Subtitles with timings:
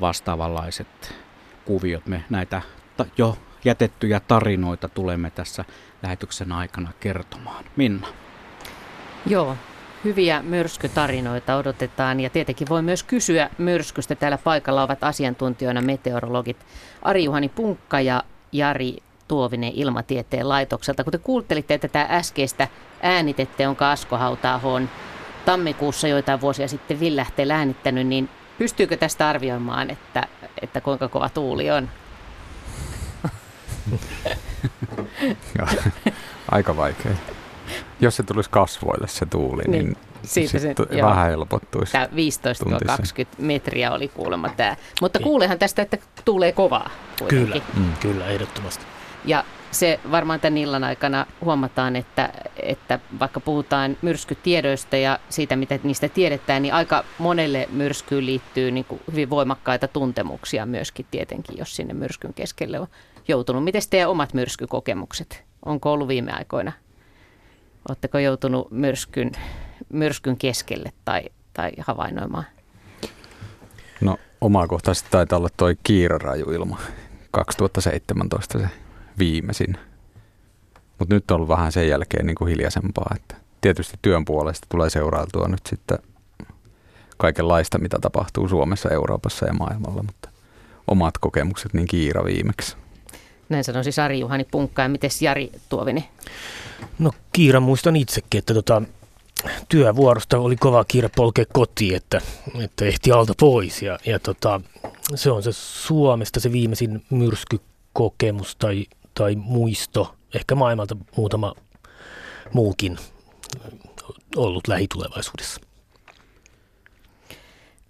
[0.00, 1.14] vastaavanlaiset
[1.64, 2.06] kuviot.
[2.06, 2.62] Me näitä
[3.18, 5.64] jo jätettyjä tarinoita tulemme tässä
[6.02, 7.64] lähetyksen aikana kertomaan.
[7.76, 8.06] Minna.
[9.26, 9.56] Joo,
[10.04, 14.14] hyviä myrskytarinoita odotetaan ja tietenkin voi myös kysyä myrskystä.
[14.14, 16.56] Täällä paikalla ovat asiantuntijoina meteorologit
[17.02, 18.96] Ari-Juhani Punkka ja Jari
[19.32, 21.04] Tuovinen Ilmatieteen laitokselta.
[21.04, 22.68] Kun te kuuntelitte tätä äskeistä
[23.02, 24.88] äänitettä, jonka Asko hauta on
[25.44, 30.26] tammikuussa joitain vuosia sitten Villähteellä äänittänyt, niin pystyykö tästä arvioimaan, että,
[30.62, 31.88] että kuinka kova tuuli on?
[36.50, 37.12] Aika vaikea.
[38.00, 41.92] Jos se tulisi kasvoille se tuuli, niin, niin siitä se, tu- vähän helpottuisi.
[41.92, 42.08] Tämä 15-20
[43.38, 44.76] metriä oli kuulemma tämä.
[45.00, 46.90] Mutta kuulehan tästä, että tuulee kovaa.
[47.18, 47.46] Kuitenkin.
[47.46, 47.92] Kyllä, mm.
[48.00, 48.91] kyllä, ehdottomasti.
[49.24, 55.78] Ja se varmaan tämän illan aikana huomataan, että, että vaikka puhutaan myrskytiedoista ja siitä, mitä
[55.82, 61.76] niistä tiedetään, niin aika monelle myrskyyn liittyy niin kuin hyvin voimakkaita tuntemuksia myöskin tietenkin, jos
[61.76, 62.86] sinne myrskyn keskelle on
[63.28, 63.64] joutunut.
[63.64, 65.44] Miten teidän omat myrskykokemukset?
[65.64, 66.72] Onko ollut viime aikoina?
[67.88, 69.32] Oletteko joutunut myrskyn,
[69.88, 71.22] myrskyn keskelle tai,
[71.54, 72.44] tai havainnoimaan?
[74.00, 76.78] No omakohtaisesti taitaa olla toi kiirarajuilma
[77.30, 78.81] 2017 se
[79.18, 79.78] viimeisin.
[80.98, 83.14] Mutta nyt on ollut vähän sen jälkeen niin kuin hiljaisempaa.
[83.16, 85.98] Että tietysti työn puolesta tulee seurailtua nyt sitten
[87.16, 90.28] kaikenlaista, mitä tapahtuu Suomessa, Euroopassa ja maailmalla, mutta
[90.86, 92.76] omat kokemukset niin kiira viimeksi.
[93.48, 96.04] Näin sanoi siis Ari Juhani Punkka ja miten Jari Tuovinen?
[96.98, 98.82] No kiira muistan itsekin, että tota,
[99.68, 102.20] työvuorosta oli kova kiire polkea kotiin, että,
[102.60, 103.82] että ehti alta pois.
[103.82, 104.60] Ja, ja tota,
[105.14, 108.86] se on se Suomesta se viimeisin myrskykokemus tai,
[109.22, 111.54] tai muisto, ehkä maailmalta muutama
[112.52, 112.98] muukin
[114.36, 115.60] ollut lähitulevaisuudessa.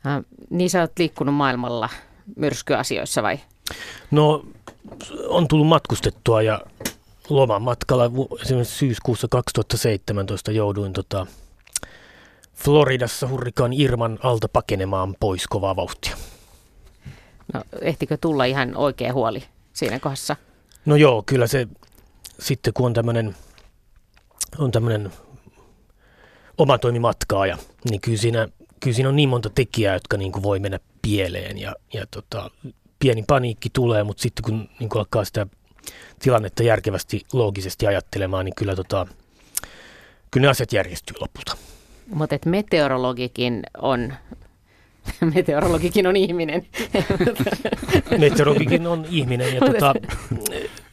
[0.07, 1.89] Äh, niin sä oot liikkunut maailmalla
[2.37, 3.39] myrskyasioissa vai?
[4.11, 4.45] No
[5.29, 6.61] on tullut matkustettua ja
[7.29, 8.11] loman matkalla
[8.43, 11.27] esimerkiksi syyskuussa 2017 jouduin tota,
[12.55, 16.17] Floridassa hurrikaan Irman alta pakenemaan pois kovaa vauhtia.
[17.55, 20.37] No ehtikö tulla ihan oikea huoli siinä kohdassa?
[20.87, 21.69] No joo, kyllä se
[22.39, 23.37] sitten kun on tämmöinen
[24.59, 25.13] on tämmöinen
[26.59, 27.59] oma toimimatkaaja,
[27.91, 28.49] niin kyllä siinä,
[28.81, 32.51] kyllä siinä on niin monta tekijää, jotka niin kuin voi mennä pieleen ja, ja tota,
[32.99, 35.47] pieni paniikki tulee, mutta sitten kun niin kuin alkaa sitä
[36.19, 39.07] tilannetta järkevästi, loogisesti ajattelemaan, niin kyllä, tota,
[40.31, 41.57] kyllä ne asiat järjestyy lopulta.
[42.15, 44.13] Mutta meteorologikin on
[45.35, 46.67] meteorologikin on ihminen.
[48.19, 49.95] meteorologikin on ihminen ja tota,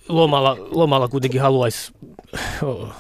[0.10, 1.94] lomalla, lomalla kuitenkin haluaisi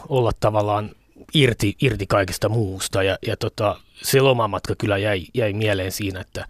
[0.10, 0.92] olla tavallaan
[1.34, 6.46] irti, irti kaikesta muusta ja, ja tota, se lomamatka kyllä jäi, jäi mieleen siinä, että,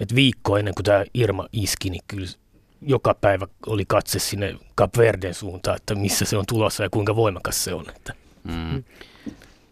[0.00, 2.28] että viikko ennen kuin tämä Irma iski, niin kyllä
[2.82, 7.16] joka päivä oli katse sinne Cap Verden suuntaan, että missä se on tulossa ja kuinka
[7.16, 7.84] voimakas se on.
[7.96, 8.14] Että.
[8.44, 8.84] Mm.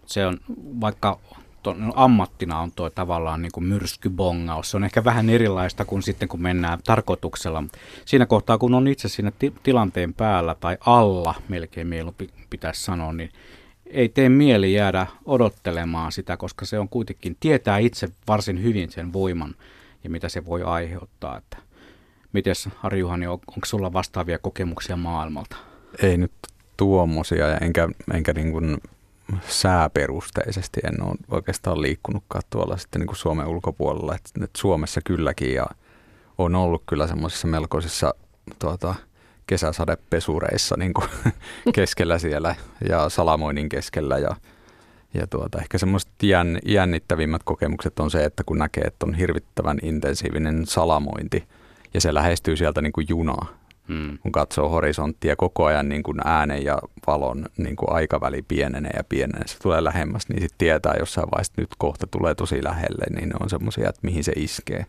[0.06, 0.38] Se on,
[0.80, 1.20] vaikka
[1.62, 4.70] ton, no, ammattina on tuo tavallaan niin kuin myrskybongaus.
[4.70, 7.64] Se on ehkä vähän erilaista kuin sitten kun mennään tarkoituksella.
[8.04, 13.12] Siinä kohtaa, kun on itse siinä ti- tilanteen päällä tai alla, melkein mieluummin pitäisi sanoa,
[13.12, 13.30] niin
[13.86, 19.12] ei tee mieli jäädä odottelemaan sitä, koska se on kuitenkin, tietää itse varsin hyvin sen
[19.12, 19.54] voiman
[20.04, 21.38] ja mitä se voi aiheuttaa.
[21.38, 21.56] Että
[22.32, 25.56] Mites Harri Juhani, on, onko sulla vastaavia kokemuksia maailmalta?
[26.02, 26.32] Ei nyt
[26.76, 28.78] tuommoisia, enkä, enkä niin kuin
[29.48, 34.14] sääperusteisesti en ole oikeastaan liikkunutkaan tuolla sitten niin kuin Suomen ulkopuolella.
[34.14, 35.66] Et, et Suomessa kylläkin ja
[36.38, 38.14] on ollut kyllä semmoisissa melkoisissa
[38.58, 38.94] tuota,
[39.46, 41.08] kesäsadepesureissa niin kuin
[41.74, 42.54] keskellä siellä
[42.88, 44.36] ja salamoinnin keskellä ja
[45.14, 49.78] Ja tuota, ehkä semmoiset jänn, jännittävimmät kokemukset on se, että kun näkee, että on hirvittävän
[49.82, 51.48] intensiivinen salamointi
[51.94, 53.57] ja se lähestyy sieltä niin kuin junaa,
[53.88, 54.18] hmm.
[54.18, 59.04] kun katsoo horisonttia koko ajan niin kuin äänen ja valon niin kuin aikaväli pienenee ja
[59.04, 63.04] pienenee, se tulee lähemmäs, niin sitten tietää jossain vaiheessa, että nyt kohta tulee tosi lähelle,
[63.10, 64.86] niin ne on semmoisia, että mihin se iskee.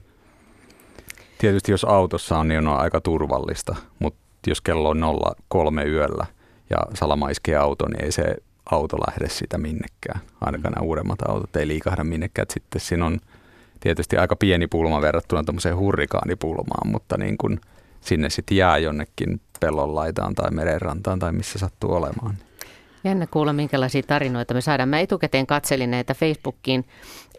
[1.38, 5.04] Tietysti jos autossa on, niin on aika turvallista, mutta jos kello on
[5.50, 6.25] 03 yöllä
[6.69, 8.36] ja salama iskee auto, niin ei se
[8.72, 10.19] auto lähde sitä minnekään.
[10.42, 12.46] Ainakaan nämä uudemmat autot ei liikahda minnekään.
[12.50, 13.19] Sitten siinä on
[13.80, 17.60] tietysti aika pieni pulma verrattuna tämmöiseen hurrikaanipulmaan, mutta niin kun
[18.10, 22.38] sinne sitten jää jonnekin pellon laitaan tai merenrantaan tai missä sattuu olemaan.
[23.04, 24.90] Jännä kuulla, minkälaisia tarinoita me saadaan.
[24.90, 26.86] Mä etukäteen katselin näitä Facebookiin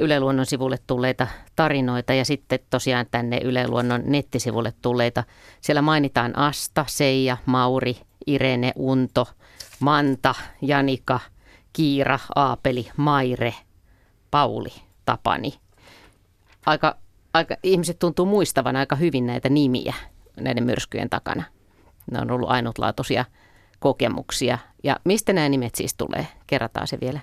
[0.01, 1.27] Yle Luonnon sivulle tulleita
[1.57, 5.25] tarinoita ja sitten tosiaan tänne Yle Luonnon nettisivulle tulleita.
[5.61, 7.97] Siellä mainitaan Asta, Seija, Mauri,
[8.27, 9.29] Irene, Unto,
[9.81, 11.21] Manta, Janika,
[11.73, 13.55] Kiira, Aapeli, Maire,
[14.31, 14.73] Pauli,
[15.05, 15.55] Tapani.
[16.67, 16.97] Aika,
[17.35, 19.95] aika, ihmiset tuntuu muistavan aika hyvin näitä nimiä
[20.37, 21.43] näiden myrskyjen takana.
[22.11, 23.25] Ne on ollut ainutlaatuisia
[23.79, 24.59] kokemuksia.
[24.85, 26.27] Ja mistä nämä nimet siis tulee?
[26.47, 27.21] Kerrataan se vielä.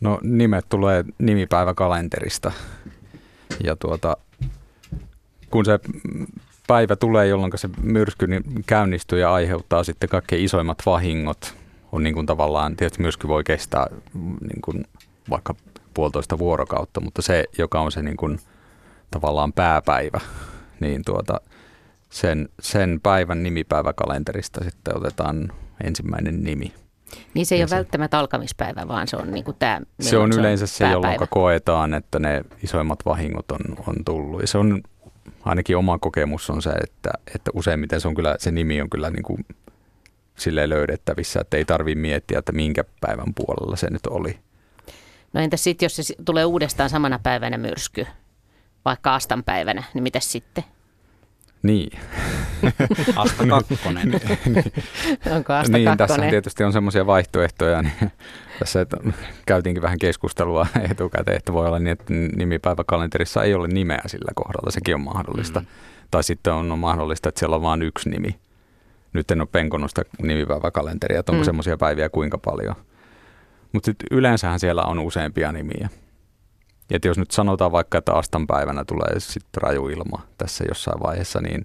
[0.00, 2.52] No nimet tulee nimipäiväkalenterista.
[3.64, 4.16] Ja tuota,
[5.50, 5.78] kun se
[6.66, 11.54] päivä tulee, jolloin se myrsky niin käynnistyy ja aiheuttaa sitten kaikkein isoimmat vahingot,
[11.92, 13.86] on niin kuin tavallaan, tietysti myrsky voi kestää
[14.40, 14.84] niin kuin
[15.30, 15.54] vaikka
[15.94, 18.38] puolitoista vuorokautta, mutta se, joka on se niin kuin
[19.10, 20.20] tavallaan pääpäivä,
[20.84, 21.40] niin tuota,
[22.10, 25.52] sen, sen päivän nimipäiväkalenterista sitten otetaan
[25.84, 26.74] ensimmäinen nimi.
[27.34, 29.80] Niin se ei ja ole se, välttämättä alkamispäivä, vaan se on niin kuin tämä.
[30.00, 34.40] Se on yleensä se, jolloin koetaan, että ne isoimmat vahingot on, on tullut.
[34.40, 34.82] Ja se on
[35.44, 39.10] ainakin oma kokemus on se, että, että useimmiten se, on kyllä, se nimi on kyllä
[39.10, 39.46] niin kuin
[40.36, 44.38] silleen löydettävissä, että ei tarvitse miettiä, että minkä päivän puolella se nyt oli.
[45.32, 48.06] No entäs sitten, jos se tulee uudestaan samana päivänä myrsky,
[48.84, 50.64] vaikka Astan päivänä, niin mitä sitten?
[51.64, 51.98] Niin.
[53.16, 54.08] Asta kakkonen.
[54.08, 54.64] niin.
[55.36, 55.96] Onko Asta niin, kakkonen?
[55.96, 57.82] tässä tietysti on semmoisia vaihtoehtoja.
[57.82, 57.94] Niin
[58.58, 58.96] tässä että
[59.46, 64.70] käytiinkin vähän keskustelua etukäteen, että voi olla niin, että nimipäiväkalenterissa ei ole nimeä sillä kohdalla.
[64.70, 65.60] Sekin on mahdollista.
[65.60, 65.66] Mm.
[66.10, 68.38] Tai sitten on mahdollista, että siellä on vain yksi nimi.
[69.12, 71.44] Nyt en ole penkonut sitä nimipäiväkalenteria, että onko mm.
[71.44, 72.74] semmoisia päiviä kuinka paljon.
[73.72, 75.88] Mutta yleensähän siellä on useampia nimiä.
[76.90, 81.40] Ja jos nyt sanotaan vaikka, että Astan päivänä tulee sitten raju ilma tässä jossain vaiheessa,
[81.40, 81.64] niin,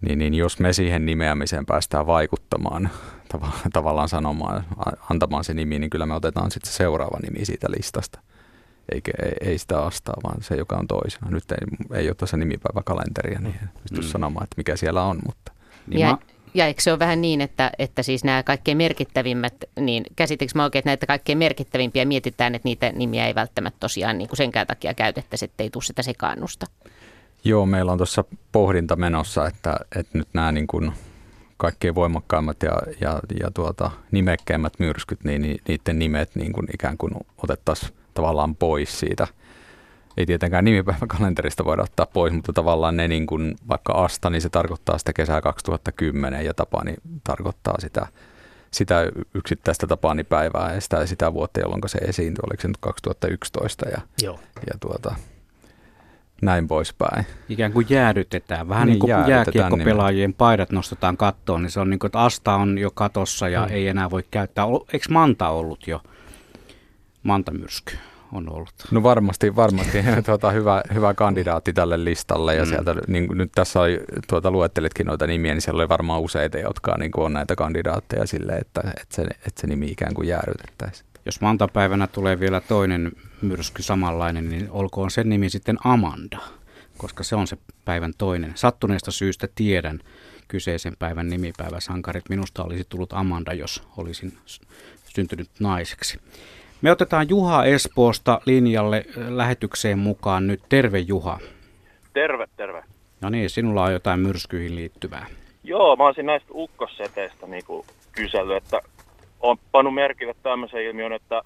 [0.00, 2.90] niin, niin jos me siihen nimeämiseen päästään vaikuttamaan,
[3.34, 4.64] tav- tavallaan sanomaan,
[5.10, 8.20] antamaan se nimi, niin kyllä me otetaan sitten se seuraava nimi siitä listasta.
[8.92, 11.30] Eikä, ei, ei sitä astaa, vaan se, joka on toisena.
[11.30, 14.02] Nyt ei, ei ole tuossa nimipäiväkalenteria, niin pysty mm.
[14.02, 15.18] sanomaan, että mikä siellä on.
[15.26, 15.52] Mutta.
[15.86, 16.18] Niin ja, mä,
[16.54, 20.64] ja eikö se ole vähän niin, että, että siis nämä kaikkein merkittävimmät, niin käsitikö mä
[20.64, 24.66] oikein, että näitä kaikkein merkittävimpiä mietitään, että niitä nimiä ei välttämättä tosiaan niin kuin senkään
[24.66, 26.66] takia käytettäisi, että ei tule sitä sekaannusta?
[27.44, 30.92] Joo, meillä on tuossa pohdinta menossa, että, että nyt nämä niin kuin
[31.56, 37.12] kaikkein voimakkaimmat ja, ja, ja tuota, nimekkeimmät myrskyt, niin niiden nimet niin kuin ikään kuin
[37.42, 39.26] otettaisiin tavallaan pois siitä–
[40.18, 44.48] ei tietenkään nimipäiväkalenterista voida ottaa pois, mutta tavallaan ne niin kuin vaikka Asta, niin se
[44.48, 46.94] tarkoittaa sitä kesää 2010 ja Tapani
[47.24, 48.06] tarkoittaa sitä,
[48.70, 48.94] sitä
[49.34, 54.40] yksittäistä Tapani-päivää ja sitä, sitä vuotta, jolloin se esiintyi, oliko se nyt 2011 ja, Joo.
[54.66, 55.14] ja tuota,
[56.42, 57.26] näin poispäin.
[57.48, 58.68] Ikään kuin jäädytetään.
[58.68, 62.54] Vähän niin, niin kuin jääkiekkopelaajien paidat nostetaan kattoon, niin se on niin kuin, että Asta
[62.54, 63.72] on jo katossa ja mm.
[63.72, 64.64] ei enää voi käyttää.
[64.92, 66.00] Eikö Manta ollut jo?
[67.22, 67.96] Mantamyrsky
[68.32, 68.74] on ollut.
[68.90, 72.68] No varmasti, varmasti tuota, hyvä, hyvä kandidaatti tälle listalle ja mm.
[72.68, 76.96] sieltä, niin nyt tässä oli, tuota, luettelitkin noita nimiä, niin siellä oli varmaan useita, jotka
[76.98, 81.08] niin kuin on näitä kandidaatteja sille, että, että, se, että se nimi ikään kuin jäädytettäisiin.
[81.26, 86.38] Jos mantapäivänä tulee vielä toinen myrsky samanlainen, niin olkoon sen nimi sitten Amanda,
[86.98, 88.52] koska se on se päivän toinen.
[88.54, 90.00] Sattuneesta syystä tiedän
[90.48, 92.28] kyseisen päivän nimipäiväsankarit.
[92.28, 94.38] Minusta olisi tullut Amanda, jos olisin
[95.04, 96.20] syntynyt naiseksi.
[96.82, 100.60] Me otetaan Juha Espoosta linjalle lähetykseen mukaan nyt.
[100.68, 101.38] Terve Juha.
[102.12, 102.84] Terve, terve.
[103.20, 105.26] No niin, sinulla on jotain myrskyihin liittyvää.
[105.64, 107.62] Joo, mä olisin näistä ukkosseteistä niin
[108.12, 108.80] kysellyt, että
[109.40, 111.42] on pannut merkille tämmöisen ilmiön, että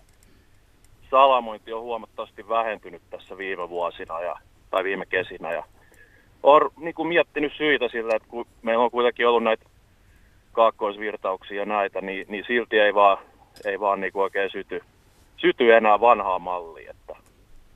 [1.10, 4.36] salamointi on huomattavasti vähentynyt tässä viime vuosina ja,
[4.70, 5.52] tai viime kesinä.
[5.52, 5.64] Ja
[6.42, 9.64] olen niin kuin miettinyt syitä sillä, että kun meillä on kuitenkin ollut näitä
[10.52, 13.18] kaakkoisvirtauksia ja näitä, niin, niin silti ei vaan,
[13.64, 14.82] ei vaan niin kuin oikein syty
[15.42, 17.12] syty enää vanhaa mallia, että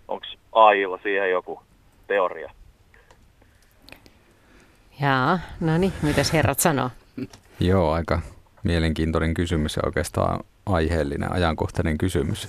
[0.09, 1.61] onko AIlla siihen joku
[2.07, 2.51] teoria?
[5.01, 6.91] Jaa, no niin, mitäs herrat sanoo?
[7.61, 8.21] Joo, aika
[8.63, 12.45] mielenkiintoinen kysymys ja oikeastaan aiheellinen, ajankohtainen kysymys.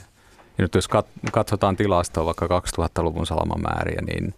[0.58, 0.88] Ja nyt jos
[1.32, 4.34] katsotaan tilastoa vaikka 2000-luvun salamamääriä, niin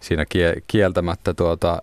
[0.00, 0.24] siinä
[0.66, 1.82] kieltämättä tuota,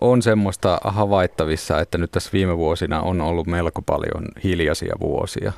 [0.00, 5.52] on semmoista havaittavissa, että nyt tässä viime vuosina on ollut melko paljon hiljaisia vuosia.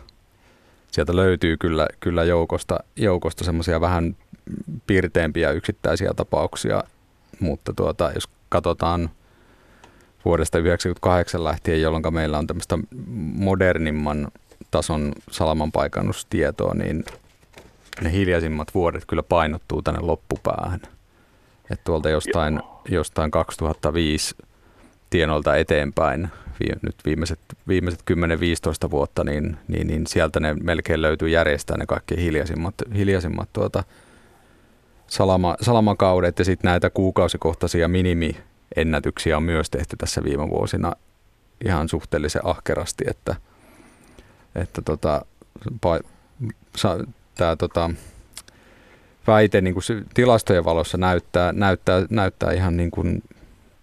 [0.97, 4.17] Sieltä löytyy kyllä, kyllä joukosta, joukosta semmoisia vähän
[4.87, 6.85] piirteempiä yksittäisiä tapauksia,
[7.41, 9.11] mutta tuota, jos katsotaan
[10.25, 12.79] vuodesta 1998 lähtien, jolloin meillä on tämmöistä
[13.35, 14.29] modernimman
[14.71, 17.05] tason salamanpaikannustietoa, niin
[18.01, 20.81] ne hiljaisimmat vuodet kyllä painottuu tänne loppupäähän.
[21.71, 24.35] Että tuolta jostain, jostain 2005
[25.11, 26.29] tienoilta eteenpäin,
[26.83, 28.01] nyt viimeiset, viimeiset
[28.87, 33.85] 10-15 vuotta, niin, niin, niin, sieltä ne melkein löytyy järjestää ne kaikki hiljaisimmat, hiljaisimmat tuota,
[35.07, 40.93] salama, salamakaudet ja sitten näitä kuukausikohtaisia minimiennätyksiä on myös tehty tässä viime vuosina
[41.65, 43.37] ihan suhteellisen ahkerasti, että,
[44.55, 45.25] että tota,
[47.35, 47.91] tämä tota,
[49.27, 49.85] väite niin kuin
[50.15, 53.23] tilastojen valossa näyttää, näyttää, näyttää ihan niin kuin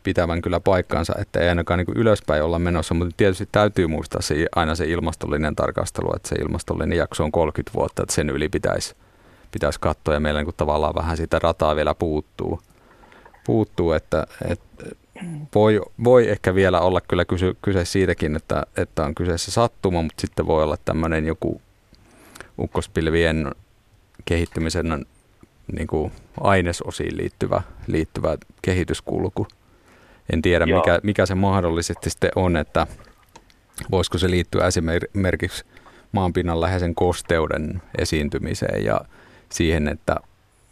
[0.04, 4.48] pitävän kyllä paikkaansa, että ei ainakaan niin ylöspäin olla menossa, mutta tietysti täytyy muistaa se,
[4.56, 8.96] aina se ilmastollinen tarkastelu, että se ilmastollinen jakso on 30 vuotta, että sen yli pitäisi,
[9.52, 12.62] pitäisi katsoa ja meillä niin tavallaan vähän sitä rataa vielä puuttuu,
[13.46, 14.86] puuttuu että, että
[15.56, 20.22] voi, voi ehkä vielä olla kyllä kyse, kyse siitäkin, että, että on kyseessä sattuma, mutta
[20.22, 21.62] sitten voi olla tämmöinen joku
[22.60, 23.52] ukkospilvien
[24.26, 25.06] kehittymisen
[25.72, 29.48] niin kuin ainesosiin liittyvä, liittyvä kehityskulku.
[30.34, 32.88] En tiedä, mikä, mikä se mahdollisesti sitten on, että
[33.92, 35.66] voisiko se liittyä esimerkiksi
[36.12, 39.02] maanpinnan läheisen kosteuden esiintymiseen ja
[39.50, 40.16] siihen, että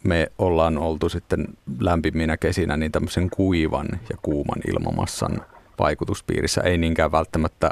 [0.04, 1.46] me ollaan oltu sitten
[1.80, 5.42] lämpiminä kesinä niin tämmöisen kuivan ja kuuman ilmamassan
[5.78, 7.70] vaikutuspiirissä, ei niinkään välttämättä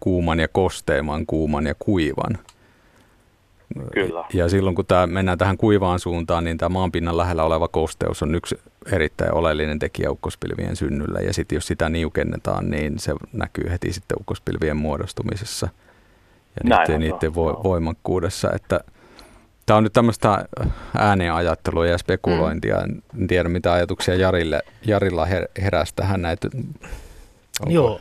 [0.00, 2.38] kuuman ja kosteeman, kuuman ja kuivan.
[3.92, 4.24] Kyllä.
[4.32, 8.34] Ja silloin kun tämä, mennään tähän kuivaan suuntaan, niin tämä maanpinnan lähellä oleva kosteus on
[8.34, 8.58] yksi
[8.92, 11.20] erittäin oleellinen tekijä ukkospilvien synnyllä.
[11.20, 15.68] Ja sitten jos sitä niukennetaan, niin se näkyy heti sitten ukkospilvien muodostumisessa
[16.64, 18.50] ja niiden, niiden vo, voimakkuudessa.
[18.54, 18.80] Että
[19.66, 20.44] Tämä on nyt tämmöistä
[20.98, 22.76] ääneen ajattelua ja spekulointia.
[22.86, 23.02] Mm.
[23.20, 25.26] En tiedä, mitä ajatuksia Jarille, Jarilla
[25.62, 26.48] heräsi tähän näitä
[27.66, 28.00] Joo.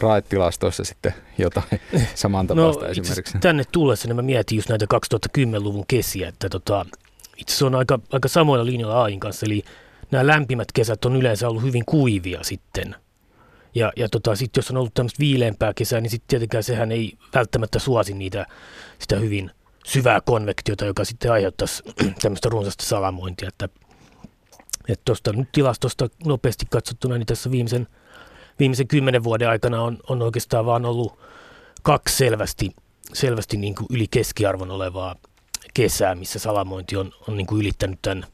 [0.00, 1.66] RAIT-tilastoissa sitten jotain
[2.14, 3.38] samantapaista no, esimerkiksi?
[3.38, 6.86] Tänne tullessa niin mä mietin just näitä 2010-luvun kesiä, että tota,
[7.36, 9.64] itse on aika, aika samoilla linjoilla AIN kanssa, eli
[10.10, 12.96] nämä lämpimät kesät on yleensä ollut hyvin kuivia sitten.
[13.74, 17.12] Ja, ja tota, sitten jos on ollut tämmöistä viileämpää kesää, niin sitten tietenkään sehän ei
[17.34, 18.46] välttämättä suosi niitä,
[18.98, 19.50] sitä hyvin
[19.86, 21.82] syvää konvektiota, joka sitten aiheuttaisi
[22.22, 23.48] tämmöistä runsasta salamointia.
[23.48, 23.68] Että
[25.04, 27.86] tuosta nyt tilastosta nopeasti katsottuna, niin tässä viimeisen–
[28.58, 31.18] viimeisen kymmenen vuoden aikana on, on oikeastaan vaan ollut
[31.82, 32.70] kaksi selvästi,
[33.12, 35.16] selvästi niin kuin yli keskiarvon olevaa
[35.74, 38.26] kesää, missä salamointi on, on niin kuin ylittänyt tämän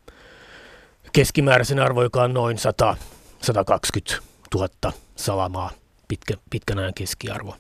[1.13, 2.97] keskimääräisen arvo, joka on noin 100,
[3.43, 4.23] 120
[4.55, 5.71] 000 salamaa
[6.09, 7.57] pitkä, pitkän ajan keskiarvo.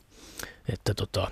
[0.72, 1.30] Että tota,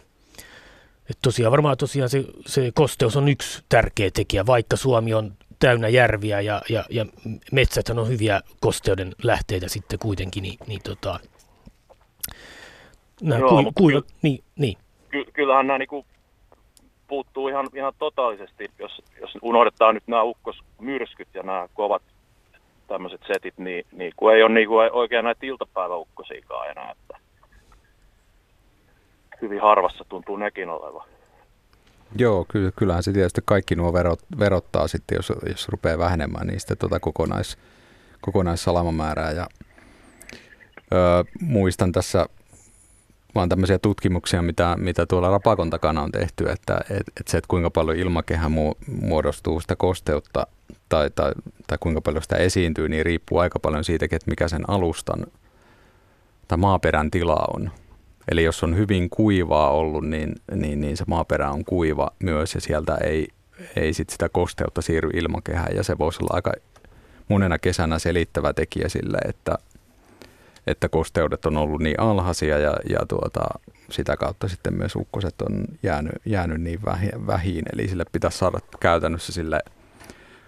[1.10, 5.88] että tosiaan varmaan tosiaan se, se kosteus on yksi tärkeä tekijä, vaikka Suomi on täynnä
[5.88, 7.06] järviä ja, ja, ja
[7.52, 11.20] metsät on hyviä kosteuden lähteitä sitten kuitenkin, niin, niin tota,
[13.22, 14.78] nämä Joo, kuivat, ky- niin, niin.
[15.08, 16.04] Ky- kyllähän nämä niin
[17.08, 22.02] puuttuu ihan, ihan totaalisesti, jos, jos unohdetaan nyt nämä ukkosmyrskyt ja nämä kovat
[22.88, 27.18] tämmöiset setit, niin, niin kun ei ole niin kuin oikein näitä iltapäiväukkosiakaan enää, että
[29.42, 31.08] hyvin harvassa tuntuu nekin olevan.
[32.16, 36.76] Joo, kyllä, kyllähän se tietysti kaikki nuo verot, verottaa sitten, jos, jos rupeaa vähenemään niistä
[36.76, 37.58] tuota kokonais,
[38.20, 39.32] kokonaissalamamäärää.
[39.32, 39.46] Ja,
[40.92, 42.26] öö, muistan tässä
[43.38, 47.48] vaan tämmöisiä tutkimuksia, mitä, mitä tuolla Rapakon takana on tehty, että et, et se, että
[47.48, 48.50] kuinka paljon ilmakehä
[48.86, 50.46] muodostuu sitä kosteutta
[50.88, 51.32] tai, tai,
[51.66, 55.26] tai kuinka paljon sitä esiintyy, niin riippuu aika paljon siitäkin, että mikä sen alustan
[56.48, 57.70] tai maaperän tila on.
[58.30, 62.60] Eli jos on hyvin kuivaa ollut, niin, niin, niin se maaperä on kuiva myös ja
[62.60, 63.28] sieltä ei,
[63.76, 66.52] ei sit sitä kosteutta siirry ilmakehään ja se voisi olla aika
[67.28, 69.58] monena kesänä selittävä tekijä sille, että,
[70.70, 73.40] että kosteudet on ollut niin alhaisia ja, ja tuota,
[73.90, 76.80] sitä kautta sitten myös ukkoset on jäänyt, jäänyt niin
[77.26, 77.62] vähin.
[77.72, 79.60] Eli sille pitäisi saada käytännössä sille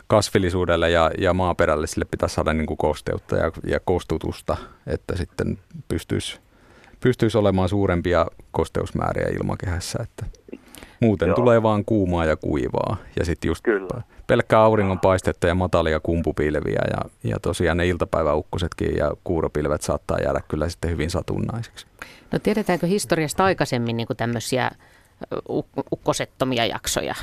[0.06, 5.58] kasvillisuudelle ja, ja maaperälle sille pitäisi saada niin kuin kosteutta ja, ja kostutusta, että sitten
[5.88, 6.40] pystyisi
[7.00, 9.98] pystyisi olemaan suurempia kosteusmääriä ilmakehässä.
[10.02, 10.26] Että.
[11.00, 11.36] Muuten Joo.
[11.36, 12.96] tulee vaan kuumaa ja kuivaa.
[13.18, 14.02] Ja sitten just Kyllä.
[14.30, 16.82] Pelkkää auringonpaistetta ja matalia kumpupilviä.
[16.90, 21.86] Ja, ja tosiaan ne iltapäiväukkosetkin ja kuuropilvet saattaa jäädä kyllä sitten hyvin satunnaisiksi.
[22.32, 24.70] No tiedetäänkö historiasta aikaisemmin niin tämmöisiä
[25.34, 27.14] uk- ukkosettomia jaksoja?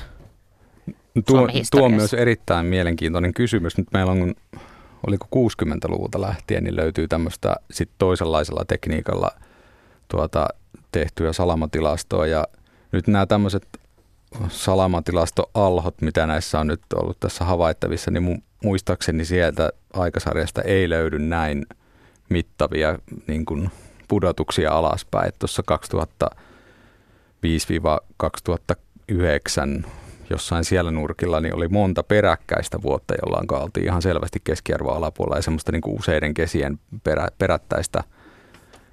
[1.16, 3.78] No Tuo, tuo on myös erittäin mielenkiintoinen kysymys.
[3.78, 4.36] Nyt meillä on,
[5.08, 9.32] oliko 60-luvulta lähtien, niin löytyy tämmöistä sit toisenlaisella tekniikalla
[10.08, 10.48] tuota,
[10.92, 12.28] tehtyä salamatilastoa.
[12.28, 12.48] Ja
[12.92, 13.68] nyt nämä tämmöiset
[14.50, 21.20] salamatilastoalhot, mitä näissä on nyt ollut tässä havaittavissa, niin mu- muistaakseni sieltä aikasarjasta ei löydy
[21.20, 21.66] näin
[22.30, 23.72] mittavia niin kuin
[24.08, 25.32] pudotuksia alaspäin.
[25.40, 25.64] Tuossa
[29.84, 29.88] 2005-2009
[30.30, 35.42] jossain siellä nurkilla niin oli monta peräkkäistä vuotta, jolloin oltiin ihan selvästi keskiarvo alapuolella ja
[35.42, 38.04] semmoista niin kuin useiden kesien perä, perättäistä,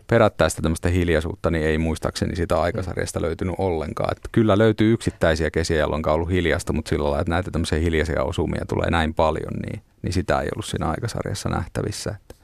[0.07, 4.13] perättäistä tämmöistä hiljaisuutta, niin ei muistaakseni sitä aikasarjasta löytynyt ollenkaan.
[4.13, 7.79] Että kyllä löytyy yksittäisiä kesiä, jolloin on ollut hiljasta, mutta sillä lailla, että näitä tämmöisiä
[7.79, 12.11] hiljaisia osumia tulee näin paljon, niin, niin sitä ei ollut siinä aikasarjassa nähtävissä.
[12.11, 12.35] Että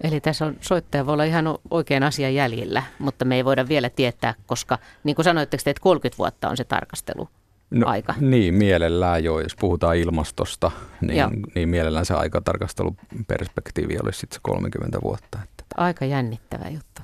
[0.00, 3.90] Eli tässä on soittaja voi olla ihan oikein asian jäljellä, mutta me ei voida vielä
[3.90, 7.28] tietää, koska niin kuin sanoitteko te, että 30 vuotta on se tarkastelu.
[7.70, 8.14] No, aika.
[8.20, 10.70] Niin, mielellään jo, jos puhutaan ilmastosta,
[11.02, 11.30] Joo.
[11.30, 15.38] niin, niin mielellään se aikatarkasteluperspektiivi olisi sitten se 30 vuotta.
[15.76, 17.02] Aika jännittävä juttu.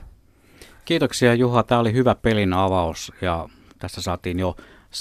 [0.85, 3.49] Kiitoksia Juha, tämä oli hyvä pelin avaus ja
[3.79, 4.57] tässä saatiin jo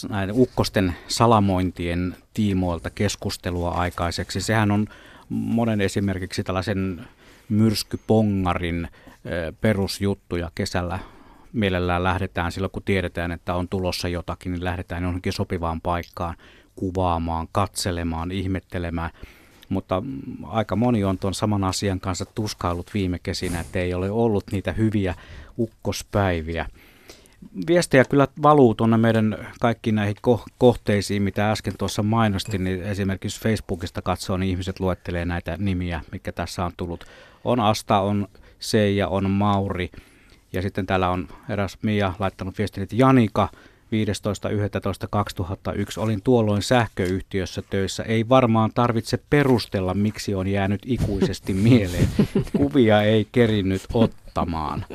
[0.10, 4.42] näiden ukkosten salamointien tiimoilta keskustelua aikaiseksi.
[4.42, 4.88] Sehän on
[5.30, 7.08] monen esimerkiksi tällaisen
[7.50, 8.88] myrskypongarin
[9.26, 11.00] ö, perusjuttu ja kesällä
[11.54, 16.36] mielellään lähdetään silloin, kun tiedetään, että on tulossa jotakin, niin lähdetään johonkin sopivaan paikkaan
[16.76, 19.12] kuvaamaan, katselemaan, ihmettelemään.
[19.70, 20.04] Mutta
[20.44, 24.72] aika moni on tuon saman asian kanssa tuskaillut viime kesinä, että ei ole ollut niitä
[24.72, 25.16] hyviä
[25.60, 26.66] ukkospäiviä.
[27.68, 33.42] Viestejä kyllä valuu tuonne meidän kaikkiin näihin ko- kohteisiin, mitä äsken tuossa mainostin, niin esimerkiksi
[33.42, 37.06] Facebookista katsoo, niin ihmiset luettelee näitä nimiä, mikä tässä on tullut.
[37.44, 38.28] On Asta, on
[38.60, 39.90] Seija, on Mauri
[40.54, 43.50] ja sitten täällä on eräs Mia laittanut viestin, että Janika
[43.92, 43.94] 15.11.2001
[45.98, 48.04] olin tuolloin sähköyhtiössä töissä.
[48.04, 52.08] Ei varmaan tarvitse perustella, miksi on jäänyt ikuisesti mieleen.
[52.58, 54.86] Kuvia ei kerinnyt ottamaan.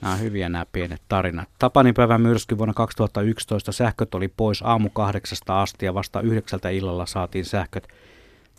[0.00, 1.48] Nämä hyviä nämä pienet tarinat.
[1.58, 7.44] Tapanipäivän myrsky vuonna 2011 sähköt oli pois aamu kahdeksasta asti ja vasta yhdeksältä illalla saatiin
[7.44, 7.88] sähköt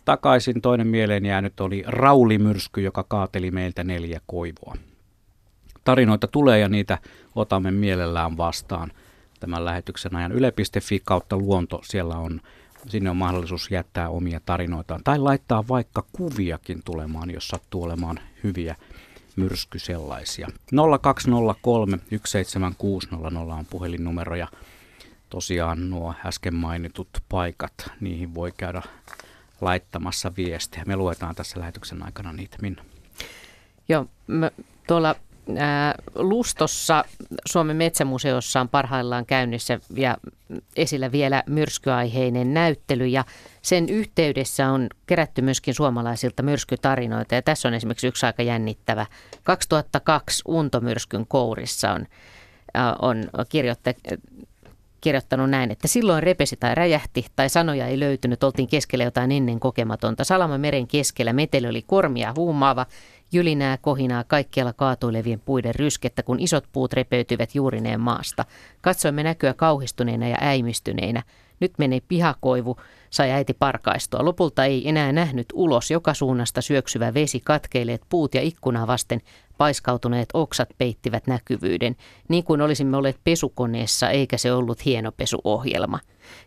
[0.04, 0.60] takaisin.
[0.60, 4.74] Toinen mieleen jäänyt oli raulimyrsky, joka kaateli meiltä neljä koivoa.
[5.84, 6.98] Tarinoita tulee ja niitä
[7.34, 8.92] otamme mielellään vastaan
[9.40, 10.32] tämän lähetyksen ajan.
[10.32, 12.40] Yle.fi kautta luonto, siellä on,
[12.88, 18.76] sinne on mahdollisuus jättää omia tarinoitaan tai laittaa vaikka kuviakin tulemaan, jos sattuu olemaan hyviä
[19.36, 20.48] myrsky sellaisia.
[21.00, 24.48] 0203 17600 on puhelinnumero ja
[25.30, 28.82] tosiaan nuo äsken mainitut paikat, niihin voi käydä
[29.60, 30.84] laittamassa viestejä.
[30.86, 32.84] Me luetaan tässä lähetyksen aikana niitä, Minna.
[33.88, 34.50] Joo, mä,
[34.86, 35.14] tuolla
[36.14, 37.04] Lustossa
[37.46, 40.16] Suomen metsämuseossa on parhaillaan käynnissä ja
[40.76, 43.24] esillä vielä myrskyaiheinen näyttely ja
[43.62, 49.06] sen yhteydessä on kerätty myöskin suomalaisilta myrskytarinoita ja tässä on esimerkiksi yksi aika jännittävä.
[49.42, 52.06] 2002 Untomyrskyn kourissa on,
[52.74, 53.90] ää, on kirjoitta,
[55.00, 59.60] kirjoittanut näin, että silloin repesi tai räjähti tai sanoja ei löytynyt, oltiin keskellä jotain ennen
[59.60, 60.24] kokematonta.
[60.24, 62.86] Salama meren keskellä meteli oli kormia huumaava,
[63.32, 68.44] jylinää, kohinaa, kaikkialla kaatuilevien puiden ryskettä, kun isot puut repeytyivät juurineen maasta.
[68.80, 71.22] Katsoimme näkyä kauhistuneena ja äimistyneinä.
[71.60, 72.76] Nyt meni pihakoivu,
[73.10, 74.24] sai äiti parkaistua.
[74.24, 79.20] Lopulta ei enää nähnyt ulos joka suunnasta syöksyvä vesi, katkeileet puut ja ikkunaa vasten
[79.58, 81.96] paiskautuneet oksat peittivät näkyvyyden,
[82.28, 85.98] niin kuin olisimme olleet pesukoneessa, eikä se ollut hieno pesuohjelma.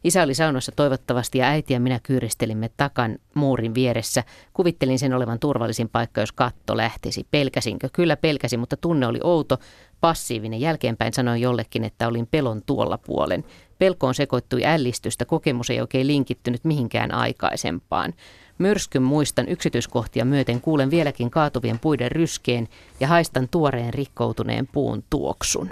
[0.04, 4.24] Isä oli saunassa toivottavasti ja äiti ja minä kyyristelimme takan muurin vieressä.
[4.54, 7.28] Kuvittelin sen olevan turvallisin paikka, jos katto lähtisi.
[7.32, 7.90] Pelkäsinkö?
[7.94, 9.58] Kyllä pelkäsin, mutta tunne oli outo,
[10.02, 10.62] passiivinen.
[10.62, 13.44] Jälkeenpäin sanoin jollekin, että olin pelon tuolla puolen.
[13.80, 18.14] Pelkoon sekoittui ällistystä, kokemus ei oikein linkittynyt mihinkään aikaisempaan.
[18.58, 22.68] Myrskyn muistan yksityiskohtia myöten kuulen vieläkin kaatuvien puiden ryskeen
[23.00, 25.70] ja haistan tuoreen rikkoutuneen puun tuoksun.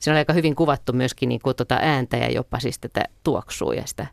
[0.00, 3.74] Siinä on aika hyvin kuvattu myöskin niin kuin tuota ääntä ja jopa siis tätä tuoksua
[3.74, 4.06] ja sitä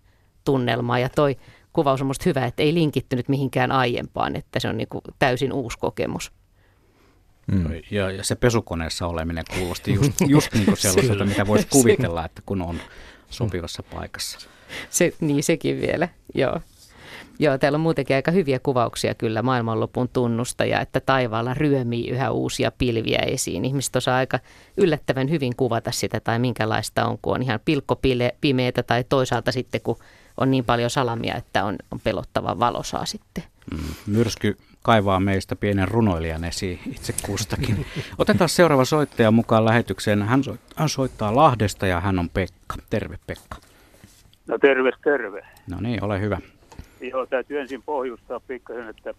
[0.43, 0.99] tunnelmaa.
[0.99, 1.37] Ja toi
[1.73, 5.53] kuvaus on musta hyvä, että ei linkittynyt mihinkään aiempaan, että se on niin kuin täysin
[5.53, 6.31] uusi kokemus.
[7.51, 7.65] Mm.
[7.91, 12.41] Ja, ja se pesukoneessa oleminen kuulosti just, just niin kuin sellaiselta, mitä voisi kuvitella, että
[12.45, 12.79] kun on
[13.29, 14.49] sopivassa paikassa.
[14.89, 16.61] Se, niin sekin vielä, joo.
[17.39, 22.31] Joo, täällä on muutenkin aika hyviä kuvauksia kyllä maailmanlopun tunnusta ja että taivaalla ryömii yhä
[22.31, 23.65] uusia pilviä esiin.
[23.65, 24.39] Ihmiset osaa aika
[24.77, 29.97] yllättävän hyvin kuvata sitä tai minkälaista on, kun on ihan pilkkopimeetä tai toisaalta sitten kun
[30.37, 33.43] on niin paljon salamia, että on, on pelottava valosaa sitten.
[33.71, 37.85] Mm, myrsky kaivaa meistä pienen runoilijan esiin itse kustakin.
[38.17, 40.23] Otetaan seuraava soittaja mukaan lähetykseen.
[40.23, 40.43] Hän,
[40.75, 42.75] hän soittaa Lahdesta ja hän on Pekka.
[42.89, 43.57] Terve Pekka.
[44.47, 45.45] No terve, terve.
[45.67, 46.39] No niin, ole hyvä.
[47.01, 49.13] Joo, täytyy ensin pohjustaa pikkasen, että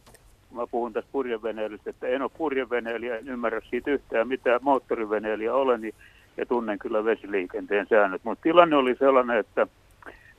[0.55, 5.81] mä puhun tästä purjeveneilystä, että en ole purjeveneilijä, en ymmärrä siitä yhtään mitä moottoriveneilijä olen,
[5.81, 5.95] niin,
[6.37, 8.25] ja tunnen kyllä vesiliikenteen säännöt.
[8.25, 9.67] Mutta tilanne oli sellainen, että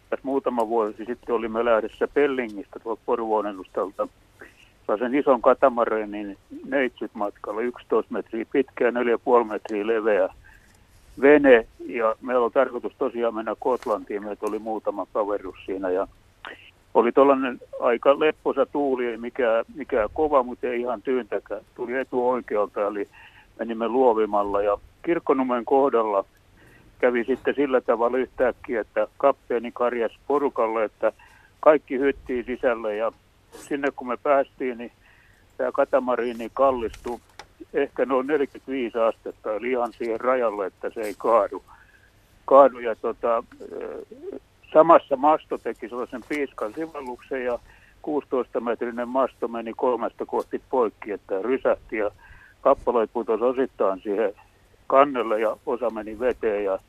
[0.09, 4.07] tässä muutama vuosi sitten olimme lähdössä Pellingistä tuolta Poruvuonennustalta
[4.99, 10.29] sen ison katamareenin neitsyt matkalla, 11 metriä pitkä ja 4,5 metriä leveä
[11.21, 11.67] vene.
[11.79, 16.07] Ja meillä oli tarkoitus tosiaan mennä Kotlantiin, meitä oli muutama kaverus siinä ja
[16.99, 21.61] oli tuollainen aika lepposa tuuli, ei mikään, mikään kova, mutta ei ihan tyyntäkään.
[21.75, 23.07] Tuli etu oikealta, eli
[23.59, 26.25] menimme luovimalla ja kirkkonumen kohdalla
[26.99, 31.11] kävi sitten sillä tavalla yhtäkkiä, että kapteeni karjas porukalle, että
[31.59, 33.11] kaikki hyttiin sisälle ja
[33.51, 34.91] sinne kun me päästiin, niin
[35.57, 37.19] tämä katamariini kallistui
[37.73, 41.63] ehkä noin 45 astetta, eli ihan siihen rajalle, että se ei kaadu.
[42.45, 43.43] kaadu ja tota,
[44.73, 47.59] samassa masto teki sellaisen piiskan sivelluksen ja
[48.07, 52.11] 16-metrinen masto meni kolmesta kohti poikki, että rysähti ja
[52.61, 54.33] kappaleet putosi osittain siihen
[54.87, 56.79] kannelle ja osa meni veteen ja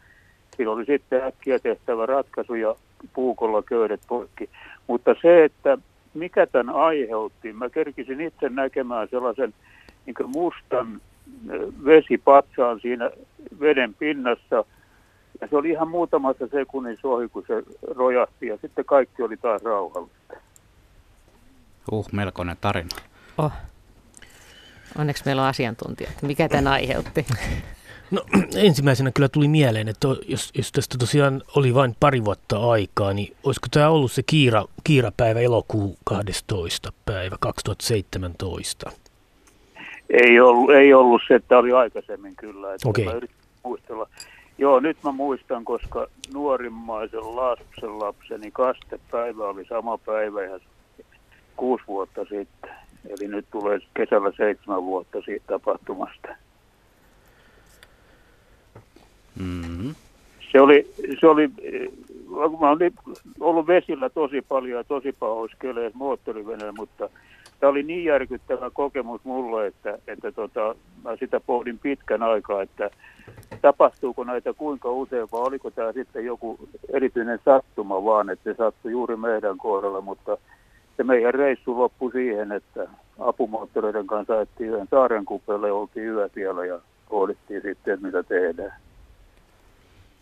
[0.57, 2.75] siinä oli sitten äkkiä tehtävä ratkaisu ja
[3.15, 4.51] puukolla köydet poikki.
[4.87, 5.79] Mutta se, että
[6.15, 9.55] mikä tämän aiheutti, mä kerkisin itse näkemään sellaisen
[10.07, 11.01] niin mustan
[11.85, 13.11] vesipatsaan siinä
[13.61, 14.65] veden pinnassa–
[15.41, 17.63] ja se oli ihan muutamassa sekunnin ohi, kun se
[17.97, 20.35] rojahti ja sitten kaikki oli taas rauhallista.
[21.93, 22.89] Uh, melkoinen tarina.
[23.39, 23.53] Oh.
[24.99, 26.23] Onneksi meillä on asiantuntijat.
[26.23, 27.27] Mikä tämän aiheutti?
[28.11, 28.23] No
[28.67, 33.37] ensimmäisenä kyllä tuli mieleen, että jos, jos tästä tosiaan oli vain pari vuotta aikaa, niin
[33.45, 36.93] olisiko tämä ollut se kiira, kiirapäivä elokuu 12.
[37.07, 38.91] päivä 2017?
[40.11, 42.75] Ei ollut, ei ollut se, että oli aikaisemmin kyllä.
[42.75, 43.21] Että okay.
[43.65, 44.09] muistella.
[44.61, 50.61] Joo, nyt mä muistan, koska nuorimmaisen lapsen lapseni kastepäivä oli sama päivä ja
[51.57, 52.71] kuusi vuotta sitten.
[53.09, 56.29] Eli nyt tulee kesällä seitsemän vuotta siitä tapahtumasta.
[59.39, 59.95] Mm-hmm.
[60.53, 61.49] Se oli, se oli,
[62.61, 62.93] mä olen
[63.41, 67.09] ollut vesillä tosi paljon ja tosi pahoissa keleissä moottoriveneellä, mutta
[67.61, 72.91] tämä oli niin järkyttävä kokemus mulle, että, että tota, mä sitä pohdin pitkän aikaa, että
[73.63, 76.59] tapahtuuko näitä kuinka usein, vai oliko tämä sitten joku
[76.93, 80.37] erityinen sattuma vaan, että se sattui juuri meidän kohdalla, mutta
[80.97, 86.67] se meidän reissu loppui siihen, että apumoottoreiden kanssa ajettiin yhden saaren kupeelle, oltiin yö siellä
[86.67, 88.73] ja pohdittiin sitten, että mitä tehdään.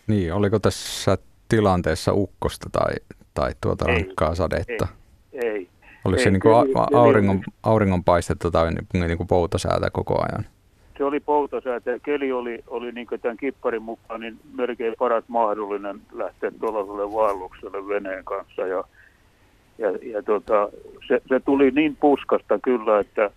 [0.07, 2.94] Niin, oliko tässä tilanteessa ukkosta tai,
[3.35, 4.87] tai tuota ei, rankkaa sadetta?
[5.33, 5.48] Ei.
[5.48, 5.68] ei.
[6.05, 6.55] Oliko ei, se niin kuin
[6.94, 10.44] auringon, auringonpaistetta tai niin kuin poutasäätä koko ajan?
[10.98, 16.00] Se oli poutasäätä ja keli oli, oli niin tämän kipparin mukaan niin melkein paras mahdollinen
[16.12, 18.62] lähteä tuollaiselle vaellukselle veneen kanssa.
[18.62, 18.84] Ja,
[19.78, 20.68] ja, ja tota,
[21.08, 23.30] se, se, tuli niin puskasta kyllä, että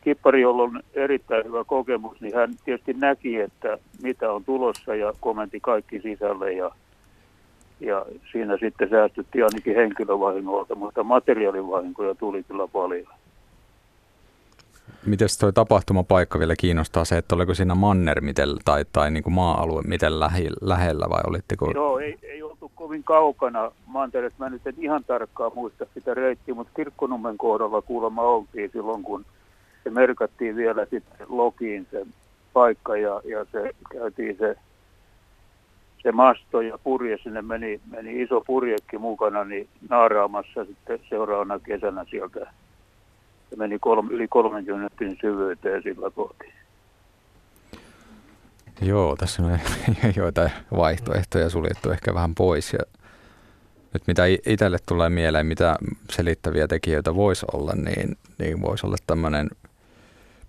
[0.00, 5.12] kippari, jolla on erittäin hyvä kokemus, niin hän tietysti näki, että mitä on tulossa ja
[5.20, 6.70] komenti kaikki sisälle ja,
[7.80, 13.06] ja siinä sitten säästyttiin ainakin henkilövahingolta, mutta materiaalivahinkoja tuli kyllä paljon.
[15.06, 19.34] Miten tuo tapahtumapaikka vielä kiinnostaa se, että oliko siinä manner miten, tai, tai niin kuin
[19.34, 21.70] maa-alue miten lähi, lähellä vai olitteko?
[21.74, 24.44] Joo, ei, ei oltu kovin kaukana mantereesta.
[24.44, 29.24] Mä nyt en ihan tarkkaan muista sitä reittiä, mutta Kirkkonummen kohdalla kuulemma oltiin silloin, kun
[29.84, 32.06] se merkattiin vielä sitten logiin se
[32.52, 34.56] paikka ja, ja se käytiin se,
[36.02, 42.04] se masto ja purje, sinne meni, meni iso purjekki mukana, niin naaraamassa sitten seuraavana kesänä
[42.10, 42.46] sieltä
[43.50, 46.44] se meni kolme, yli 30 syvyyteen sillä kohti.
[48.80, 49.58] Joo, tässä on
[50.16, 52.72] joitain vaihtoehtoja suljettu ehkä vähän pois.
[52.72, 52.78] Ja
[53.92, 55.76] nyt mitä itselle tulee mieleen, mitä
[56.10, 59.50] selittäviä tekijöitä voisi olla, niin, niin voisi olla tämmöinen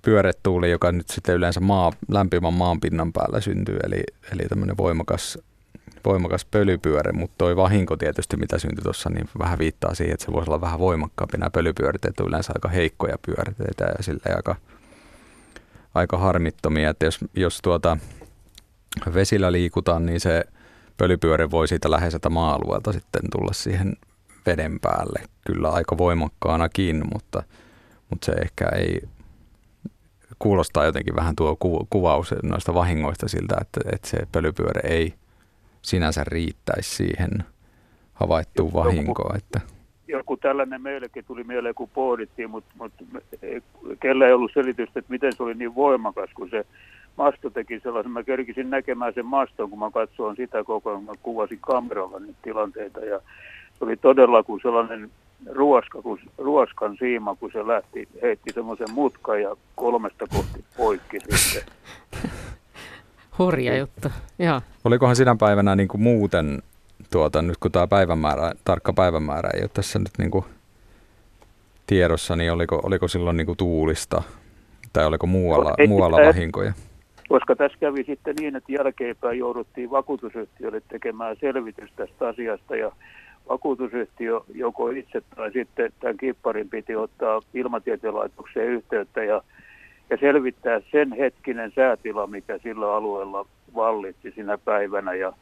[0.02, 5.40] pyöretuuli, joka nyt sitten yleensä maa, lämpimän maanpinnan päällä syntyy, eli, eli tämmöinen voimakas
[6.06, 10.32] voimakas pölypyöre, mutta toi vahinko tietysti, mitä syntyi tuossa, niin vähän viittaa siihen, että se
[10.32, 11.38] voisi olla vähän voimakkaampi.
[11.38, 14.56] Nämä pölypyörteet on yleensä aika heikkoja pyörteitä ja sille aika,
[15.96, 17.98] aika harmittomia, että jos, jos tuota
[19.14, 20.44] vesillä liikutaan, niin se
[20.98, 23.98] pölypyöre voi siitä läheiseltä maa-alueelta sitten tulla siihen
[24.46, 27.44] veden päälle kyllä aika voimakkaanakin, mutta,
[28.10, 29.02] mutta se ehkä ei
[30.40, 35.14] kuulostaa jotenkin vähän tuo ku, kuvaus noista vahingoista siltä, että, että se pölypyörä ei
[35.90, 37.32] sinänsä riittäisi siihen
[38.14, 39.36] havaittuun vahinkoon.
[39.36, 39.60] Että.
[40.08, 43.04] Joku tällainen meillekin tuli mieleen, kun pohdittiin, mutta, mutta
[44.00, 46.66] kellä ei ollut selitystä, että miten se oli niin voimakas, kun se
[47.18, 51.12] masto teki sellaisen, mä kerkisin näkemään sen maston, kun mä katsoin sitä koko ajan, mä
[51.24, 53.20] kuvasin kameralla niitä tilanteita ja
[53.80, 55.12] se oli todella kuin sellainen
[55.52, 61.74] ruoska, kun, ruoskan siima, kun se lähti, heitti semmoisen mutkan ja kolmesta kohti poikki sitten.
[63.40, 64.08] Hurja juttu,
[64.40, 64.62] joo.
[64.86, 66.62] Olikohan sinä päivänä niin kuin muuten,
[67.12, 70.46] tuota, nyt kun tämä päivämäärä, tarkka päivämäärä ei ole tässä nyt niin kuin
[71.88, 74.24] tiedossa, niin oliko, oliko silloin niin kuin tuulista
[74.94, 76.74] tai oliko muualla, no, muualla vahinkoja?
[77.30, 82.92] Koska tässä kävi sitten niin, että jälkeenpäin jouduttiin vakuutusyhtiölle tekemään selvitys tästä asiasta ja
[83.50, 89.42] vakuutusyhtiö joko itse tai sitten tämän kipparin piti ottaa ilmatieteen laitokseen yhteyttä ja,
[90.10, 93.46] ja selvittää sen hetkinen säätila, mikä sillä alueella
[93.76, 95.34] vallitsi sinä päivänä ja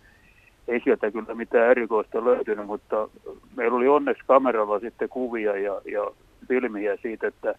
[0.68, 3.10] ei sieltä kyllä mitään erikoista löytynyt, mutta
[3.56, 6.12] meillä oli onneksi kameralla sitten kuvia ja, ja
[6.48, 7.56] filmiä siitä, että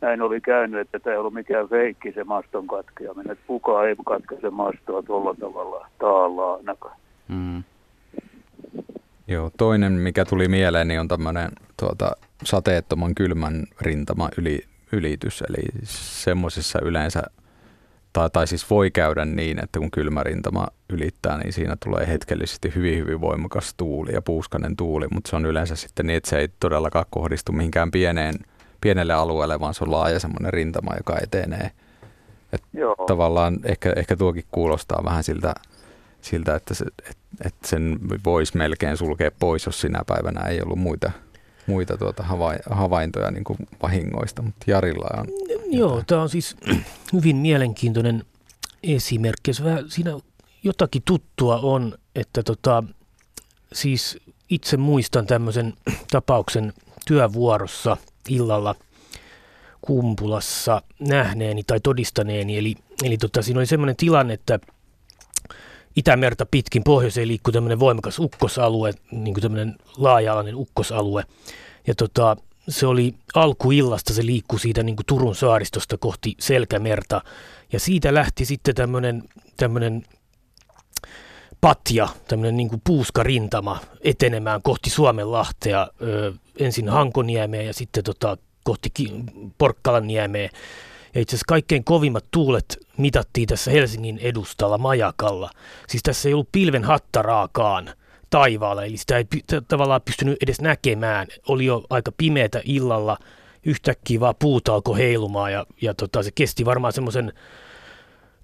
[0.00, 3.32] näin oli käynyt, että tämä ei ollut mikään feikki se maston katkeaminen.
[3.32, 6.96] Että kukaan ei katkaise mastoa tuolla tavalla taallaan ainakaan.
[7.28, 7.62] Mm.
[9.28, 12.12] Joo, toinen mikä tuli mieleen niin on tämmöinen tuota,
[12.44, 15.42] sateettoman kylmän rintama yli, ylitys.
[15.48, 17.22] Eli semmoisissa yleensä,
[18.12, 22.72] tai, tai siis voi käydä niin, että kun kylmä rintama ylittää, niin siinä tulee hetkellisesti
[22.74, 26.38] hyvin hyvin voimakas tuuli ja puuskanen tuuli, mutta se on yleensä sitten niin, että se
[26.38, 28.34] ei todellakaan kohdistu mihinkään pieneen–
[28.82, 31.70] pienelle alueelle, vaan se on laaja semmoinen rintama, joka etenee.
[32.52, 32.96] Et Joo.
[33.06, 35.54] Tavallaan ehkä, ehkä tuokin kuulostaa vähän siltä,
[36.20, 40.78] siltä että, se, et, et sen voisi melkein sulkea pois, jos sinä päivänä ei ollut
[40.78, 41.10] muita,
[41.66, 42.24] muita tuota
[42.70, 45.26] havaintoja niin kuin vahingoista, mutta Jarilla on...
[45.66, 46.56] Joo, tämä on siis
[47.12, 48.24] hyvin mielenkiintoinen
[48.82, 49.50] esimerkki.
[49.64, 50.10] Vähän siinä
[50.62, 52.84] jotakin tuttua on, että tota,
[53.72, 54.18] siis
[54.50, 55.74] itse muistan tämmöisen
[56.12, 56.72] tapauksen
[57.06, 57.96] työvuorossa–
[58.28, 58.74] illalla
[59.80, 62.58] Kumpulassa nähneeni tai todistaneeni.
[62.58, 64.58] Eli, eli tota, siinä oli semmoinen tilanne, että
[65.96, 71.24] Itämerta pitkin pohjoiseen liikkui tämmöinen voimakas ukkosalue, niin kuin tämmöinen laaja-alainen ukkosalue.
[71.86, 72.36] Ja tota,
[72.68, 77.20] se oli alkuillasta, se liikkui siitä niin kuin Turun saaristosta kohti Selkämerta.
[77.72, 79.22] Ja siitä lähti sitten tämmöinen,
[79.56, 80.02] tämmöinen
[81.60, 88.90] patja, tämmöinen niin puuskarintama etenemään kohti Suomenlahtea, ö, ensin Hankoniemeen ja sitten tota, kohti
[89.58, 90.50] Porkkalanniemeen.
[91.14, 95.50] Ja itse asiassa kaikkein kovimmat tuulet mitattiin tässä Helsingin edustalla Majakalla.
[95.88, 97.90] Siis tässä ei ollut pilven hattaraakaan
[98.30, 99.24] taivaalla, eli sitä ei
[99.68, 101.26] tavallaan pystynyt edes näkemään.
[101.48, 103.18] Oli jo aika pimeätä illalla,
[103.64, 107.32] yhtäkkiä vaan puut alkoi heilumaan ja, ja tota, se kesti varmaan semmoisen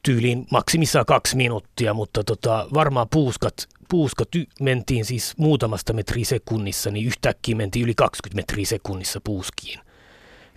[0.03, 3.55] tyyliin maksimissaan kaksi minuuttia, mutta tota, varmaan puuskat,
[3.89, 9.81] puuskat y- mentiin siis muutamasta metriä sekunnissa, niin yhtäkkiä mentiin yli 20 metriä sekunnissa puuskiin.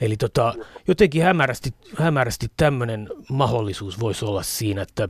[0.01, 0.53] Eli tota,
[0.87, 5.09] jotenkin hämärästi, hämärästi tämmöinen mahdollisuus voisi olla siinä, että,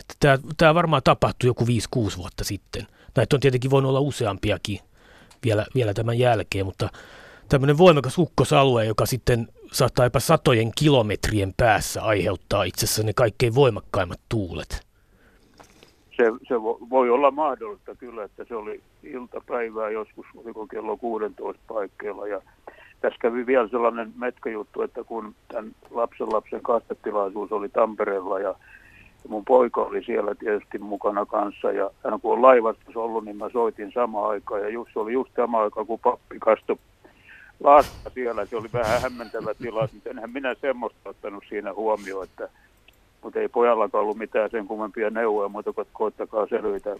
[0.00, 2.86] että tämä varmaan tapahtui joku 5-6 vuotta sitten.
[3.16, 4.78] Näitä on tietenkin voinut olla useampiakin
[5.44, 6.88] vielä, vielä tämän jälkeen, mutta
[7.48, 13.54] tämmöinen voimakas ukkosalue, joka sitten saattaa jopa satojen kilometrien päässä aiheuttaa itse asiassa ne kaikkein
[13.54, 14.88] voimakkaimmat tuulet.
[16.16, 16.54] Se, se
[16.90, 22.26] voi olla mahdollista kyllä, että se oli iltapäivää joskus, oliko kello 16 paikkeilla.
[22.26, 22.42] Ja
[23.00, 28.54] tässä kävi vielä sellainen metkäjuttu, että kun tämän lapsen lapsen kastetilaisuus oli Tampereella ja
[29.28, 33.48] mun poika oli siellä tietysti mukana kanssa ja hän kun on laivassa ollut, niin mä
[33.48, 36.76] soitin sama aikaan ja just, se oli just sama aika, kun pappi kastoi
[37.60, 38.46] lasta siellä.
[38.46, 42.48] Se oli vähän hämmentävä tilanne, mutta enhän minä semmoista ottanut siinä huomioon, että
[43.22, 46.96] mutta ei pojallakaan ollut mitään sen kummempia neuvoja, mutta koittakaa selvitä,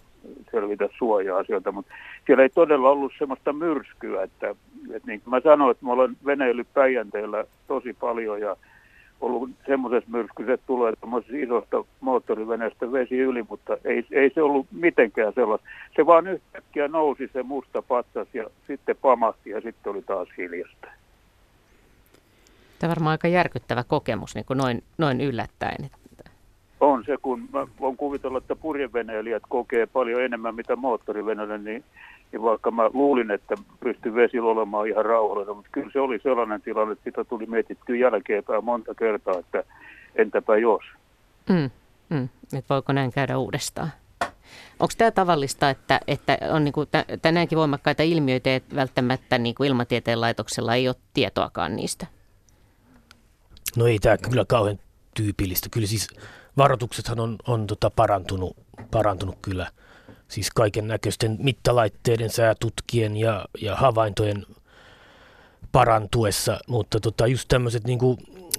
[0.50, 1.72] selvitä suojaa sieltä.
[1.72, 1.94] Mutta
[2.26, 4.50] siellä ei todella ollut semmoista myrskyä, että,
[4.94, 8.56] että niin kuin mä sanoin, että mä olen veneillyt Päijänteellä tosi paljon ja
[9.20, 10.92] ollut semmoisessa myrskyssä, että tulee
[11.42, 15.68] isosta moottoriveneestä vesi yli, mutta ei, ei se ollut mitenkään sellaista.
[15.96, 20.88] Se vaan yhtäkkiä nousi se musta patsas ja sitten pamahti ja sitten oli taas hiljasta.
[22.78, 25.90] Tämä on varmaan aika järkyttävä kokemus niin kuin noin, noin yllättäen.
[26.80, 31.84] On se, kun mä voin kuvitella, että purjeveneilijät kokee paljon enemmän mitä moottoriveneillä, niin
[32.32, 36.62] niin vaikka mä luulin, että pystyi vesillä olemaan ihan rauhallinen, mutta kyllä se oli sellainen
[36.62, 39.64] tilanne, että sitä tuli mietittyä jälkeenpäin monta kertaa, että
[40.14, 40.82] entäpä jos.
[41.48, 41.70] Mm,
[42.10, 42.28] mm.
[42.58, 43.88] Et voiko näin käydä uudestaan?
[44.80, 46.86] Onko tämä tavallista, että, että on niin kuin,
[47.32, 52.06] näinkin voimakkaita ilmiöitä, että välttämättä niin kuin ilmatieteen laitoksella ei ole tietoakaan niistä?
[53.76, 54.78] No ei tämä kyllä kauhean
[55.14, 55.68] tyypillistä.
[55.72, 56.08] Kyllä siis
[56.58, 58.56] varoituksethan on, on tota parantunut,
[58.90, 59.70] parantunut kyllä.
[60.28, 64.46] Siis kaiken näköisten mittalaitteiden, säätutkien ja, ja havaintojen
[65.72, 67.98] parantuessa, mutta tota, just tämmöiset niin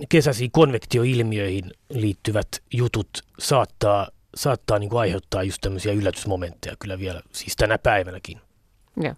[0.10, 3.10] kesäisiin konvektioilmiöihin liittyvät jutut
[3.40, 8.42] saattaa, saattaa niin kuin aiheuttaa just tämmöisiä yllätysmomentteja kyllä vielä, siis tänä päivänäkin.
[8.98, 9.14] Joo.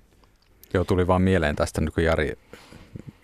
[0.73, 2.33] Joo, tuli vaan mieleen tästä, kun Jari,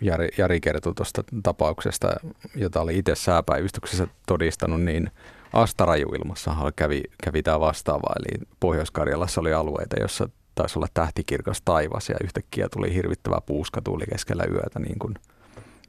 [0.00, 2.16] Jari, Jari kertoi tuosta tapauksesta,
[2.54, 5.10] jota oli itse sääpäivystyksessä todistanut, niin
[5.52, 12.16] Astarajuilmassahan kävi, kävi tämä vastaava, eli Pohjois-Karjalassa oli alueita, jossa taisi olla tähtikirkas taivas ja
[12.24, 15.14] yhtäkkiä tuli hirvittävä puuska tuli keskellä yötä niin kuin,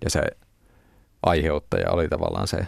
[0.03, 0.21] ja se
[1.23, 2.67] aiheuttaja oli tavallaan se,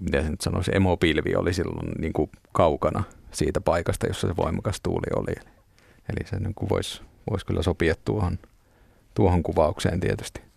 [0.00, 4.80] miten se nyt sanoisi, emopilvi oli silloin niin kuin kaukana siitä paikasta, jossa se voimakas
[4.80, 5.34] tuuli oli.
[6.08, 8.38] Eli se niin voisi, voisi kyllä sopia tuohon,
[9.14, 10.47] tuohon kuvaukseen tietysti.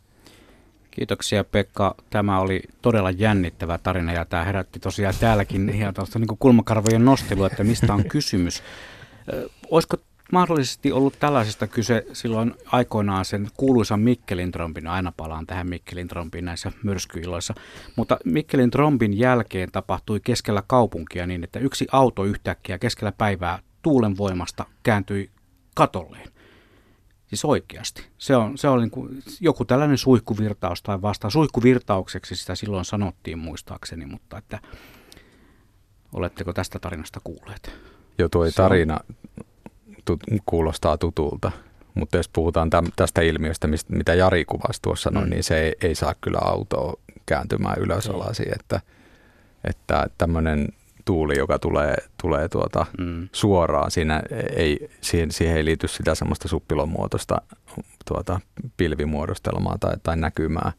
[0.91, 1.95] Kiitoksia Pekka.
[2.09, 7.63] Tämä oli todella jännittävä tarina ja tämä herätti tosiaan täälläkin ihan niin kulmakarvojen nostelu, että
[7.63, 8.63] mistä on kysymys.
[9.71, 9.97] Olisiko
[10.31, 16.45] mahdollisesti ollut tällaisesta kyse silloin aikoinaan sen kuuluisan Mikkelin trombin, aina palaan tähän Mikkelin trombiin
[16.45, 17.53] näissä myrskyiloissa,
[17.95, 24.17] mutta Mikkelin trombin jälkeen tapahtui keskellä kaupunkia niin, että yksi auto yhtäkkiä keskellä päivää tuulen
[24.17, 25.29] voimasta kääntyi
[25.75, 26.30] katolleen.
[27.31, 28.05] Siis oikeasti.
[28.17, 31.29] Se, on, se oli niin kuin joku tällainen suihkuvirtaus tai vasta.
[31.29, 34.59] Suihkuvirtaukseksi sitä silloin sanottiin muistaakseni, mutta että
[36.13, 37.71] oletteko tästä tarinasta kuulleet?
[38.17, 38.99] Joo, tuo tarina
[40.05, 41.51] tut, kuulostaa tutulta.
[41.93, 45.29] Mutta jos puhutaan täm, tästä ilmiöstä, mistä, mitä Jari kuvasi tuossa, mm.
[45.29, 46.93] niin se ei, ei saa kyllä autoa
[47.25, 48.81] kääntymään ylös alasi, että,
[49.63, 50.67] että tämmöinen
[51.05, 53.29] tuuli, joka tulee, tulee tuota mm.
[53.31, 54.21] suoraan, siinä
[54.55, 57.41] ei, siihen, siihen ei liity sitä semmoista suppilon muotoista
[58.07, 58.39] tuota,
[58.77, 60.71] pilvimuodostelmaa tai, tai näkymää,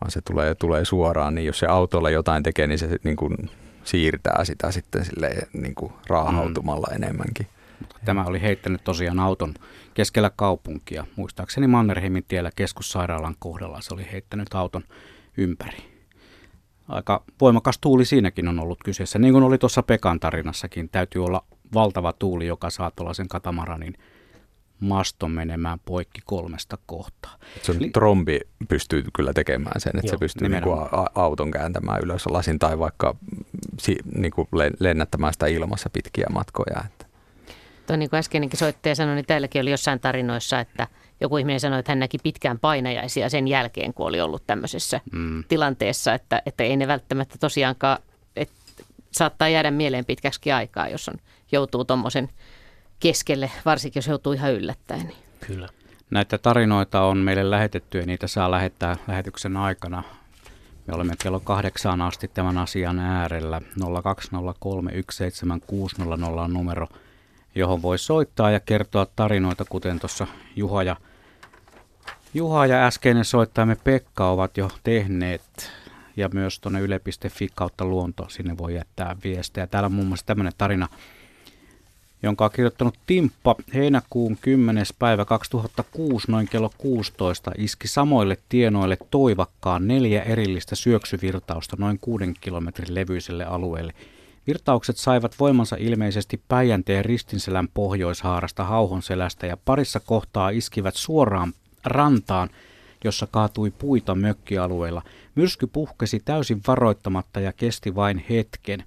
[0.00, 3.50] vaan se tulee, tulee suoraan, niin jos se autolla jotain tekee, niin se niin kuin
[3.84, 6.96] siirtää sitä sitten silleen, niin kuin raahautumalla mm.
[6.96, 7.46] enemmänkin.
[8.04, 9.54] Tämä oli heittänyt tosiaan auton
[9.94, 11.06] keskellä kaupunkia.
[11.16, 14.82] Muistaakseni Mannerheimin tiellä keskussairaalan kohdalla se oli heittänyt auton
[15.36, 15.78] ympäri.
[16.88, 19.18] Aika voimakas tuuli siinäkin on ollut kyseessä.
[19.18, 23.94] Niin kuin oli tuossa Pekan tarinassakin, täytyy olla valtava tuuli, joka saa tuollaisen katamaranin
[24.80, 27.36] maston menemään poikki kolmesta kohtaa.
[27.62, 30.78] Se Eli, trombi pystyy kyllä tekemään sen, että joo, se pystyy niin kuin
[31.14, 33.16] auton kääntämään ylös lasin tai vaikka
[33.80, 34.48] si, niin kuin
[34.80, 36.82] lennättämään sitä ilmassa pitkiä matkoja.
[36.86, 37.06] Että.
[37.86, 40.86] Tuo niin kuin äskeinenkin soittaja sanoi, niin täälläkin oli jossain tarinoissa, että
[41.20, 45.44] joku ihminen sanoi, että hän näki pitkään painajaisia sen jälkeen, kun oli ollut tämmöisessä mm.
[45.48, 47.98] tilanteessa, että, että ei ne välttämättä tosiaankaan,
[48.36, 48.54] että
[49.10, 51.14] saattaa jäädä mieleen pitkäksi aikaa, jos on,
[51.52, 52.28] joutuu tuommoisen
[53.00, 55.06] keskelle, varsinkin jos joutuu ihan yllättäen.
[55.06, 55.18] Niin.
[55.46, 55.68] Kyllä.
[56.10, 60.02] Näitä tarinoita on meille lähetetty ja niitä saa lähettää lähetyksen aikana.
[60.86, 63.60] Me olemme kello kahdeksaan asti tämän asian äärellä.
[63.80, 63.84] 020317600
[66.40, 66.88] on numero
[67.54, 70.26] johon voi soittaa ja kertoa tarinoita, kuten tuossa
[70.56, 70.96] Juha ja,
[72.34, 75.70] Juha ja äskeinen soittajamme Pekka ovat jo tehneet.
[76.16, 79.66] Ja myös tuonne yle.fi kautta luonto, sinne voi jättää viestejä.
[79.66, 80.88] Täällä on muun muassa tämmöinen tarina,
[82.22, 84.86] jonka on kirjoittanut Timppa heinäkuun 10.
[84.98, 92.94] päivä 2006 noin kello 16 iski samoille tienoille toivakkaan neljä erillistä syöksyvirtausta noin kuuden kilometrin
[92.94, 93.92] levyiselle alueelle–
[94.48, 101.52] Virtaukset saivat voimansa ilmeisesti Päijänteen ristinselän pohjoishaarasta Hauhonselästä ja parissa kohtaa iskivät suoraan
[101.84, 102.48] rantaan,
[103.04, 105.02] jossa kaatui puita mökkialueella.
[105.34, 108.84] Myrsky puhkesi täysin varoittamatta ja kesti vain hetken.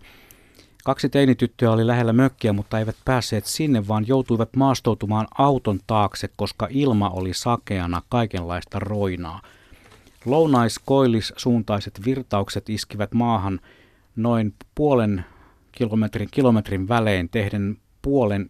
[0.84, 6.68] Kaksi teinityttöä oli lähellä mökkiä, mutta eivät päässeet sinne, vaan joutuivat maastoutumaan auton taakse, koska
[6.70, 9.42] ilma oli sakeana kaikenlaista roinaa.
[10.26, 13.60] Lounaiskoillis suuntaiset virtaukset iskivät maahan
[14.16, 15.26] noin puolen
[15.72, 18.50] kilometrin kilometrin välein tehden puolen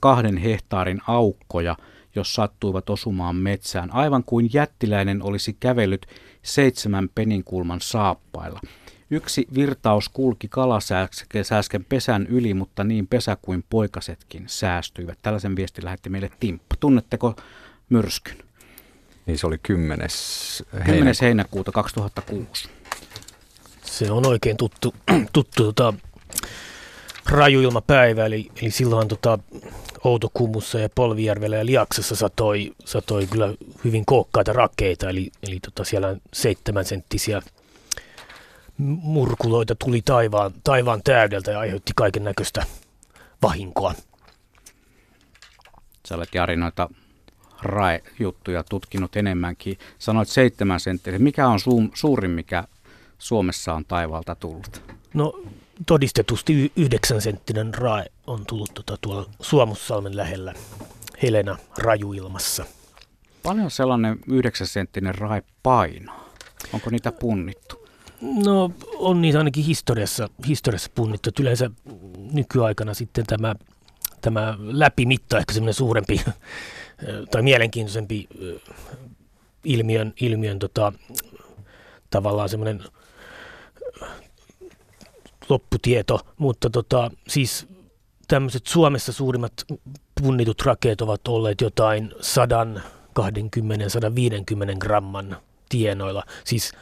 [0.00, 1.76] kahden hehtaarin aukkoja,
[2.14, 6.06] jos sattuivat osumaan metsään, aivan kuin jättiläinen olisi kävellyt
[6.42, 8.60] seitsemän peninkulman saappailla.
[9.10, 15.18] Yksi virtaus kulki kalasääsken pesän yli, mutta niin pesä kuin poikasetkin säästyivät.
[15.22, 16.76] Tällaisen viesti lähetti meille Timppa.
[16.80, 17.36] Tunnetteko
[17.88, 18.38] myrskyn?
[19.26, 20.08] Niin se oli 10.
[20.86, 21.14] 10.
[21.20, 22.68] heinäkuuta 2006.
[23.84, 24.94] Se on oikein tuttu,
[25.32, 25.94] tuttu tota,
[27.30, 29.38] rajuilmapäivä, eli, eli silloin tota,
[30.04, 33.54] Outokummussa ja Polvijärvellä ja Liaksessa satoi, satoi kyllä
[33.84, 37.42] hyvin kookkaita rakkeita, eli, eli tota, siellä seitsemän senttisiä
[38.78, 42.66] murkuloita tuli taivaan, taivaan täydeltä ja aiheutti kaiken näköistä
[43.42, 43.94] vahinkoa.
[46.08, 46.88] Sä olet Jari noita
[47.62, 49.78] RAE-juttuja tutkinut enemmänkin.
[49.98, 51.18] Sanoit seitsemän senttiä.
[51.18, 52.64] Mikä on su- suurin, mikä
[53.18, 54.82] Suomessa on taivaalta tullut?
[55.14, 55.42] No
[55.86, 60.54] todistetusti yhdeksän senttinen RAE on tullut tuota, tuolla Suomussalmen lähellä
[61.22, 62.64] Helena rajuilmassa.
[63.42, 66.28] Paljon sellainen yhdeksän senttinen RAE painaa?
[66.72, 67.88] Onko niitä punnittu?
[68.20, 71.28] No on niitä ainakin historiassa, historiassa punnittu.
[71.28, 71.70] Että yleensä
[72.32, 73.54] nykyaikana sitten tämä,
[74.20, 76.20] tämä läpimitta, ehkä semmoinen suurempi
[77.30, 78.28] tai mielenkiintoisempi
[79.64, 80.92] ilmiön, ilmiön tota,
[82.10, 82.84] tavallaan semmoinen
[85.48, 87.66] lopputieto, mutta tota, siis
[88.28, 89.52] tämmöiset Suomessa suurimmat
[90.22, 92.14] punnitut rakeet ovat olleet jotain 120-150
[94.78, 95.36] gramman
[95.68, 96.22] tienoilla.
[96.44, 96.72] Siis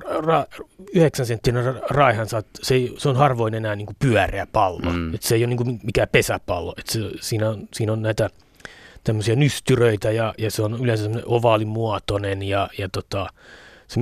[0.00, 0.64] ra-
[0.94, 4.92] 9 senttinen raihan saat, se, se on harvoin enää niin kuin pyöreä pallo.
[4.92, 5.14] Mm.
[5.14, 6.74] Et se ei ole niin kuin mikään pesäpallo.
[6.78, 8.30] Et se, siinä, on, siinä on näitä
[9.04, 13.26] tämmöisiä nystyröitä ja, ja se on yleensä ovaalimuotoinen ja, ja tota,
[13.88, 14.00] se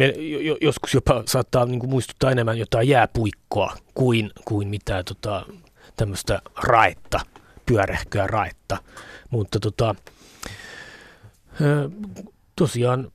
[0.61, 5.47] joskus jopa saattaa niin kuin muistuttaa enemmän jotain jääpuikkoa kuin, kuin mitään tota,
[5.97, 7.21] tämmöistä raetta,
[7.67, 8.77] pyörähköä raetta.
[9.31, 9.95] Mutta tota,
[12.57, 13.13] tosiaan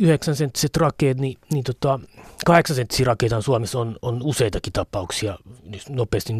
[0.00, 2.00] 9 senttiset rakeet, niin, niin tota,
[2.46, 5.38] 8 senttisiä rakeita Suomessa on, on useitakin tapauksia,
[5.88, 6.36] nopeasti 5-6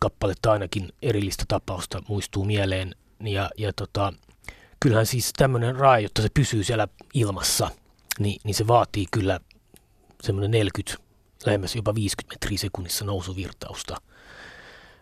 [0.00, 2.94] kappaletta ainakin erillistä tapausta muistuu mieleen.
[3.20, 4.12] Ja, ja tota,
[4.80, 7.70] kyllähän siis tämmöinen rae, jotta se pysyy siellä ilmassa,
[8.20, 9.40] niin, niin se vaatii kyllä
[10.22, 11.04] semmoinen 40,
[11.46, 13.96] lähemmäs jopa 50 metriä sekunnissa nousuvirtausta.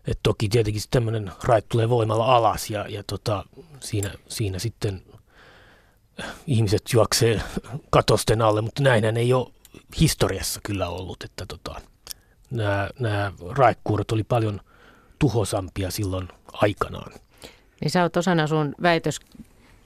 [0.06, 3.44] Et toki tietenkin tämmöinen rae tulee voimalla alas ja, ja tota,
[3.80, 5.02] siinä, siinä sitten
[6.46, 7.42] ihmiset juoksee
[7.90, 9.52] katosten alle, mutta näinhän ei ole
[10.00, 11.80] historiassa kyllä ollut, että tota,
[12.50, 14.60] nämä, nämä raekuuret oli paljon
[15.18, 17.12] tuhosampia silloin aikanaan.
[17.80, 18.74] Niin sä oot osana sun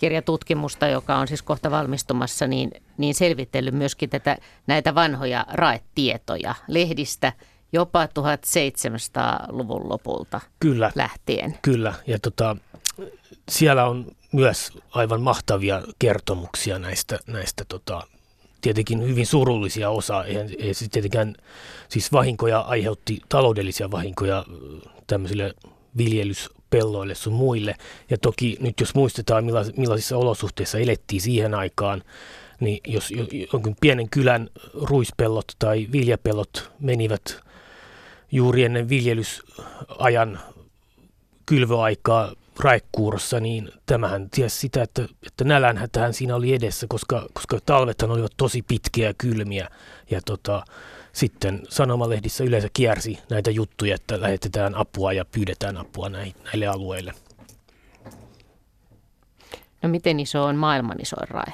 [0.02, 4.36] väitöskirjatutkimusta, joka on siis kohta valmistumassa, niin, niin selvitellyt myöskin tätä,
[4.66, 7.32] näitä vanhoja raetietoja lehdistä
[7.72, 11.58] jopa 1700-luvun lopulta kyllä, lähtien.
[11.62, 12.56] Kyllä, ja tota,
[13.48, 18.02] siellä on myös aivan mahtavia kertomuksia näistä, näistä tota,
[18.60, 20.24] tietenkin hyvin surullisia osa.
[20.24, 21.34] Eihän, ei siis tietenkään,
[21.88, 24.44] siis vahinkoja aiheutti taloudellisia vahinkoja
[25.06, 25.54] tämmöisille
[26.72, 27.74] viljelyspelloille sun muille.
[28.10, 29.44] Ja toki nyt jos muistetaan
[29.76, 32.02] millaisissa olosuhteissa elettiin siihen aikaan,
[32.60, 33.12] niin jos
[33.52, 37.40] jonkin pienen kylän ruispellot tai viljapellot menivät
[38.32, 40.40] juuri ennen viljelysajan
[41.46, 48.10] kylvöaikaa raikkuurossa, niin tämähän tiesi sitä, että, että nälänhätähän siinä oli edessä, koska, koska talvethan
[48.10, 49.68] olivat tosi pitkiä ja kylmiä.
[50.10, 50.64] Ja tota,
[51.12, 57.14] sitten sanomalehdissä yleensä kiersi näitä juttuja, että lähetetään apua ja pyydetään apua näille alueille.
[59.82, 61.52] No miten iso on maailman isoin rae?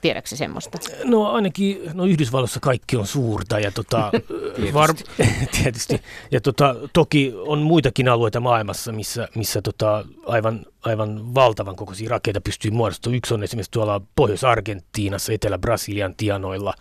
[0.00, 0.78] Tiedätkö semmoista?
[1.04, 4.74] No ainakin no Yhdysvalloissa kaikki on suurta ja tota, tietysti.
[4.74, 4.94] Var,
[5.62, 6.02] tietysti.
[6.30, 12.40] Ja tota, toki on muitakin alueita maailmassa, missä, missä tota, aivan, aivan valtavan kokoisia rakeita
[12.40, 13.16] pystyy muodostamaan.
[13.16, 16.74] Yksi on esimerkiksi tuolla Pohjois-Argentiinassa, Etelä-Brasilian tianoilla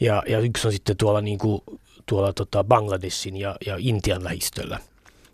[0.00, 1.62] ja, ja yksi on sitten tuolla, niin kuin,
[2.06, 4.78] tuolla tota Bangladeshin ja, ja Intian lähistöllä.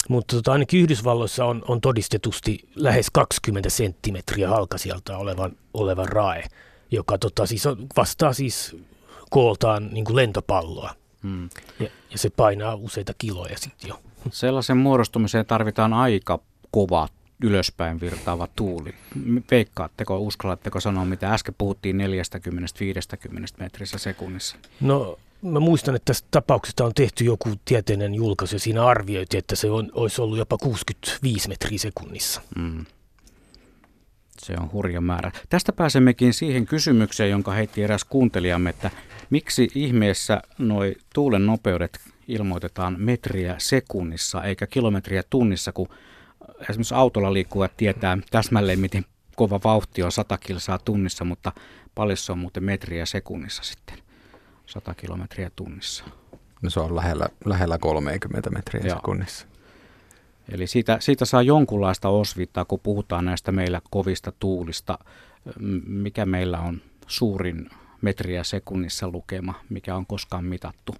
[0.09, 6.45] Mutta tota, ainakin Yhdysvalloissa on, on todistetusti lähes 20 senttimetriä halkasijalta olevan, olevan rae,
[6.91, 8.77] joka tota, siis on, vastaa siis
[9.31, 10.95] kooltaan niin kuin lentopalloa.
[11.23, 11.49] Hmm.
[11.81, 14.01] Ja, ja se painaa useita kiloja sitten jo.
[14.31, 16.39] Sellaisen muodostumiseen tarvitaan aika
[16.71, 17.09] kova
[17.43, 18.95] ylöspäin virtaava tuuli.
[19.51, 22.01] Veikkaatteko, uskallatteko sanoa, mitä äsken puhuttiin 40-50
[23.59, 24.57] metrissä sekunnissa?
[24.81, 29.57] No Mä muistan, että tästä tapauksesta on tehty joku tieteinen julkaisu ja siinä arvioitiin, että
[29.57, 32.43] se on, olisi ollut jopa 65 metriä sekunnissa.
[32.59, 32.85] Mm.
[34.39, 35.33] Se on hurja määrä.
[35.49, 38.91] Tästä pääsemmekin siihen kysymykseen, jonka heitti eräs kuuntelijamme, että
[39.31, 45.89] miksi ihmeessä noi tuulen nopeudet ilmoitetaan metriä sekunnissa eikä kilometriä tunnissa, kun
[46.61, 49.05] esimerkiksi autolla liikkuvat tietää täsmälleen, miten
[49.37, 51.53] kova vauhti on 100 kilsaa tunnissa, mutta
[51.95, 53.99] paljon se on muuten metriä sekunnissa sitten.
[54.67, 56.05] 100 kilometriä tunnissa.
[56.63, 58.97] No se on lähellä, lähellä 30 metriä Joo.
[58.97, 59.47] sekunnissa.
[60.53, 64.99] Eli siitä, siitä saa jonkunlaista osvittaa, kun puhutaan näistä meillä kovista tuulista.
[65.87, 67.71] Mikä meillä on suurin
[68.03, 70.95] metriä sekunnissa lukema, mikä on koskaan mitattu?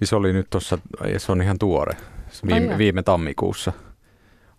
[0.00, 0.78] Niin se oli nyt tuossa,
[1.18, 1.96] se on ihan tuore.
[2.46, 3.72] Viime, viime tammikuussa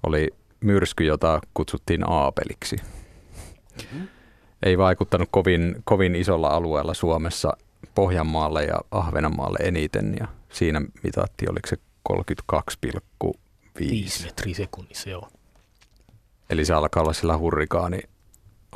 [0.04, 0.28] oli
[0.60, 2.76] myrsky, jota kutsuttiin Aapeliksi.
[2.76, 4.08] Mm-hmm.
[4.64, 7.58] Ei vaikuttanut kovin, kovin isolla alueella Suomessa
[7.96, 11.78] Pohjanmaalle ja Ahvenanmaalle eniten ja siinä mitattiin, oliko se
[13.80, 15.30] 5 metriä sekunnissa, joo.
[16.50, 18.00] Eli se alkaa olla sillä hurrikaani,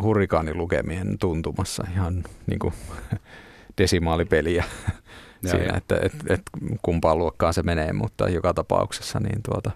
[0.02, 2.74] hurrikaanilukemien tuntumassa ihan niin kuin
[3.78, 4.64] desimaalipeliä
[5.44, 5.78] Ja, siinä, ja.
[5.78, 6.42] että et, et
[6.82, 9.72] kumpaan luokkaan se menee, mutta joka tapauksessa niin tuota,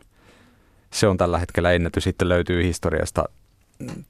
[0.94, 2.04] se on tällä hetkellä ennätys.
[2.04, 3.24] Sitten löytyy historiasta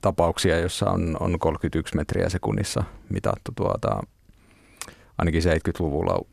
[0.01, 4.03] tapauksia, jossa on, on 31 metriä sekunnissa mitattu tuota,
[5.17, 6.25] ainakin 70-luvulla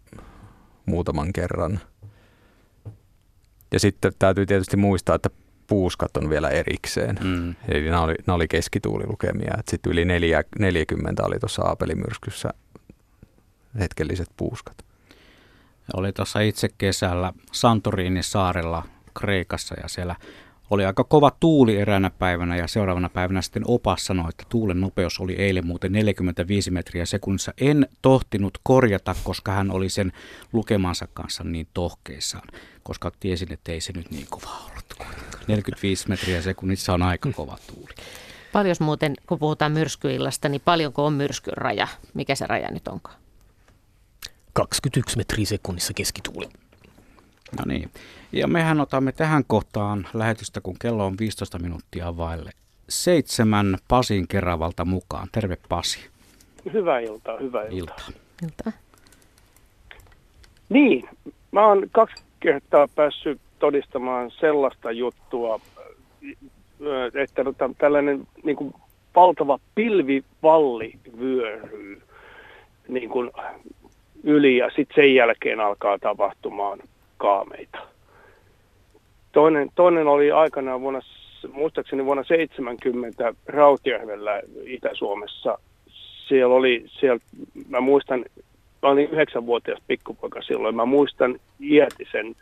[0.87, 1.81] muutaman kerran.
[3.73, 5.31] Ja sitten täytyy tietysti muistaa, että
[5.67, 7.19] puuskat on vielä erikseen.
[7.25, 7.55] Mm.
[7.69, 9.55] Eli nämä oli, nämä oli keskituulilukemia.
[9.69, 12.51] Sitten yli neljä, 40 oli tuossa Aapelimyrskyssä
[13.79, 14.77] hetkelliset puuskat.
[15.97, 18.83] Oli tuossa itse kesällä Santorinin saarella
[19.15, 20.17] Kreikassa ja siellä
[20.71, 25.21] oli aika kova tuuli eräänä päivänä ja seuraavana päivänä sitten opas sanoi, että tuulen nopeus
[25.21, 27.53] oli eilen muuten 45 metriä sekunnissa.
[27.61, 30.13] En tohtinut korjata, koska hän oli sen
[30.53, 32.49] lukemansa kanssa niin tohkeissaan,
[32.83, 34.85] koska tiesin, että ei se nyt niin kova ollut.
[34.97, 35.45] kuitenkaan.
[35.49, 37.95] 45 metriä sekunnissa on aika kova tuuli.
[38.53, 41.89] Paljon muuten, kun puhutaan myrskyillasta, niin paljonko on myrskyn raja?
[42.15, 43.17] Mikä se raja nyt onkaan?
[44.53, 46.49] 21 metriä sekunnissa keskituuli.
[47.59, 47.91] No niin.
[48.33, 52.51] Ja mehän otamme tähän kohtaan lähetystä, kun kello on 15 minuuttia vaille.
[52.89, 55.29] Seitsemän Pasin Keravalta mukaan.
[55.33, 56.09] Terve Pasi.
[56.73, 57.97] Hyvää iltaa, hyvää iltaa.
[58.09, 58.13] Ilta.
[58.43, 58.79] Ilta.
[60.69, 61.09] Niin,
[61.53, 65.61] mä oon kaksi kertaa päässyt todistamaan sellaista juttua,
[66.81, 68.75] ö, että tota, tällainen niin kuin
[69.15, 72.03] valtava pilvivalli vyöryy
[72.89, 73.31] niin kuin
[74.23, 76.79] yli ja sitten sen jälkeen alkaa tapahtumaan
[77.19, 77.79] kaameita.
[79.33, 81.01] Toinen, toinen oli aikanaan vuonna,
[81.53, 85.59] muistaakseni vuonna 70 Rautjärvellä Itä-Suomessa.
[86.29, 87.21] Siellä oli, siellä,
[87.69, 88.25] mä muistan,
[88.83, 92.37] mä olin yhdeksänvuotias pikkupoika silloin, mä muistan iäti sen,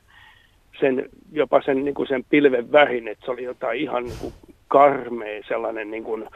[0.80, 4.34] sen jopa sen, niin kuin sen pilven värin, että se oli jotain ihan niin kuin
[4.68, 6.28] karmea sellainen niin kuin,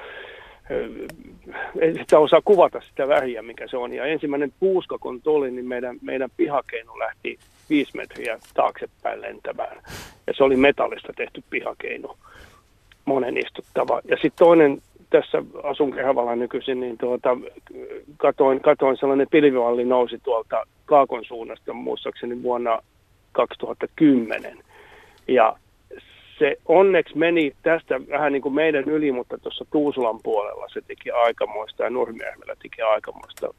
[1.80, 3.92] ei sitä osaa kuvata sitä väriä, mikä se on.
[3.92, 7.38] Ja ensimmäinen puuska, kun tuli, niin meidän, meidän pihakeino lähti
[7.70, 9.76] viisi metriä taaksepäin lentämään.
[10.26, 12.16] Ja se oli metallista tehty pihakeino,
[13.04, 14.00] monen istuttava.
[14.04, 17.36] Ja sitten toinen, tässä asun Kehavalla nykyisin, niin tuota,
[18.16, 22.82] katoin, katoin sellainen pilvivalli nousi tuolta Kaakon suunnasta muistaakseni vuonna
[23.32, 24.58] 2010.
[25.28, 25.56] Ja
[26.38, 31.10] se onneksi meni tästä vähän niin kuin meidän yli, mutta tuossa Tuusulan puolella se teki
[31.10, 33.54] aikamoista ja Nurmijärvellä teki aikamoista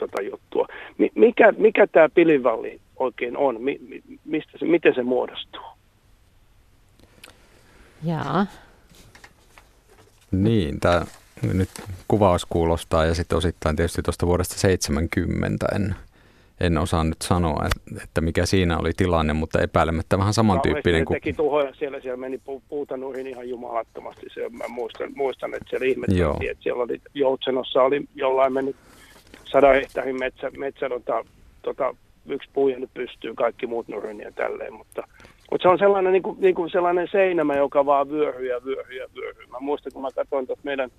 [0.00, 0.66] tota juttua.
[0.98, 3.62] Mi- mikä, mikä tämä pilivalli oikein on?
[3.62, 5.62] Mi- mi- mistä se, miten se muodostuu?
[8.04, 8.46] Jaa.
[10.32, 11.02] Niin, tämä
[11.52, 11.68] nyt
[12.08, 15.94] kuvaus kuulostaa ja sitten osittain tietysti tuosta vuodesta 70 en,
[16.60, 17.66] en osaa nyt sanoa,
[18.02, 21.14] että, mikä siinä oli tilanne, mutta epäilemättä vähän samantyyppinen Ne kuin...
[21.14, 24.26] teki tuhoja siellä, siellä meni pu- puuta nuihin ihan jumalattomasti.
[24.34, 28.76] Se, mä muistan, muistan, että siellä ihmetteltiin, että siellä oli Joutsenossa oli jollain mennyt
[29.44, 31.24] sadan hehtaarin metsä, metsä tota,
[31.62, 31.94] tota,
[32.28, 35.02] yksi puu jäänyt pystyy, kaikki muut nurin ja tälleen, mutta,
[35.50, 38.98] mutta se on sellainen, niin kuin, niin kuin sellainen seinämä, joka vaan vyöhyy ja vyöhyy
[38.98, 39.46] ja vyöhyy.
[39.46, 40.90] Mä muistan, kun mä katsoin tuossa meidän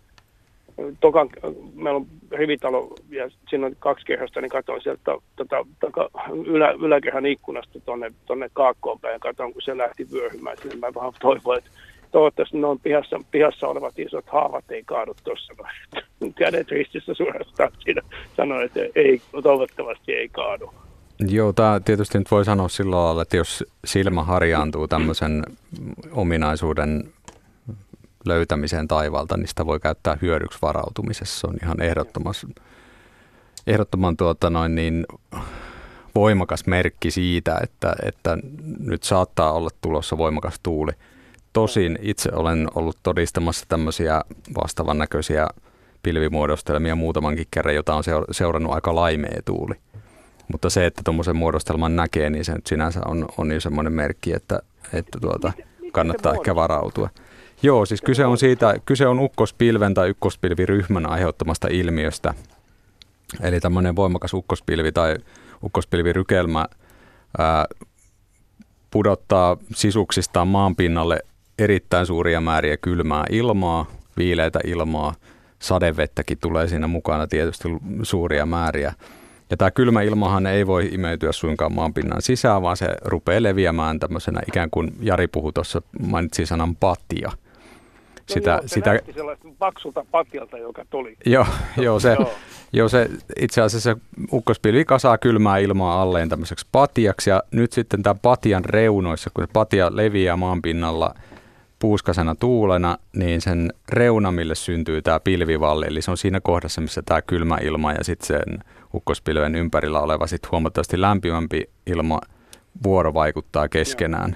[0.99, 1.29] Tokan,
[1.75, 5.01] meillä on rivitalo ja siinä on kaksi kerrosta, niin katsoin sieltä
[5.35, 6.09] tota, taka,
[6.45, 10.75] ylä, yläkerran ikkunasta tuonne tonne kaakkoon päin ja katsoin, kun se lähti vyöhymään sinne.
[10.75, 11.71] Mä vähän toivoin, että
[12.11, 15.53] toivottavasti noin pihassa, pihassa olevat isot haavat ei kaadu tuossa.
[16.39, 18.01] Kädet ristissä suorastaan siinä
[18.37, 20.73] sanoin, että ei, toivottavasti ei kaadu.
[21.27, 25.43] Joo, tämä tietysti nyt voi sanoa sillä lailla, että jos silmä harjaantuu tämmöisen
[26.11, 27.13] ominaisuuden
[28.25, 31.39] löytämiseen taivaalta, niin sitä voi käyttää hyödyksi varautumisessa.
[31.39, 32.45] Se on ihan ehdottomas,
[33.67, 35.05] ehdottoman tuota noin niin
[36.15, 38.37] voimakas merkki siitä, että, että
[38.79, 40.91] nyt saattaa olla tulossa voimakas tuuli.
[41.53, 44.21] Tosin itse olen ollut todistamassa tämmöisiä
[44.63, 45.47] vastaavan näköisiä
[46.03, 49.73] pilvimuodostelmia muutamankin kerran, jota on seur- seurannut aika laimea tuuli.
[50.51, 54.33] Mutta se, että tuommoisen muodostelman näkee, niin se nyt sinänsä on, on jo semmoinen merkki,
[54.33, 54.59] että,
[54.93, 55.51] että tuota,
[55.91, 57.09] kannattaa ehkä varautua.
[57.63, 62.33] Joo, siis kyse on siitä, kyse on ukkospilven tai ykköspilviryhmän aiheuttamasta ilmiöstä.
[63.41, 65.15] Eli tämmöinen voimakas ukkospilvi tai
[65.63, 66.65] ukkospilvirykelmä
[67.37, 67.65] ää,
[68.91, 71.19] pudottaa sisuksistaan maanpinnalle
[71.61, 73.85] erittäin suuria määriä kylmää ilmaa,
[74.17, 75.13] viileitä ilmaa,
[75.59, 77.69] sadevettäkin tulee siinä mukana tietysti
[78.03, 78.93] suuria määriä.
[79.49, 84.41] Ja tämä kylmä ilmahan ei voi imeytyä suinkaan maanpinnan sisään, vaan se rupeaa leviämään tämmöisenä
[84.47, 87.31] ikään kuin Jari puhui tuossa, mainitsi sanan patia.
[88.29, 89.13] sitä, joo, se sitä, näytti
[89.59, 91.17] paksulta patjalta, joka tuli.
[91.25, 91.45] joo,
[91.77, 92.33] joo, se, Joo.
[92.73, 93.09] joo, se
[93.39, 93.97] itse asiassa
[94.33, 99.49] ukkospilvi kasaa kylmää ilmaa alleen tämmöiseksi patiaksi ja nyt sitten tämän patian reunoissa, kun se
[99.53, 101.13] patia leviää maanpinnalla
[101.81, 107.21] puuskasena tuulena, niin sen reunamille syntyy tämä pilvivalli, eli se on siinä kohdassa, missä tämä
[107.21, 108.59] kylmä ilma ja sitten sen
[108.93, 112.19] ukkospilven ympärillä oleva sit huomattavasti lämpimämpi ilma
[112.83, 114.35] vuorovaikuttaa keskenään.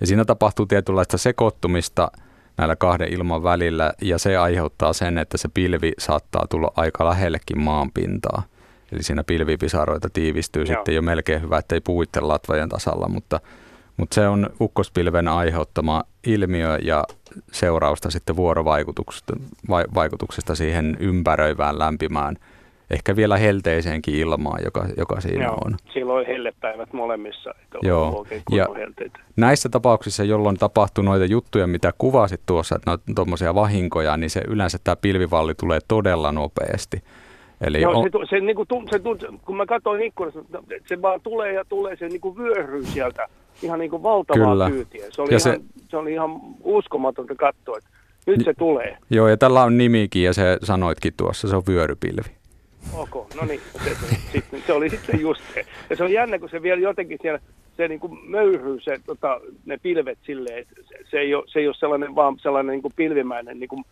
[0.00, 2.10] Ja siinä tapahtuu tietynlaista sekoittumista
[2.56, 7.60] näillä kahden ilman välillä ja se aiheuttaa sen, että se pilvi saattaa tulla aika lähellekin
[7.60, 8.42] maanpintaa.
[8.92, 10.66] Eli siinä pilvipisaroita tiivistyy Joo.
[10.66, 13.40] sitten jo melkein hyvä, ettei puuitte latvojen tasalla, mutta,
[13.96, 17.04] mutta se on ukkospilven aiheuttama ilmiö ja
[17.52, 19.32] seurausta sitten vuorovaikutuksesta
[19.68, 22.36] vai, vaikutuksesta siihen ympäröivään lämpimään,
[22.90, 25.76] ehkä vielä helteiseenkin ilmaan, joka, joka siinä Joo, on.
[25.92, 29.18] silloin hellepäivät molemmissa, Joo, ja- helteitä.
[29.36, 34.42] Näissä tapauksissa, jolloin tapahtuu noita juttuja, mitä kuvasit tuossa, että noita tuommoisia vahinkoja, niin se
[34.48, 37.02] yleensä tämä pilvivalli tulee todella nopeasti.
[37.60, 39.00] Eli Joo, on, se, se, niinku, tu- se,
[39.44, 40.40] kun mä katsoin ikkunasta,
[40.86, 43.28] se vaan tulee ja tulee, se niinku vyöryy sieltä
[43.62, 44.70] ihan niinku valtavaa Kyllä.
[44.70, 45.06] kyytiä.
[45.10, 45.60] Se oli, Ja ihan, se-
[45.90, 45.96] se...
[45.96, 46.30] oli ihan
[46.64, 47.90] uskomatonta katsoa, että
[48.26, 48.96] nyt se tulee.
[49.10, 52.30] joo, ja tällä on nimikin, ja se sanoitkin tuossa, se on vyörypilvi.
[52.96, 53.90] Ok, no niin, se,
[54.32, 55.64] se, se oli sitten just se.
[55.90, 57.38] Ja se on jännä, kun se vielä jotenkin siellä,
[57.76, 61.58] se niin kuin möyryy se, tota, ne pilvet silleen, että se, se, ei ole, se
[61.58, 63.84] ei ole sellainen vaan sellainen niin kuin pilvimäinen niin kuin,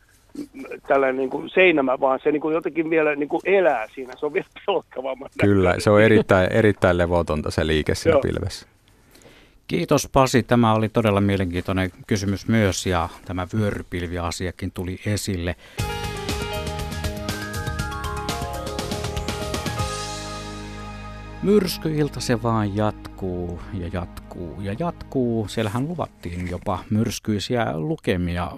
[0.89, 4.13] tällainen niin kuin seinämä, vaan se niin kuin jotenkin vielä niin kuin elää siinä.
[4.21, 8.21] Se on vielä pelkkavamman Kyllä, se on erittäin, erittäin levotonta se liike siinä Joo.
[8.21, 8.67] pilvessä.
[9.71, 15.57] Kiitos Pasi, tämä oli todella mielenkiintoinen kysymys myös ja tämä vyörypilviasiakin tuli esille.
[21.43, 25.49] Myrskyilta se vaan jatkuu ja jatkuu ja jatkuu.
[25.49, 28.53] Siellähän luvattiin jopa myrskyisiä lukemia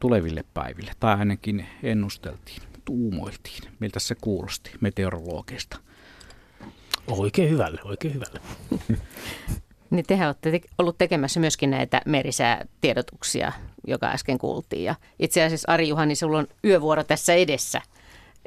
[0.00, 3.62] tuleville päiville, tai ainakin ennusteltiin, tuumoiltiin.
[3.80, 5.78] Miltä se kuulosti meteorologeista?
[7.06, 8.40] Oikein hyvälle, oikein hyvälle.
[9.92, 13.52] Niin tehän olette te- ollut tekemässä myöskin näitä merisäätiedotuksia,
[13.86, 14.84] joka äsken kuultiin.
[14.84, 17.80] Ja itse asiassa Ari Juhani, sulla on yövuoro tässä edessä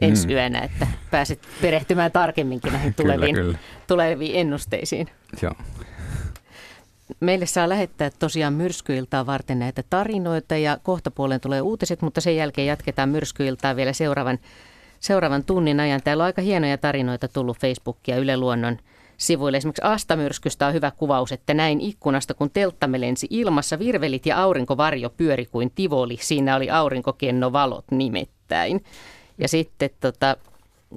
[0.02, 0.34] ensi Mm.
[0.34, 3.58] yönä, että pääset perehtymään tarkemminkin näihin Kyllä, tuleviin, kyllä.
[3.88, 5.08] tuleviin ennusteisiin.
[5.42, 5.54] Joo.
[7.20, 12.36] Meille saa lähettää tosiaan myrskyiltaa varten näitä tarinoita ja kohta puoleen tulee uutiset, mutta sen
[12.36, 14.40] jälkeen jatketaan myrskyiltaa vielä seuraavan,
[15.00, 16.02] seuraavan tunnin ajan.
[16.04, 18.78] Täällä on aika hienoja tarinoita tullut Facebookia Yle Luonnon
[19.18, 19.58] sivuille.
[19.58, 25.10] Esimerkiksi Astamyrskystä on hyvä kuvaus, että näin ikkunasta, kun telttamme lensi ilmassa, virvelit ja aurinkovarjo
[25.10, 26.18] pyöri kuin tivoli.
[26.22, 28.84] Siinä oli aurinkokennovalot nimittäin.
[29.38, 30.38] Ja sitten tota,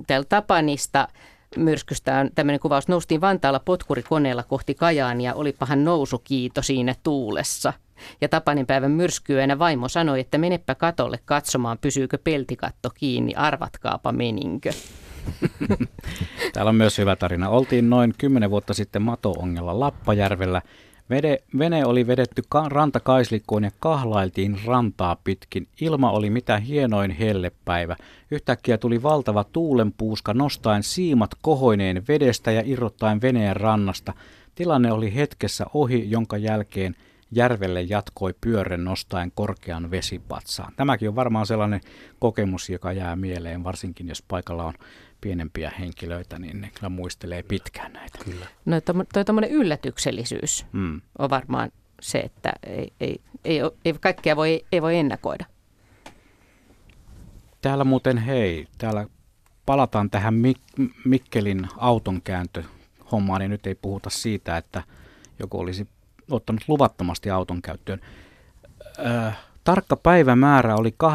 [0.06, 1.08] täällä Tapanista
[1.56, 2.88] myrskystä on tämmöinen kuvaus.
[2.88, 7.72] Noustiin Vantaalla potkurikoneella kohti Kajaania, olipahan nousukiito siinä tuulessa.
[8.20, 14.72] Ja Tapanin päivän myrskyyönä vaimo sanoi, että menepä katolle katsomaan, pysyykö peltikatto kiinni, arvatkaapa meninkö.
[16.52, 17.48] Täällä on myös hyvä tarina.
[17.48, 20.62] Oltiin noin 10 vuotta sitten Mato-ongella Lappajärvellä.
[21.10, 25.68] Vede, vene oli vedetty ka- rantakaislikkoon ja kahlailtiin rantaa pitkin.
[25.80, 27.96] Ilma oli mitä hienoin hellepäivä.
[28.30, 34.12] Yhtäkkiä tuli valtava tuulenpuuska nostaen siimat kohoineen vedestä ja irrottaen veneen rannasta.
[34.54, 36.94] Tilanne oli hetkessä ohi, jonka jälkeen
[37.30, 40.72] järvelle jatkoi pyörren nostaen korkean vesipatsaan.
[40.76, 41.80] Tämäkin on varmaan sellainen
[42.18, 44.74] kokemus, joka jää mieleen, varsinkin jos paikalla on
[45.20, 48.18] pienempiä henkilöitä, niin ne kyllä muistelee pitkään näitä.
[48.24, 48.46] Kyllä.
[48.64, 48.80] No
[49.12, 51.00] toi tuommoinen yllätyksellisyys Mm.
[51.18, 55.44] on varmaan se, että ei, ei, ei, ei kaikkea voi, ei voi ennakoida.
[57.60, 59.06] Täällä muuten hei, täällä
[59.66, 62.62] palataan tähän Mik- Mikkelin autonkääntö
[63.12, 64.82] hommaan, niin nyt ei puhuta siitä, että
[65.38, 65.88] joku olisi
[66.30, 68.00] ottanut luvattomasti auton käyttöön.
[69.06, 69.38] Äh,
[69.68, 71.08] tarkka päivämäärä oli 18.6.1999.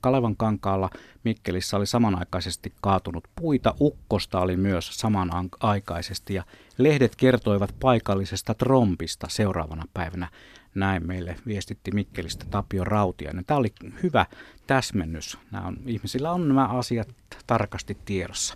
[0.00, 0.90] Kalevan kankaalla
[1.24, 6.44] Mikkelissä oli samanaikaisesti kaatunut puita, ukkosta oli myös samanaikaisesti ja
[6.78, 10.28] lehdet kertoivat paikallisesta trompista seuraavana päivänä.
[10.74, 13.44] Näin meille viestitti Mikkelistä Tapio Rautiainen.
[13.44, 13.72] Tämä oli
[14.02, 14.26] hyvä
[14.66, 15.38] täsmennys.
[15.50, 17.08] Nämä on, ihmisillä on nämä asiat
[17.46, 18.54] tarkasti tiedossa.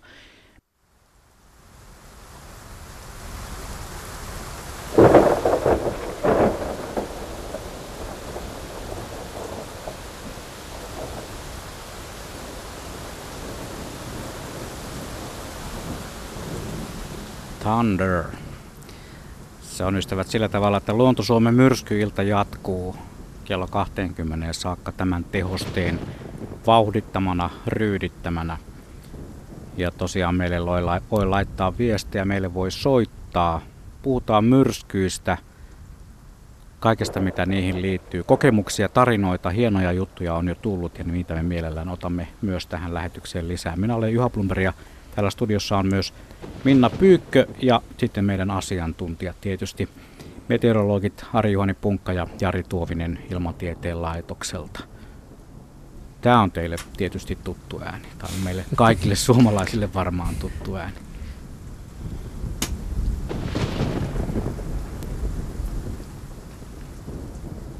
[17.59, 18.23] Thunder.
[19.61, 22.95] Se on ystävät sillä tavalla, että Luonto Suomen myrskyilta jatkuu
[23.45, 25.99] kello 20 saakka tämän tehosteen
[26.67, 28.57] vauhdittamana, ryydittämänä.
[29.77, 33.61] Ja tosiaan meille voi, lai- voi laittaa viestejä, meille voi soittaa.
[34.01, 35.37] Puhutaan myrskyistä
[36.79, 38.23] kaikesta mitä niihin liittyy.
[38.23, 43.47] Kokemuksia, tarinoita, hienoja juttuja on jo tullut ja niitä me mielellään otamme myös tähän lähetykseen
[43.47, 43.75] lisää.
[43.75, 44.73] Minä olen Juha Plumberg ja
[45.15, 46.13] täällä studiossa on myös
[46.63, 49.89] Minna Pyykkö ja sitten meidän asiantuntijat tietysti
[50.47, 54.79] meteorologit Ari-Juhani Punkka ja Jari Tuovinen Ilmatieteen laitokselta.
[56.21, 58.07] Tämä on teille tietysti tuttu ääni.
[58.17, 60.95] Tämä on meille kaikille suomalaisille varmaan tuttu ääni.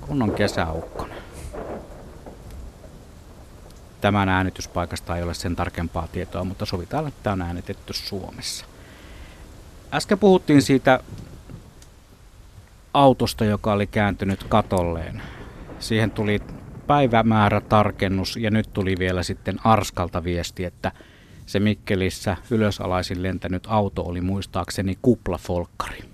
[0.02, 1.19] Kunnon kesäukkonen.
[4.02, 8.66] Tämän äänityspaikasta ei ole sen tarkempaa tietoa, mutta sovitaan, että tämä on äänitetty Suomessa.
[9.94, 11.00] Äsken puhuttiin siitä
[12.94, 15.22] autosta, joka oli kääntynyt katolleen.
[15.80, 16.42] Siihen tuli
[16.88, 20.92] päivämäärä tarkennus ja nyt tuli vielä sitten Arskalta viesti, että
[21.46, 26.09] se Mikkelissä ylösalaisin lentänyt auto oli muistaakseni kuplafolkkari.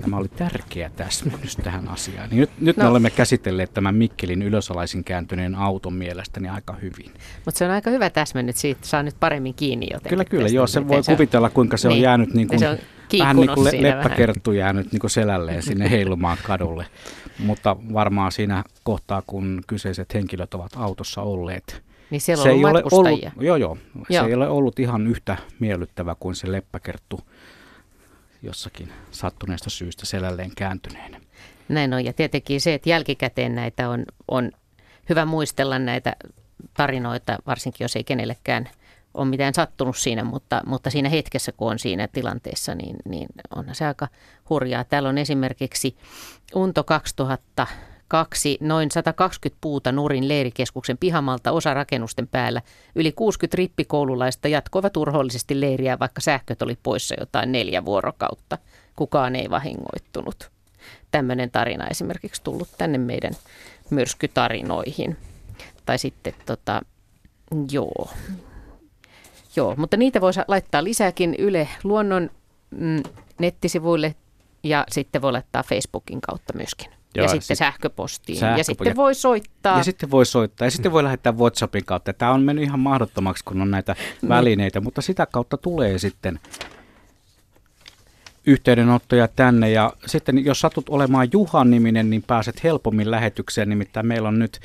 [0.00, 2.28] Tämä oli tärkeä täsmennys tähän asiaan.
[2.32, 2.82] Nyt, nyt no.
[2.82, 7.12] me olemme käsitelleet tämän Mikkelin ylösalaisin kääntyneen auton mielestäni aika hyvin.
[7.44, 10.10] Mutta se on aika hyvä täsmennys, siitä saa nyt paremmin kiinni jotenkin.
[10.10, 10.48] Kyllä, kyllä.
[10.48, 11.96] Joo, se voi se kuvitella, kuinka se niin.
[11.96, 12.78] on jäänyt niin kuin, se on
[13.18, 16.86] vähän niin kuin le- leppäkerttu jäänyt niin kuin selälleen sinne heilumaan kadulle.
[17.38, 22.82] Mutta varmaan siinä kohtaa, kun kyseiset henkilöt ovat autossa olleet, niin siellä se ei ole
[22.92, 23.78] ollut, joo, joo, joo.
[24.10, 27.20] Se ei ole ollut ihan yhtä miellyttävä kuin se leppäkerttu
[28.42, 31.22] jossakin sattuneesta syystä selälleen kääntyneen.
[31.68, 34.52] Näin on, ja tietenkin se, että jälkikäteen näitä on, on
[35.08, 36.16] hyvä muistella näitä
[36.74, 38.68] tarinoita, varsinkin jos ei kenellekään
[39.14, 43.74] ole mitään sattunut siinä, mutta, mutta siinä hetkessä, kun on siinä tilanteessa, niin, niin onhan
[43.74, 44.08] se aika
[44.50, 44.84] hurjaa.
[44.84, 45.96] Täällä on esimerkiksi
[46.54, 47.66] Unto 2000
[48.10, 52.62] kaksi noin 120 puuta Nurin leirikeskuksen pihamalta osa rakennusten päällä.
[52.94, 58.58] Yli 60 rippikoululaista jatkoivat urhollisesti leiriä, vaikka sähköt oli poissa jotain neljä vuorokautta.
[58.96, 60.50] Kukaan ei vahingoittunut.
[61.10, 63.32] Tämmöinen tarina esimerkiksi tullut tänne meidän
[63.90, 65.16] myrskytarinoihin.
[65.86, 66.82] Tai sitten tota,
[67.72, 68.10] joo.
[69.56, 72.30] Joo, mutta niitä voisi laittaa lisääkin Yle Luonnon
[72.70, 73.02] mm,
[73.38, 74.14] nettisivuille
[74.62, 76.99] ja sitten voi laittaa Facebookin kautta myöskin.
[77.14, 78.38] Joo, ja sitten sit sähköpostiin.
[78.38, 79.78] Sähköpo- ja sitten voi soittaa.
[79.78, 80.66] Ja sitten voi soittaa.
[80.66, 82.12] Ja sitten voi lähettää WhatsAppin kautta.
[82.12, 84.28] Tämä on mennyt ihan mahdottomaksi, kun on näitä niin.
[84.28, 86.40] välineitä, mutta sitä kautta tulee sitten
[88.46, 89.70] yhteydenottoja tänne.
[89.70, 93.68] Ja sitten jos satut olemaan Juhan niminen, niin pääset helpommin lähetykseen.
[93.68, 94.60] Nimittäin meillä on nyt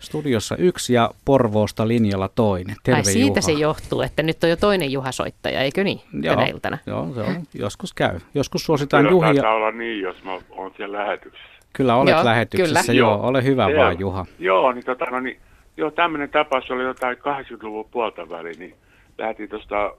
[0.00, 2.76] studiossa yksi ja Porvoosta linjalla toinen.
[2.82, 3.40] Terve Ai siitä Juha.
[3.40, 6.78] se johtuu, että nyt on jo toinen Juha-soittaja, eikö niin, joo, tänä iltana?
[6.86, 7.42] Joo, se on.
[7.54, 8.20] Joskus käy.
[8.34, 9.34] Joskus suositaan Juhia.
[9.34, 11.51] Kyllä olla niin, jos mä oon siellä lähetyksessä.
[11.72, 12.98] Kyllä olet joo, lähetyksessä, kyllä.
[12.98, 13.20] joo.
[13.22, 13.82] Ole hyvä joo.
[13.82, 14.26] vaan, Juha.
[14.38, 15.40] Joo, niin, tota, no, niin
[15.76, 18.74] joo, tämmöinen tapaus oli jotain 80-luvun puolta väliin, niin
[19.18, 19.94] lähti tuosta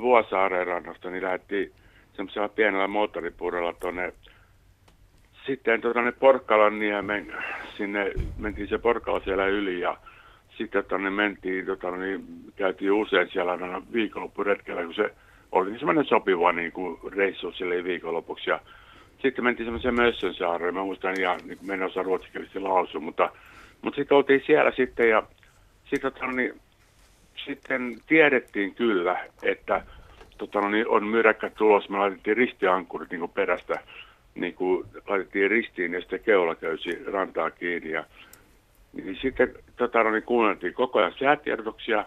[0.00, 1.72] Vuosaareen rannasta, niin lähti
[2.16, 4.12] semmoisella pienellä moottoripurella tuonne
[5.46, 7.34] sitten tuonne Porkkalan niemen,
[7.76, 9.96] sinne mentiin se Porkkala siellä yli ja
[10.58, 12.24] sitten tuonne mentiin, tota, no niin,
[12.56, 15.14] käytiin usein siellä aina viikonloppuretkellä, kun se
[15.52, 18.60] oli semmoinen sopiva niin kuin reissu sille viikonlopuksi ja
[19.24, 20.74] sitten mentiin semmoiseen Mössön saareen.
[20.74, 22.04] Mä muistan ihan, niin kuin en osaa
[22.54, 23.30] lausua, mutta,
[23.82, 25.22] mutta sitten oltiin siellä sitten ja
[25.84, 26.60] sitten, tota, niin,
[27.44, 29.82] sitten tiedettiin kyllä, että
[30.38, 31.88] tota, no, niin on myräkkä tulos.
[31.88, 33.80] Me laitettiin ristiankkurit niin perästä,
[34.34, 37.90] niin kuin laitettiin ristiin ja sitten keula köysi rantaa kiinni.
[37.90, 38.04] Ja,
[38.92, 42.04] niin sitten tota, no, niin kuunneltiin koko ajan säätiedotuksia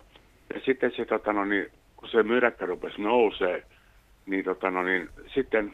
[0.53, 3.63] ja sitten se, tota, no, niin, kun se myräkkä rupesi nousee,
[4.25, 5.71] niin, tota, no, niin sitten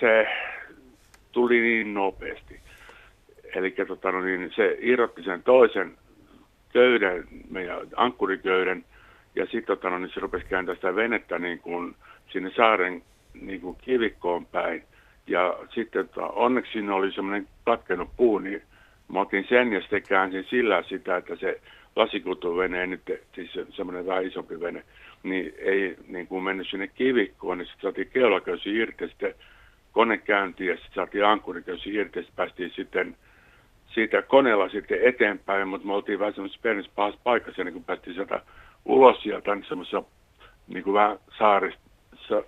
[0.00, 0.28] se
[1.32, 2.60] tuli niin nopeasti.
[3.54, 5.96] Eli tota, no niin, se irrotti sen toisen
[6.72, 8.84] köyden, meidän ankkuriköyden,
[9.34, 11.94] ja sitten tota, no, niin se rupesi kääntää sitä venettä niin kuin
[12.32, 13.02] sinne saaren
[13.40, 14.82] niin kuin kivikkoon päin.
[15.26, 18.62] Ja sitten tota, onneksi siinä oli semmoinen katkenut puu, niin
[19.12, 21.60] mä otin sen ja sitten käänsin sillä sitä, että se
[21.96, 23.02] lasikutuvene, nyt
[23.34, 24.82] siis semmoinen vähän isompi vene,
[25.22, 29.34] niin ei niin kuin mennyt sinne kivikkoon, niin sitten saatiin keulaköysi irti sitten
[29.92, 33.16] kone käyntiin ja sitten saatiin ankkuriköysi irti sitten päästiin sitten
[33.94, 38.14] siitä koneella sitten eteenpäin, mutta me oltiin vähän semmoisessa pienessä pahassa paikassa, niin kun päästiin
[38.14, 38.40] sieltä
[38.84, 40.02] ulos sieltä niin semmoisessa
[40.68, 41.80] niin kuin vähän saarista,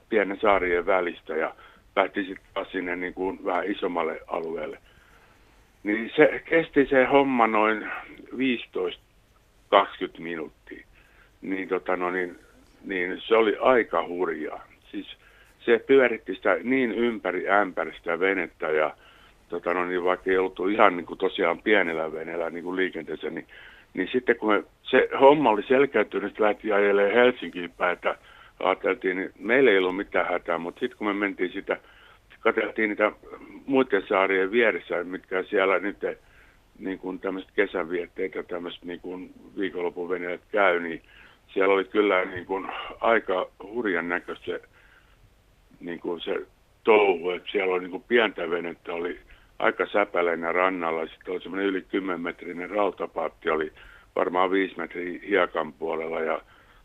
[0.09, 1.55] pienen saarien välistä ja
[1.94, 4.78] päästiin sitten sinne niin kuin vähän isommalle alueelle.
[5.82, 7.90] Niin se kesti se homma noin
[9.74, 10.86] 15-20 minuuttia.
[11.42, 12.38] Niin, tota, no, niin
[12.84, 14.66] niin se oli aika hurjaa.
[14.90, 15.16] Siis
[15.60, 18.96] se pyöritti sitä niin ympäri ämpäristä venettä ja
[19.48, 23.46] tota, no niin, vaikka ei ollut ihan niin kuin tosiaan pienellä veneellä niin liikenteessä, niin,
[23.94, 28.18] niin sitten kun me, se homma oli selkäytynyt, että lähti ajelemaan Helsinkiin päin, että
[28.60, 31.76] ajateltiin, niin meillä ei ollut mitään hätää, mutta sitten kun me mentiin sitä
[32.40, 33.12] katseltiin niitä
[33.66, 35.96] muiden saarien vieressä, mitkä siellä nyt
[36.78, 41.02] niin kuin tämmöiset kesävietteet ja tämmöiset niin kuin viikonlopun veneet käy, niin
[41.54, 42.68] siellä oli kyllä niin kuin
[43.00, 44.60] aika hurjan näköistä se,
[45.80, 46.46] niin kuin se
[46.84, 49.18] touhu, että siellä oli niin kuin pientä venettä, oli
[49.58, 53.72] aika säpäleinä rannalla, sitten oli semmoinen yli 10 metrinen rautapaatti, oli
[54.16, 56.20] varmaan 5 metriä hiekan puolella.
[56.20, 56.40] Ja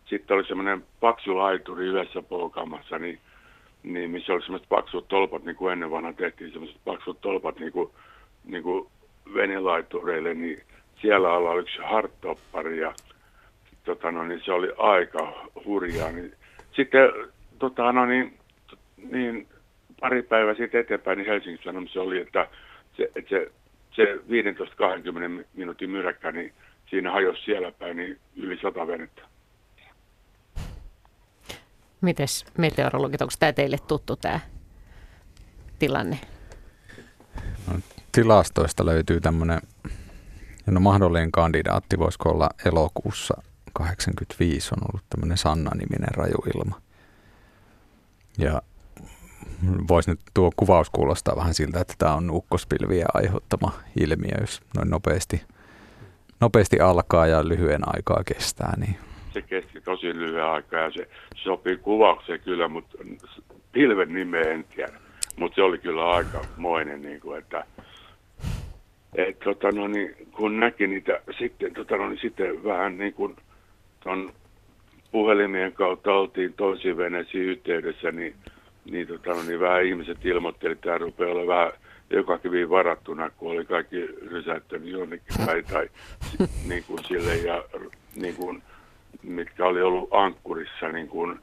[0.05, 3.19] sitten oli semmoinen paksu laituri yhdessä polkamassa, niin,
[3.83, 7.71] niin missä oli semmoiset paksut tolpat, niin kuin ennen vanha tehtiin semmoiset paksut tolpat niin
[7.71, 7.89] kuin,
[8.45, 8.87] niin kuin
[9.34, 10.63] venelaitureille, niin
[11.01, 12.93] siellä alla oli yksi hartoppari ja
[13.84, 16.11] tota, no, niin se oli aika hurjaa.
[16.11, 16.34] Niin,
[16.76, 17.09] sitten
[17.59, 18.38] tota, no, niin,
[19.11, 19.47] niin,
[19.99, 22.47] pari päivää sitten eteenpäin niin Helsingin Sanomissa oli, että
[22.97, 23.51] se, että se,
[23.95, 24.15] se
[25.41, 26.53] 15-20 minuutin myräkkä, niin
[26.89, 29.21] siinä hajosi siellä päin niin yli sata venettä.
[32.01, 34.39] Mites meteorologit, onko tämä teille tuttu tämä
[35.80, 36.19] tilanne?
[38.16, 39.61] Tilastoista löytyy tämmöinen,
[40.66, 43.41] no mahdollinen kandidaatti voisiko olla elokuussa
[43.74, 46.82] 85 on ollut tämmöinen Sanna-niminen rajuilma.
[48.38, 48.61] Ja
[49.88, 54.89] voisi nyt tuo kuvaus kuulostaa vähän siltä, että tämä on ukkospilviä aiheuttama ilmiö, jos noin
[54.89, 55.41] nopeasti,
[56.39, 58.74] nopeasti alkaa ja lyhyen aikaa kestää.
[58.78, 58.97] Niin.
[59.34, 62.97] Se kesti tosi lyhyen aikaa ja se sopii kuvaukseen kyllä, mutta
[63.72, 64.93] pilven nimeä en tiedä.
[65.36, 67.66] Mutta se oli kyllä aika moinen, niin kuin, että
[69.16, 73.36] et, tota, no, niin, kun näki niitä sitten, tota, no, niin, sitten vähän niin kuin
[74.03, 74.34] ton
[75.11, 78.36] puhelimien kautta oltiin toisiin veneisiin yhteydessä, niin,
[78.91, 81.72] niin, tota, no, niin vähän ihmiset ilmoittelivat, että tämä rupeaa olla vähän
[82.09, 85.89] joka kivi varattuna, kun oli kaikki rysäyttänyt jonnekin päin tai
[86.70, 87.64] niin kuin sille, ja
[88.16, 88.64] niin kuin,
[89.24, 91.39] mitkä oli ollut ankkurissa niin kuin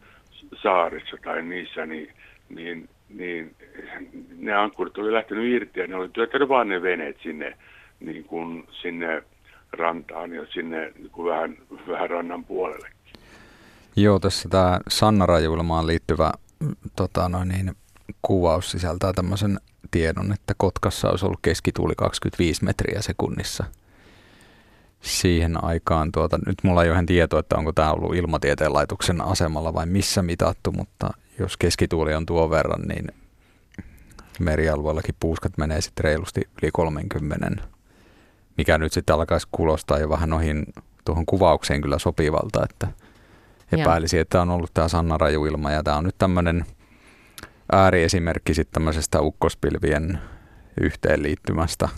[0.63, 2.13] saarissa tai niissä, niin,
[2.49, 3.57] niin, niin
[4.39, 7.57] ne ankkurit oli lähtenyt irti ja ne oli työttänyt vaan ne veneet sinne,
[8.01, 9.23] niin kuin sinne
[9.73, 11.57] rantaan ja sinne niin kuin vähän,
[11.89, 12.89] vähän rannan puolelle.
[13.97, 16.33] Joo, tässä tämä Sanna Rajuilmaan liittyvä
[16.97, 17.73] tota noin, niin,
[18.23, 23.65] kuvaus sisältää tämmöisen tiedon, että Kotkassa olisi ollut keskituuli 25 metriä sekunnissa.
[25.01, 29.21] Siihen aikaan, tuota, nyt mulla ei ole ihan tietoa, että onko tämä ollut ilmatieteen laitoksen
[29.21, 33.07] asemalla vai missä mitattu, mutta jos keskituuli on tuon verran, niin
[34.41, 37.63] merialueellakin puuskat menee sitten reilusti yli 30,
[38.57, 40.67] mikä nyt sitten alkaisi kuulostaa jo vähän noihin
[41.05, 42.89] tuohon kuvaukseen kyllä sopivalta, että
[43.73, 46.65] epäilisi, että on ollut tämä Sanna Rajuilma ja tämä on nyt tämmöinen
[47.73, 50.19] ääriesimerkki sitten tämmöisestä ukkospilvien
[50.81, 51.89] yhteenliittymästä.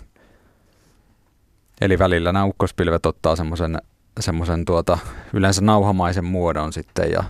[1.81, 3.77] Eli välillä nämä ukkospilvet ottaa semmoisen
[4.19, 4.97] semmoisen tuota,
[5.33, 7.23] yleensä nauhamaisen muodon sitten ja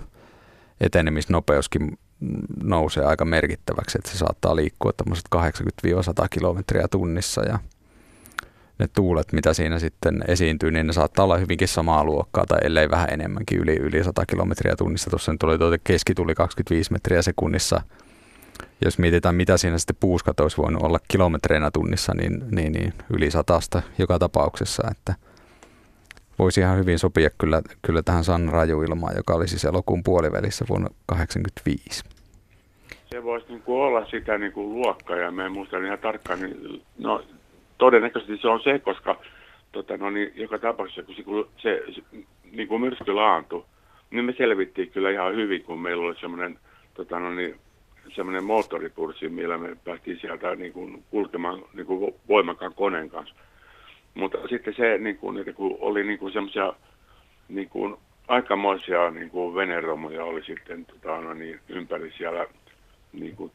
[0.81, 1.97] etenemisnopeuskin
[2.63, 7.59] nousee aika merkittäväksi, että se saattaa liikkua tämmöiset 80-100 kilometriä tunnissa ja
[8.79, 12.89] ne tuulet, mitä siinä sitten esiintyy, niin ne saattaa olla hyvinkin samaa luokkaa tai ellei
[12.89, 15.09] vähän enemmänkin yli, yli 100 kilometriä tunnissa.
[15.09, 17.81] Tuossa nyt oli tuo keskituli 25 metriä sekunnissa.
[18.85, 23.31] Jos mietitään, mitä siinä sitten puuskat olisi voinut olla kilometreinä tunnissa, niin, niin, niin yli
[23.31, 24.83] satasta joka tapauksessa.
[24.91, 25.15] Että
[26.39, 30.89] voisi ihan hyvin sopia kyllä, kyllä tähän San Rajuilmaan, joka oli siis elokuun puolivälissä vuonna
[31.07, 32.12] 1985.
[33.13, 36.41] Se voisi niin kuin olla sitä niin kuin luokkaa ja me en muista ihan tarkkaan,
[36.41, 37.23] niin, no
[37.77, 39.19] todennäköisesti se on se, koska
[39.71, 42.01] tota, no niin, joka tapauksessa, kun se, se
[42.51, 43.65] niin kuin myrsky laantui,
[44.11, 46.59] niin me selvittiin kyllä ihan hyvin, kun meillä oli semmoinen
[46.93, 47.55] tota, no niin,
[48.15, 53.35] semmoinen moottorikurssi, millä me päästiin sieltä niin kuin, kulkemaan niin kuin voimakkaan koneen kanssa.
[54.13, 56.73] Mutta sitten se, niin kuin, että kun oli niin kuin semmoisia
[57.47, 57.95] niin kuin,
[58.27, 62.45] aikamoisia niin kuin veneromuja oli sitten tota, no niin, ympäri siellä
[63.13, 63.51] niin kuin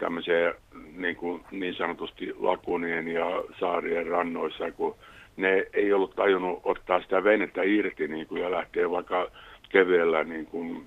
[0.97, 4.97] niin, kuin niin sanotusti lakunien ja saarien rannoissa, kun
[5.37, 9.31] ne ei ollut tajunnut ottaa sitä venettä irti niin kuin, ja lähteä vaikka
[9.69, 10.87] kevyellä niin kuin,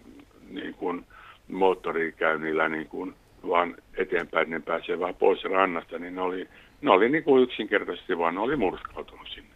[0.49, 1.05] niin kuin
[1.47, 3.13] moottorikäynnillä niin kuin,
[3.47, 6.47] vaan eteenpäin, ne pääsee vaan pois rannasta, niin ne oli,
[6.81, 9.55] ne oli niin kuin yksinkertaisesti vaan, ne oli murskautunut sinne.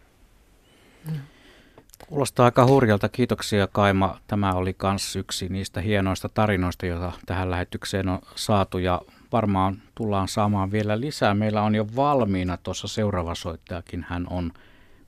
[2.08, 3.08] Kuulostaa aika hurjalta.
[3.08, 4.18] Kiitoksia Kaima.
[4.26, 9.00] Tämä oli myös yksi niistä hienoista tarinoista, joita tähän lähetykseen on saatu ja
[9.32, 11.34] varmaan tullaan saamaan vielä lisää.
[11.34, 14.06] Meillä on jo valmiina tuossa seuraava soittajakin.
[14.08, 14.52] Hän on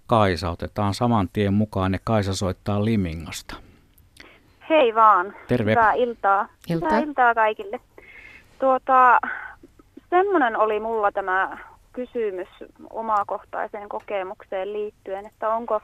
[0.07, 0.51] Kaisa.
[0.51, 3.57] Otetaan saman tien mukaan ja Kaisa soittaa Limingasta.
[4.69, 5.35] Hei vaan.
[5.49, 5.71] Terve.
[5.71, 6.49] Hyvää iltaa.
[6.69, 6.89] Iltaa.
[6.89, 7.81] Hyvää iltaa kaikille.
[8.59, 9.19] Tuota,
[10.11, 11.59] semmoinen oli mulla tämä
[11.93, 12.49] kysymys
[12.91, 15.81] omakohtaiseen kokemukseen liittyen, että onko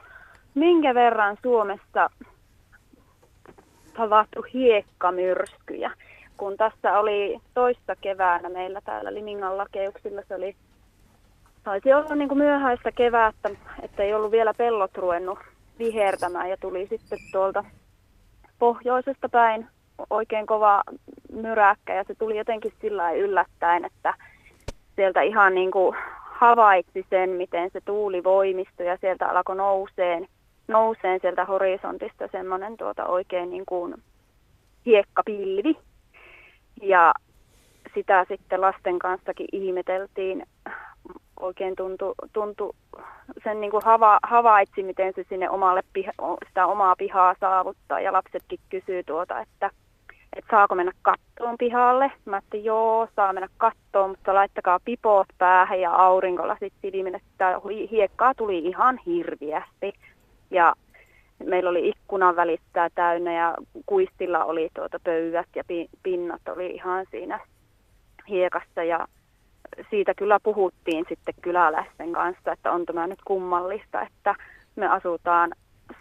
[0.55, 2.09] minkä verran Suomessa
[3.97, 5.91] tavattu hiekkamyrskyjä.
[6.37, 10.55] kun tässä oli toista keväänä meillä täällä Limingan lakeuksilla, se oli,
[11.63, 13.49] taisi olla niin kuin myöhäistä kevättä,
[13.81, 15.39] että ei ollut vielä pellot ruvennut
[15.79, 17.63] vihertämään ja tuli sitten tuolta
[18.59, 19.67] pohjoisesta päin
[20.09, 20.83] oikein kova
[21.31, 24.13] myräkkä ja se tuli jotenkin sillä yllättäen, että
[24.95, 30.27] sieltä ihan niin kuin havaitsi sen, miten se tuuli voimistui ja sieltä alkoi nouseen,
[30.67, 33.95] nouseen sieltä horisontista semmoinen tuota oikein niin kuin
[34.85, 35.77] hiekkapilvi.
[36.81, 37.13] Ja
[37.93, 40.45] sitä sitten lasten kanssakin ihmeteltiin.
[41.39, 42.73] Oikein tuntui, tuntui
[43.43, 46.11] sen niin kuin hava, havaitsi, miten se sinne omalle piha,
[46.47, 47.99] sitä omaa pihaa saavuttaa.
[47.99, 49.69] Ja lapsetkin kysyy tuota, että–
[50.35, 52.11] että saako mennä kattoon pihalle.
[52.25, 57.61] Mä että joo, saa mennä kattoon, mutta laittakaa pipoot päähän ja aurinkolla sitten silmin, että
[57.91, 59.93] hiekkaa tuli ihan hirviästi.
[60.51, 60.73] Ja
[61.43, 65.63] meillä oli ikkunan välistä täynnä ja kuistilla oli tuota pöydät ja
[66.03, 67.39] pinnat oli ihan siinä
[68.29, 69.07] hiekassa ja
[69.89, 74.35] siitä kyllä puhuttiin sitten kyläläisten kanssa, että on tämä nyt kummallista, että
[74.75, 75.51] me asutaan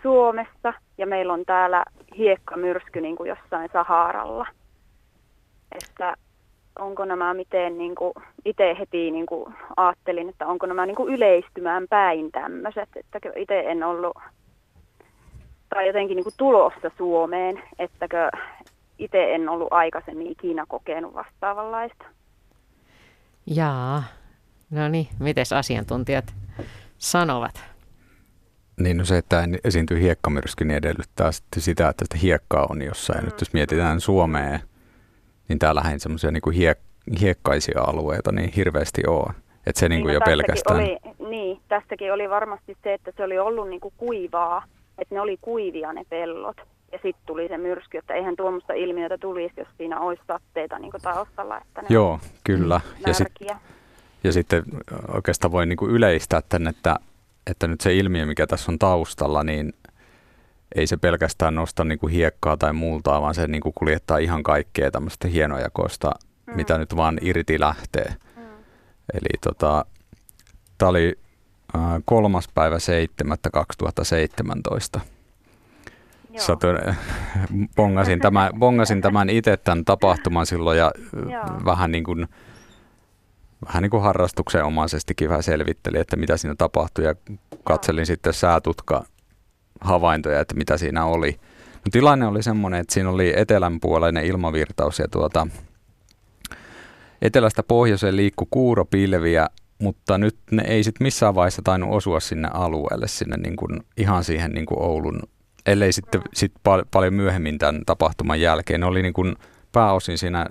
[0.02, 1.84] Suomessa ja meillä on täällä
[2.16, 4.46] hiekkamyrsky niin kuin jossain Saharalla.
[5.72, 6.14] Että
[6.78, 8.12] onko nämä miten, niin kuin,
[8.44, 13.60] itse heti niin kuin ajattelin, että onko nämä niin kuin yleistymään päin tämmöiset, että itse
[13.60, 14.16] en ollut,
[15.68, 18.30] tai jotenkin niin kuin tulossa Suomeen, ettäkö
[18.98, 22.04] itse en ollut aikaisemmin ikinä kokenut vastaavanlaista.
[23.46, 24.02] Jaa,
[24.70, 26.34] no niin, miten asiantuntijat
[26.98, 27.64] sanovat?
[28.80, 33.20] Niin no se, että esiintyy hiekkamyrsky, niin edellyttää sitten sitä, että sitä hiekkaa on jossain.
[33.20, 33.24] Mm.
[33.24, 34.58] Nyt jos mietitään Suomea,
[35.48, 39.34] niin täällä ei semmoisia niin hiek- hiekkaisia alueita niin hirveästi ole.
[39.66, 40.80] Että se niin kuin niin, jo pelkästään...
[40.80, 44.64] Oli, niin, tässäkin oli varmasti se, että se oli ollut niin kuin kuivaa,
[44.98, 46.56] että ne oli kuivia ne pellot.
[46.92, 50.92] Ja sitten tuli se myrsky, että eihän tuommoista ilmiötä tulisi, jos siinä olisi satteita niin
[51.02, 51.58] taustalla.
[51.58, 52.80] Että ne Joo, kyllä.
[53.06, 53.32] Ja, sit,
[54.24, 54.62] ja sitten
[55.14, 56.96] oikeastaan voi niin kuin yleistää tänne, että
[57.50, 59.72] että nyt se ilmiö, mikä tässä on taustalla, niin
[60.74, 64.42] ei se pelkästään nosta niin kuin hiekkaa tai multaa, vaan se niin kuin kuljettaa ihan
[64.42, 66.10] kaikkea tämmöistä hienojakoista,
[66.46, 66.56] mm.
[66.56, 68.14] mitä nyt vaan irti lähtee.
[68.36, 68.42] Mm.
[69.14, 69.84] Eli tota,
[70.78, 71.18] tämä oli
[71.76, 73.38] äh, kolmas päivä 7.
[73.52, 75.00] 2017.
[76.36, 76.78] Satuin,
[77.76, 80.92] bongasin, tämän, bongasin tämän itse tämän tapahtuman silloin ja
[81.30, 81.44] Joo.
[81.64, 82.28] vähän niin kuin
[83.66, 87.14] vähän niin kuin harrastuksenomaisestikin vähän selvitteli, että mitä siinä tapahtui ja
[87.64, 89.04] katselin sitten säätutka
[89.84, 91.32] havaintoja, että mitä siinä oli.
[91.74, 95.46] No, tilanne oli semmoinen, että siinä oli etelänpuoleinen ilmavirtaus ja tuota,
[97.22, 99.46] etelästä pohjoiseen liikku kuuropilviä,
[99.78, 104.24] mutta nyt ne ei sitten missään vaiheessa tainnut osua sinne alueelle, sinne niin kuin, ihan
[104.24, 105.22] siihen niin kuin Oulun,
[105.66, 108.80] ellei sitten sit pal- paljon myöhemmin tämän tapahtuman jälkeen.
[108.80, 109.36] Ne oli niin kuin
[109.72, 110.46] pääosin siinä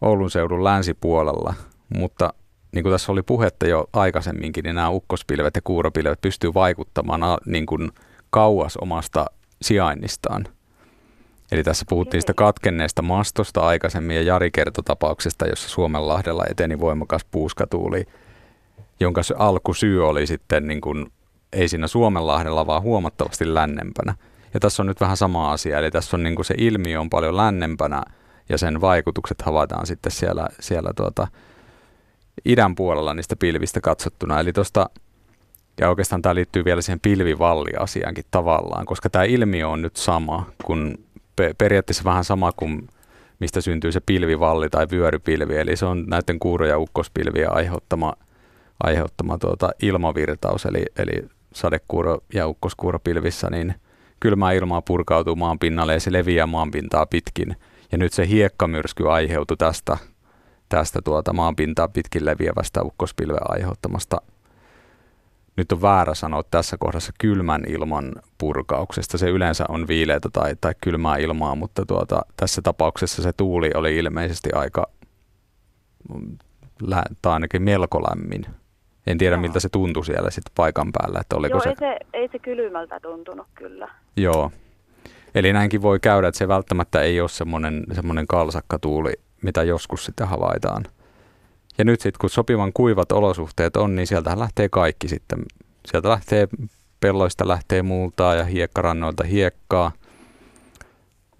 [0.00, 1.54] Oulun seudun länsipuolella–
[1.96, 2.34] mutta
[2.72, 7.66] niin kuin tässä oli puhetta jo aikaisemminkin, niin nämä ukkospilvet ja kuuropilvet pystyy vaikuttamaan niin
[7.66, 7.90] kuin
[8.30, 9.26] kauas omasta
[9.62, 10.46] sijainnistaan.
[11.52, 18.04] Eli tässä puhuttiin sitä katkenneesta mastosta aikaisemmin ja Jari kertotapauksesta, jossa Suomenlahdella eteni voimakas puuskatuuli,
[19.00, 21.12] jonka se alkusyy oli sitten niin kuin,
[21.52, 24.14] ei siinä Suomenlahdella, vaan huomattavasti lännempänä.
[24.54, 27.10] Ja tässä on nyt vähän sama asia, eli tässä on niin kuin se ilmiö on
[27.10, 28.02] paljon lännempänä
[28.48, 31.28] ja sen vaikutukset havaitaan sitten siellä, siellä tuota,
[32.44, 34.40] idän puolella niistä pilvistä katsottuna.
[34.40, 34.90] Eli tuosta,
[35.80, 40.98] ja oikeastaan tämä liittyy vielä siihen pilvivalliasiaankin tavallaan, koska tämä ilmiö on nyt sama, kun
[41.36, 42.88] pe- periaatteessa vähän sama kuin
[43.38, 48.12] mistä syntyy se pilvivalli tai vyörypilvi, eli se on näiden kuuro- ja ukkospilvien aiheuttama,
[48.82, 53.74] aiheuttama tuota ilmavirtaus, eli, eli sadekuuro- ja ukkoskuuropilvissä, niin
[54.20, 57.56] kylmää ilmaa purkautuu maan pinnalle ja se leviää maanpintaa pitkin.
[57.92, 59.96] Ja nyt se hiekkamyrsky aiheutui tästä
[60.68, 64.20] tästä tuota maanpintaa pitkin leviävästä ukkospilven aiheuttamasta
[65.60, 69.18] nyt on väärä sanoa tässä kohdassa kylmän ilman purkauksesta.
[69.18, 73.96] Se yleensä on viileitä tai, tai kylmää ilmaa, mutta tuota, tässä tapauksessa se tuuli oli
[73.96, 74.86] ilmeisesti aika,
[77.22, 78.46] tai ainakin melko lämmin.
[79.06, 79.40] En tiedä, Joo.
[79.40, 81.20] miltä se tuntui siellä sitten paikan päällä.
[81.20, 81.68] Että oliko Joo, se...
[81.68, 83.88] Ei, se, ei se kylmältä tuntunut kyllä.
[84.16, 84.50] Joo.
[85.34, 90.04] Eli näinkin voi käydä, että se välttämättä ei ole semmoinen, semmoinen kalsakka tuuli, mitä joskus
[90.04, 90.84] sitten havaitaan.
[91.80, 95.38] Ja nyt sitten kun sopivan kuivat olosuhteet on, niin sieltä lähtee kaikki sitten.
[95.86, 96.48] Sieltä lähtee
[97.00, 99.92] pelloista lähtee multaa ja hiekkarannoilta hiekkaa.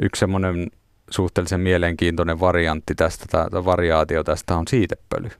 [0.02, 0.70] Yksi semmoinen
[1.10, 5.30] suhteellisen mielenkiintoinen variantti tästä, tämä variaatio tästä on siitepöly.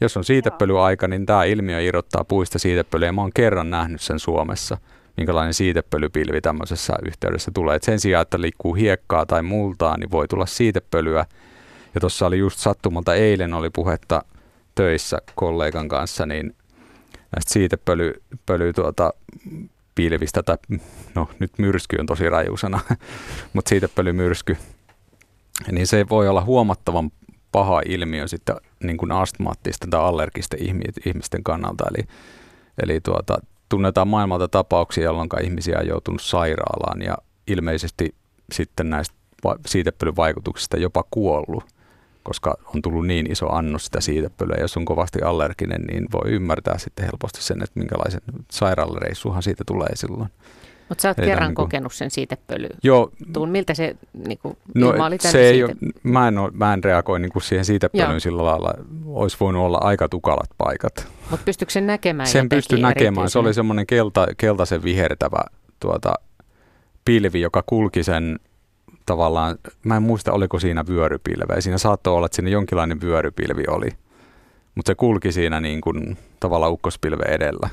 [0.00, 3.12] Jos on siitepölyaika, niin tämä ilmiö irrottaa puista siitepölyä.
[3.12, 4.78] Mä oon kerran nähnyt sen Suomessa,
[5.16, 7.76] minkälainen siitepölypilvi tämmöisessä yhteydessä tulee.
[7.76, 11.26] Et sen sijaan, että liikkuu hiekkaa tai multaa, niin voi tulla siitepölyä.
[11.94, 14.22] Ja tuossa oli just sattumalta eilen oli puhetta
[14.74, 16.56] töissä kollegan kanssa, niin
[17.12, 19.12] näistä siitepöly pöly, tuota,
[19.94, 20.56] pilvistä, tai
[21.14, 22.80] no nyt myrsky on tosi rajusana,
[23.52, 24.56] mutta siitepölymyrsky,
[25.72, 27.10] niin se voi olla huomattavan
[27.52, 30.58] paha ilmiö sitten niin kuin astmaattisten tai allergisten
[31.06, 31.84] ihmisten kannalta.
[31.94, 32.06] Eli,
[32.82, 33.38] eli tuota,
[33.68, 37.16] tunnetaan maailmalta tapauksia, jolloin ihmisiä on joutunut sairaalaan ja
[37.46, 38.14] ilmeisesti
[38.52, 39.14] sitten näistä
[39.66, 41.64] siitepölyn vaikutuksista jopa kuollut,
[42.30, 44.56] koska on tullut niin iso annos sitä siitepölyä.
[44.60, 48.20] Jos on kovasti allerginen, niin voi ymmärtää sitten helposti sen, että minkälaisen
[48.50, 50.30] sairaalareissuhan siitä tulee silloin.
[50.88, 52.76] Mutta sä oot Eli kerran niin kuin, kokenut sen siitepölyyn.
[52.82, 53.12] Joo.
[53.32, 56.84] Tuun, miltä se niin kuin, no, oli se ei ole, mä, en ole, mä en
[56.84, 58.20] reagoi niin kuin siihen siitepölyyn Joo.
[58.20, 58.74] sillä lailla.
[59.06, 61.06] Olisi voinut olla aika tukalat paikat.
[61.30, 63.30] Mutta pystyykö sen näkemään Sen pystyi näkemään.
[63.30, 65.44] Se oli semmoinen kelta, keltaisen vihertävä
[65.80, 66.12] tuota,
[67.04, 68.38] pilvi, joka kulki sen
[69.10, 71.60] tavallaan, mä en muista oliko siinä vyörypilveä.
[71.60, 73.88] Siinä saattoi olla, että siinä jonkinlainen vyörypilvi oli.
[74.74, 77.68] Mutta se kulki siinä niin kuin, tavallaan ukkospilve edellä.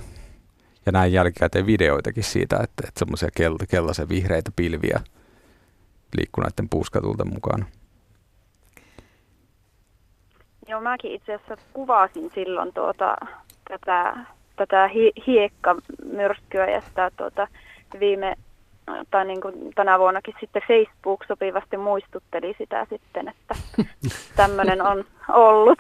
[0.85, 4.99] Ja näin jälkikäteen videoitakin siitä, että, että semmoisia kel- keltaisen vihreitä pilviä
[6.17, 7.65] liikkuu näiden puuskatulten mukana.
[10.67, 13.15] Joo, mäkin itse asiassa kuvasin silloin tuota,
[13.69, 14.17] tätä,
[14.55, 17.47] tätä hi- hiekkamyrskyä ja sitä tuota,
[17.99, 18.35] viime
[19.11, 23.55] tai niin kuin tänä vuonnakin sitten Facebook sopivasti muistutteli sitä sitten, että
[24.35, 25.79] tämmöinen on ollut.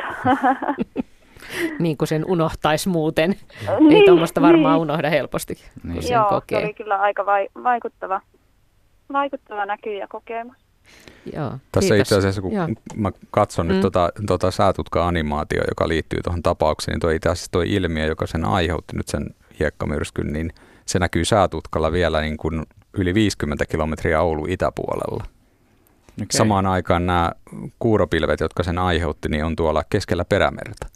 [1.79, 3.35] niin kuin sen unohtaisi muuten.
[3.79, 4.81] Niin, Ei tuommoista varmaan niin.
[4.81, 6.03] unohda helposti, niin.
[6.03, 6.59] sen Joo, kokee.
[6.59, 8.21] se oli kyllä aika vai, vaikuttava,
[9.13, 10.57] vaikuttava näky ja kokemus.
[11.33, 11.99] Joo, Tässä kiitos.
[11.99, 12.67] itse asiassa, kun Joo.
[12.95, 13.71] mä katson mm.
[13.71, 18.27] nyt tuota, tuota säätutka-animaatio, joka liittyy tuohon tapaukseen, niin tuo itse asiassa tuo ilmiö, joka
[18.27, 19.29] sen aiheutti nyt sen
[19.59, 20.53] hiekkamyrskyn, niin
[20.85, 25.23] se näkyy säätutkalla vielä niin kuin yli 50 kilometriä Oulu itäpuolella.
[25.23, 26.27] Okay.
[26.31, 27.31] Samaan aikaan nämä
[27.79, 30.87] kuuropilvet, jotka sen aiheutti, niin on tuolla keskellä perämerta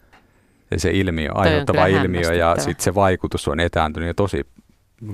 [0.80, 4.48] se ilmiö, aiheuttava ilmiö ja sitten se vaikutus on etääntynyt jo tosi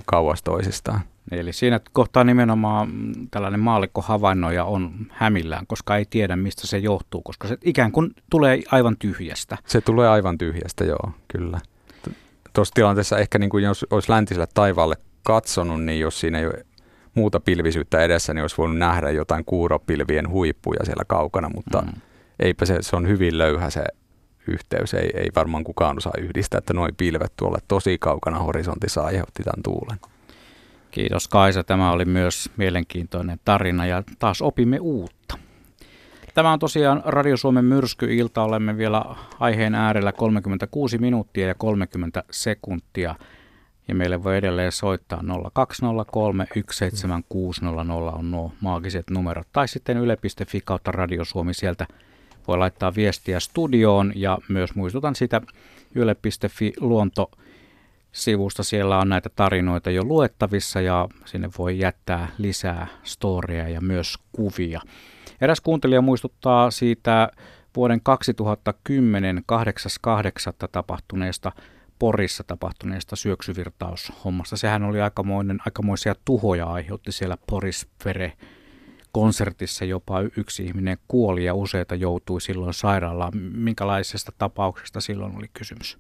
[0.05, 1.01] kauas toisistaan.
[1.32, 2.91] Eli siinä kohtaa nimenomaan
[3.32, 8.11] tällainen maallikko havainnoja on hämillään, koska ei tiedä mistä se johtuu, koska se ikään kuin
[8.30, 9.57] tulee aivan tyhjästä.
[9.65, 11.59] Se tulee aivan tyhjästä, joo, kyllä.
[12.53, 14.95] Tuossa tilanteessa ehkä niin kuin jos olisi läntiselle taivaalle
[15.28, 16.65] katsonut, niin jos siinä ei ole
[17.13, 22.01] muuta pilvisyyttä edessä, niin olisi voinut nähdä jotain kuuropilvien huippuja siellä kaukana, mutta mm.
[22.39, 23.84] eipä se, se on hyvin löyhä se
[24.47, 24.93] yhteys.
[24.93, 29.63] Ei, ei varmaan kukaan osaa yhdistää, että noin pilvet tuolle tosi kaukana horisontissa aiheutti tämän
[29.63, 29.97] tuulen.
[30.91, 31.63] Kiitos Kaisa.
[31.63, 35.38] Tämä oli myös mielenkiintoinen tarina ja taas opimme uutta.
[36.34, 38.43] Tämä on tosiaan Radio Suomen myrskyilta.
[38.43, 39.05] Olemme vielä
[39.39, 43.15] aiheen äärellä 36 minuuttia ja 30 sekuntia.
[43.88, 45.21] Ja meille voi edelleen soittaa
[45.53, 49.47] 0203 17600 on nuo maagiset numerot.
[49.53, 51.88] Tai sitten yle.fi kautta Radio Suomi sieltä
[52.47, 55.41] voi laittaa viestiä studioon ja myös muistutan sitä
[55.95, 57.31] yle.fi luonto
[58.11, 58.63] sivusta.
[58.63, 64.81] Siellä on näitä tarinoita jo luettavissa ja sinne voi jättää lisää storia ja myös kuvia.
[65.41, 67.29] Eräs kuuntelija muistuttaa siitä
[67.75, 70.67] vuoden 2010 8.8.
[70.71, 71.51] tapahtuneesta
[71.99, 74.57] Porissa tapahtuneesta syöksyvirtaushommasta.
[74.57, 78.33] Sehän oli aikamoinen, aikamoisia tuhoja aiheutti siellä Porisfere
[79.11, 83.37] konsertissa jopa yksi ihminen kuoli ja useita joutui silloin sairaalaan.
[83.37, 85.97] Minkälaisesta tapauksesta silloin oli kysymys?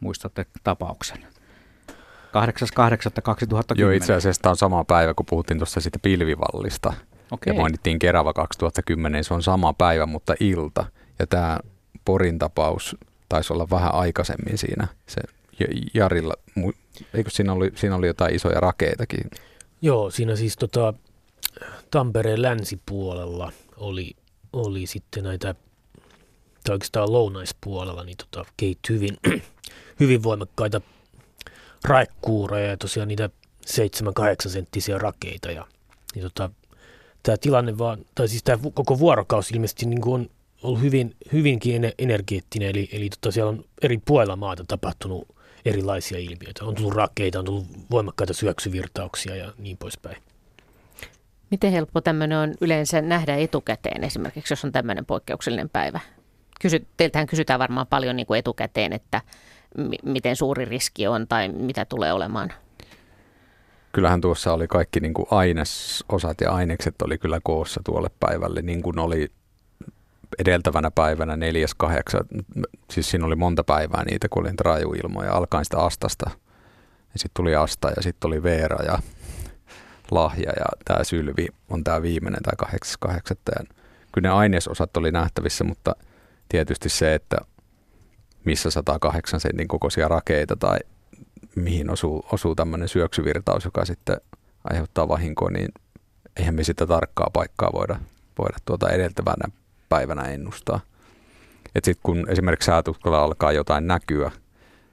[0.00, 1.18] Muistatte tapauksen?
[1.18, 1.94] 8.8.2010.
[3.76, 6.92] Joo, itse asiassa tämä on sama päivä, kun puhuttiin tuossa siitä pilvivallista.
[7.30, 7.52] Okay.
[7.52, 10.86] Ja mainittiin Kerava 2010, se on sama päivä, mutta ilta.
[11.18, 11.58] Ja tämä
[12.04, 12.96] Porin tapaus
[13.34, 14.88] taisi olla vähän aikaisemmin siinä.
[15.06, 15.20] Se
[15.94, 16.34] Jarilla,
[17.14, 19.30] eikö siinä oli, siinä oli jotain isoja rakeitakin?
[19.82, 20.94] Joo, siinä siis tota,
[21.90, 24.16] Tampereen länsipuolella oli,
[24.52, 25.54] oli sitten näitä,
[26.64, 29.16] tai oikeastaan lounaispuolella, niin tota, kehittyi hyvin,
[30.00, 30.80] hyvin voimakkaita
[31.84, 33.30] raekuureja ja tosiaan niitä
[34.46, 35.50] 7-8 senttisiä rakeita.
[35.50, 35.66] Ja,
[36.14, 36.50] niin tota,
[37.22, 40.28] tämä tilanne vaan, tai siis tämä koko vuorokausi ilmeisesti niin on
[40.64, 45.28] ollut hyvin, hyvinkin energeettinen, eli, eli tota, siellä on eri puolilla maata tapahtunut
[45.64, 46.64] erilaisia ilmiöitä.
[46.64, 50.16] On tullut rakeita, on tullut voimakkaita syöksyvirtauksia ja niin poispäin.
[51.50, 56.00] Miten helppo tämmöinen on yleensä nähdä etukäteen, esimerkiksi jos on tämmöinen poikkeuksellinen päivä?
[56.60, 59.20] Kysy, teiltähän kysytään varmaan paljon niin kuin etukäteen, että
[59.78, 62.52] m- miten suuri riski on tai mitä tulee olemaan.
[63.92, 68.82] Kyllähän tuossa oli kaikki niin kuin ainesosat ja ainekset oli kyllä koossa tuolle päivälle, niin
[68.82, 69.30] kuin oli
[70.38, 72.24] edeltävänä päivänä neljäs kahdeksan,
[72.90, 76.30] siis siinä oli monta päivää niitä, kun oli rajuilmoja, alkaen sitä astasta
[77.12, 78.98] Ja sitten tuli Asta ja sitten tuli Veera ja
[80.10, 83.36] Lahja ja tämä Sylvi on tämä viimeinen, tämä 88.
[83.58, 83.74] Ja
[84.12, 85.96] kyllä ne ainesosat oli nähtävissä, mutta
[86.48, 87.36] tietysti se, että
[88.44, 90.78] missä 108 sentin kokoisia rakeita tai
[91.54, 94.16] mihin osuu, osuu tämmöinen syöksyvirtaus, joka sitten
[94.64, 95.68] aiheuttaa vahinkoa, niin
[96.36, 97.96] eihän me sitä tarkkaa paikkaa voida,
[98.38, 99.63] voida tuota edeltävänä
[99.94, 100.80] päivänä ennustaa.
[101.74, 104.30] Et sitten kun esimerkiksi säätutkalla alkaa jotain näkyä,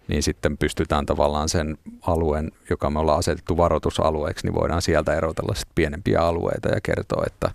[0.08, 5.56] niin sitten pystytään tavallaan sen alueen, joka me ollaan asetettu varoitusalueeksi, niin voidaan sieltä erotella
[5.56, 7.52] sitten pienempiä alueita ja kertoa, että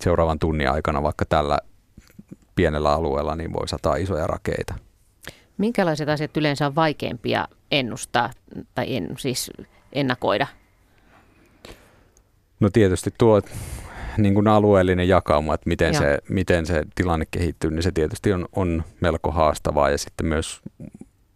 [0.00, 1.58] seuraavan tunnin aikana vaikka tällä
[2.54, 4.74] pienellä alueella niin voi sataa isoja rakeita.
[5.58, 8.30] Minkälaiset asiat yleensä on vaikeimpia ennustaa
[8.74, 9.50] tai en, siis
[9.92, 10.46] ennakoida?
[12.60, 13.42] No tietysti tuo
[14.16, 18.48] niin kuin alueellinen jakauma, että miten se, miten se tilanne kehittyy, niin se tietysti on,
[18.56, 20.60] on melko haastavaa ja sitten myös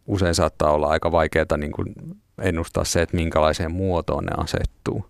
[0.07, 1.94] usein saattaa olla aika vaikeaa niin kuin
[2.43, 5.07] ennustaa se, että minkälaiseen muotoon ne asettuu.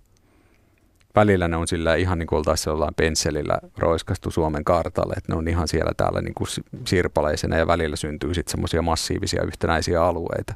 [1.14, 5.38] Välillä ne on sillä ihan niin kuin oltaisiin jollain pensselillä roiskastu Suomen kartalle, että ne
[5.38, 6.48] on ihan siellä täällä niin kuin
[6.84, 10.54] sirpaleisena ja välillä syntyy sitten semmoisia massiivisia yhtenäisiä alueita.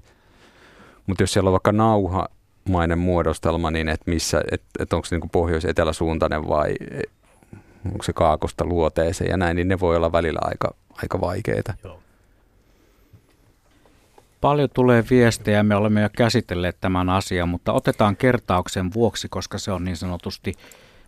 [1.07, 2.29] Mutta jos siellä on vaikka nauha
[2.69, 6.75] mainen muodostelma, niin että missä, että et onko se niin pohjois-eteläsuuntainen vai
[7.87, 11.75] onko se kaakosta luoteeseen ja näin, niin ne voi olla välillä aika, aika vaikeita.
[11.85, 12.01] Joo.
[14.41, 19.73] Paljon tulee viestejä, me olemme jo käsitelleet tämän asian, mutta otetaan kertauksen vuoksi, koska se
[19.73, 20.55] on niin sanotusti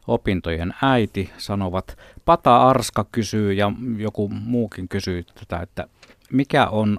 [0.06, 1.98] opintojen äiti, sanovat.
[2.24, 5.86] Pata Arska kysyy ja joku muukin kysyy tätä, että
[6.32, 6.98] mikä on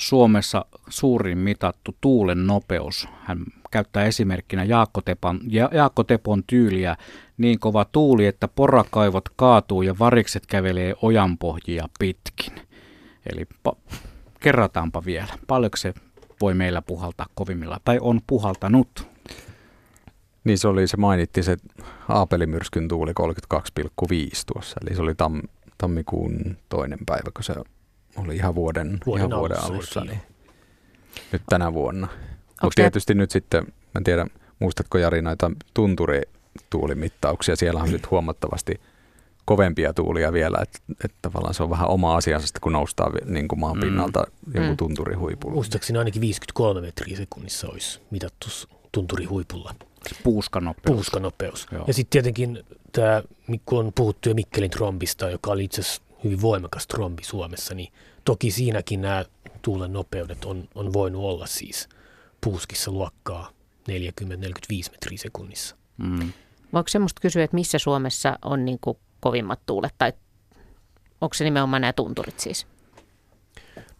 [0.00, 3.08] Suomessa suurin mitattu tuulen nopeus.
[3.22, 3.38] Hän
[3.70, 6.96] käyttää esimerkkinä Jaakko, Tepan, ja, Jaakko Tepon tyyliä
[7.38, 12.52] niin kova tuuli, että porakaivot kaatuu ja varikset kävelee ojanpohjia pitkin.
[13.32, 13.96] Eli pa-
[14.40, 15.32] kerrataanpa vielä.
[15.46, 15.94] Paljonko se
[16.40, 19.08] voi meillä puhaltaa kovimmilla, tai on puhaltanut?
[20.44, 21.56] Niin se oli, se mainittiin se
[22.08, 23.12] Aapelimyrskyn tuuli
[23.54, 23.64] 32,5
[24.52, 25.42] tuossa, eli se oli tam,
[25.78, 27.54] tammikuun toinen päivä, kun se
[28.16, 30.00] oli ihan vuoden, vuoden ihan vuoden alussa.
[30.00, 30.20] Niin.
[31.32, 32.08] Nyt tänä vuonna.
[32.62, 33.66] Mutta tietysti nyt sitten,
[33.96, 34.26] en tiedä,
[34.58, 38.80] muistatko Jari näitä tunturituulimittauksia, siellä on nyt huomattavasti
[39.44, 43.60] kovempia tuulia vielä, että et tavallaan se on vähän oma asiansa, kun noustaan niin kuin
[43.60, 43.80] maan mm.
[43.80, 44.62] pinnalta mm.
[44.62, 45.54] joku tunturihuipulla.
[45.54, 48.46] Muistaakseni ainakin 53 metriä sekunnissa olisi mitattu
[48.92, 49.74] tunturihuipulla.
[50.22, 50.94] Puuskanopeus.
[50.94, 51.66] Puuskanopeus.
[51.72, 51.84] Joo.
[51.86, 53.22] Ja sitten tietenkin tämä,
[53.66, 57.92] kun on puhuttu jo Mikkelin trombista, joka oli itse asiassa hyvin voimakas trombi Suomessa, niin
[58.24, 59.24] toki siinäkin nämä
[59.62, 61.88] tuulen nopeudet on, on voinut olla siis
[62.40, 63.50] puuskissa luokkaa
[63.90, 63.92] 40-45
[64.90, 65.76] metriä sekunnissa.
[65.96, 66.32] Mm.
[66.72, 70.12] Voiko semmoista kysyä, että missä Suomessa on niin kuin kovimmat tuulet, tai
[71.20, 72.66] onko se nimenomaan nämä tunturit siis?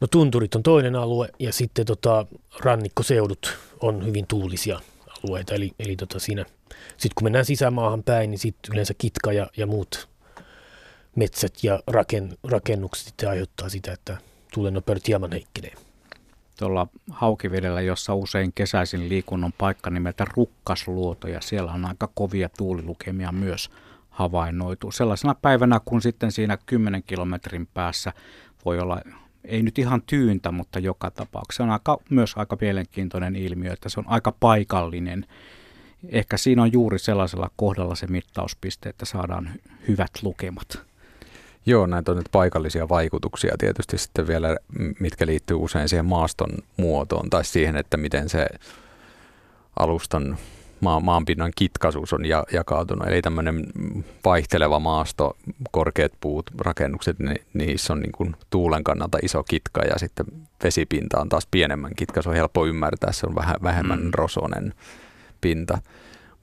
[0.01, 2.27] No tunturit on toinen alue, ja sitten tota,
[2.61, 4.81] rannikkoseudut on hyvin tuulisia
[5.25, 6.45] alueita, eli, eli tota siinä,
[6.91, 10.10] sitten kun mennään sisämaahan päin, niin sitten yleensä kitka ja, ja muut
[11.16, 14.16] metsät ja raken, rakennukset sitten aiheuttaa sitä, että
[14.55, 15.73] tuulen nopeudet hieman heikkenee.
[16.59, 23.32] Tuolla Haukivedellä, jossa usein kesäisin liikunnon paikka nimeltä Rukkasluoto, ja siellä on aika kovia tuulilukemia
[23.32, 23.70] myös
[24.11, 24.91] havainnoitu.
[24.91, 28.12] Sellaisena päivänä, kun sitten siinä 10 kilometrin päässä
[28.65, 29.01] voi olla,
[29.45, 34.01] ei nyt ihan tyyntä, mutta joka tapauksessa on aika, myös aika mielenkiintoinen ilmiö, että se
[34.01, 35.27] on aika paikallinen.
[36.09, 39.51] Ehkä siinä on juuri sellaisella kohdalla se mittauspiste, että saadaan
[39.89, 40.90] hyvät lukemat.
[41.66, 44.57] Joo, näitä on nyt paikallisia vaikutuksia tietysti sitten vielä,
[45.01, 48.47] mitkä liittyy usein siihen maaston muotoon tai siihen, että miten se
[49.78, 50.39] alustan
[50.81, 53.09] maa, maanpinnan kitkaisuus on ja, jakautunut.
[53.09, 53.66] Eli tämmöinen
[54.24, 55.37] vaihteleva maasto,
[55.70, 60.27] korkeat puut, rakennukset, niin niissä on niin kuin tuulen kannalta iso kitka ja sitten
[60.65, 62.23] vesipinta on taas pienemmän kitka.
[62.23, 64.11] Se on helppo ymmärtää, se on vähän vähemmän mm.
[64.15, 64.74] rosonen
[65.41, 65.78] pinta.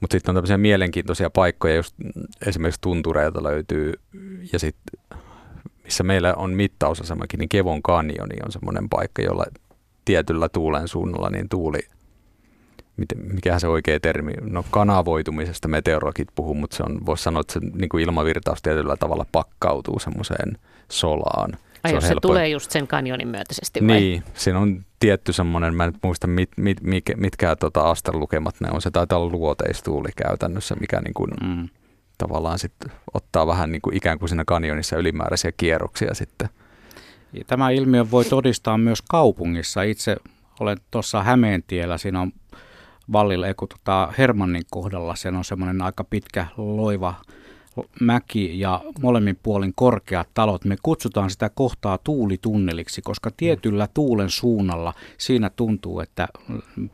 [0.00, 1.94] Mutta sitten on tämmöisiä mielenkiintoisia paikkoja, just
[2.46, 3.92] esimerkiksi tuntureilta löytyy,
[4.52, 4.98] ja sitten
[5.84, 9.44] missä meillä on mittausasemakin, niin Kevon kanjoni on semmoinen paikka, jolla
[10.04, 11.78] tietyllä tuulen suunnalla niin tuuli,
[13.16, 17.60] mikä se oikea termi, no kanavoitumisesta meteorologit puhuu, mutta se on, voisi sanoa, että se
[17.60, 20.58] niin kuin ilmavirtaus tietyllä tavalla pakkautuu semmoiseen
[20.90, 21.52] solaan.
[21.88, 24.00] Ai se jos se tulee just sen kanjonin myötäisesti vai?
[24.00, 28.68] Niin, siinä on tietty semmoinen, mä en muista mit, mit, mit, mitkä tota asterlukemat ne
[28.70, 31.68] on, se taitaa olla luoteistuuli käytännössä, mikä niin kuin, mm.
[32.18, 36.48] tavallaan sitten ottaa vähän niin kuin ikään kuin siinä kanjonissa ylimääräisiä kierroksia sitten.
[37.46, 39.82] Tämä ilmiö voi todistaa myös kaupungissa.
[39.82, 40.16] Itse
[40.60, 42.32] olen tuossa Hämeentiellä, siinä on
[43.12, 47.14] Vallilla, kun tota Hermannin kohdalla, se on semmoinen aika pitkä loiva
[48.00, 50.64] mäki ja molemmin puolin korkeat talot.
[50.64, 56.28] Me kutsutaan sitä kohtaa tuulitunneliksi, koska tietyllä tuulen suunnalla siinä tuntuu, että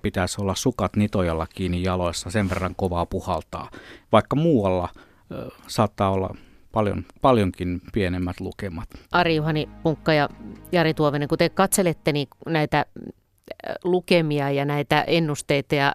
[0.03, 3.71] pitäisi olla sukat nitojalla kiinni jaloissa, sen verran kovaa puhaltaa.
[4.13, 4.89] Vaikka muualla
[5.67, 6.35] saattaa olla
[6.73, 8.89] paljon, paljonkin pienemmät lukemat.
[9.13, 10.29] Ari-Juhani Punkka ja
[10.73, 12.87] Jari Tuovinen, kun te katselette niin näitä
[13.85, 15.95] lukemia ja näitä ennusteita ja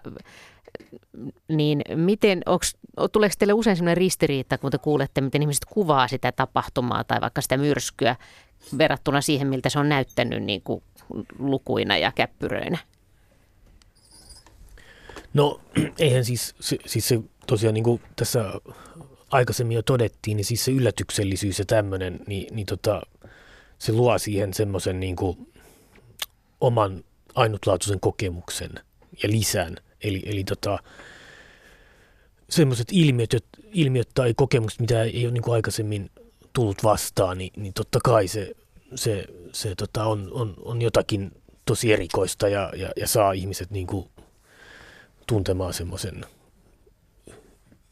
[1.48, 2.76] niin miten, onks,
[3.12, 7.40] tuleeko teille usein sellainen ristiriita, kun te kuulette, miten ihmiset kuvaa sitä tapahtumaa tai vaikka
[7.40, 8.16] sitä myrskyä
[8.78, 10.82] verrattuna siihen, miltä se on näyttänyt niin kuin
[11.38, 12.78] lukuina ja käppyröinä?
[15.34, 15.60] No
[15.98, 18.52] eihän siis, se, siis se tosiaan niin kuin tässä
[19.30, 23.02] aikaisemmin jo todettiin, niin siis se yllätyksellisyys ja tämmöinen, niin, niin tota,
[23.78, 25.52] se luo siihen semmoisen niin kuin
[26.60, 27.04] oman
[27.34, 28.70] ainutlaatuisen kokemuksen
[29.22, 29.76] ja lisän.
[30.02, 30.78] Eli, eli tota,
[32.50, 36.10] semmoiset ilmiöt, ilmiöt tai kokemukset, mitä ei ole niin kuin aikaisemmin
[36.52, 38.54] tullut vastaan, niin, niin totta kai se,
[38.94, 41.32] se, se tota on, on, on jotakin
[41.64, 44.08] tosi erikoista ja, ja, ja saa ihmiset niin kuin
[45.26, 46.24] tuntemaan semmoisen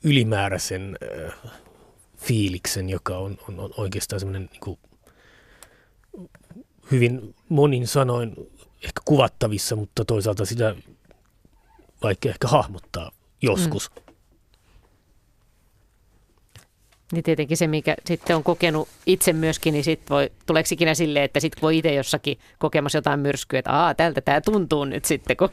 [0.04, 1.52] ylimääräisen äh,
[2.16, 4.78] fiiliksen, joka on, on, on oikeastaan semmoinen niin kuin
[6.90, 8.34] hyvin monin sanoin
[8.84, 10.74] ehkä kuvattavissa, mutta toisaalta sitä
[12.02, 13.10] vaikka ehkä hahmottaa
[13.42, 13.90] joskus.
[13.96, 14.08] Mm.
[17.12, 21.24] Niin tietenkin se, mikä sitten on kokenut itse myöskin, niin sitten voi, tuleeko ikinä silleen,
[21.24, 25.36] että sitten voi itse jossakin kokemassa jotain myrskyä, että Aa, tältä tämä tuntuu nyt sitten,
[25.36, 25.48] kun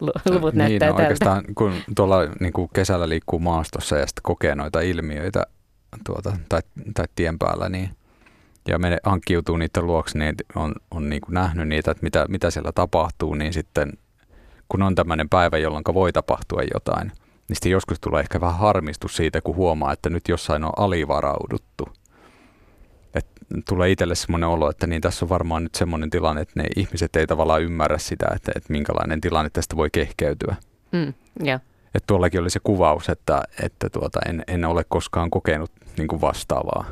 [0.00, 4.54] luvut niin, näyttää no, oikeastaan kun tuolla niin kuin kesällä liikkuu maastossa ja sitten kokee
[4.54, 5.42] noita ilmiöitä
[6.06, 6.60] tuota, tai,
[6.94, 7.90] tai tien päällä, niin
[8.68, 12.50] ja me hankkiutuu niiden luokse, niin on, on niin kuin nähnyt niitä, että mitä, mitä
[12.50, 13.92] siellä tapahtuu, niin sitten
[14.68, 17.12] kun on tämmöinen päivä, jolloin voi tapahtua jotain–
[17.48, 21.88] niin sitten joskus tulee ehkä vähän harmistus siitä, kun huomaa, että nyt jossain on alivarauduttu.
[23.14, 23.26] Et
[23.68, 27.16] tulee itselle semmoinen olo, että niin tässä on varmaan nyt semmoinen tilanne, että ne ihmiset
[27.16, 30.56] ei tavallaan ymmärrä sitä, että, että minkälainen tilanne tästä voi kehkeytyä.
[30.92, 31.14] Mm,
[31.46, 31.60] yeah.
[31.94, 36.84] Et tuollakin oli se kuvaus, että, että tuota, en, en ole koskaan kokenut niin vastaavaa.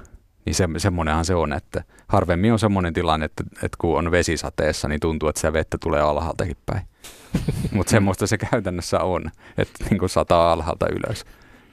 [0.45, 4.89] Niin se, semmoinenhan se on, että harvemmin on semmoinen tilanne, että, että kun on vesisateessa,
[4.89, 6.83] niin tuntuu, että se vettä tulee alhaaltakin päin.
[7.75, 11.25] Mutta semmoista se käytännössä on, että niin kuin sataa alhaalta ylös,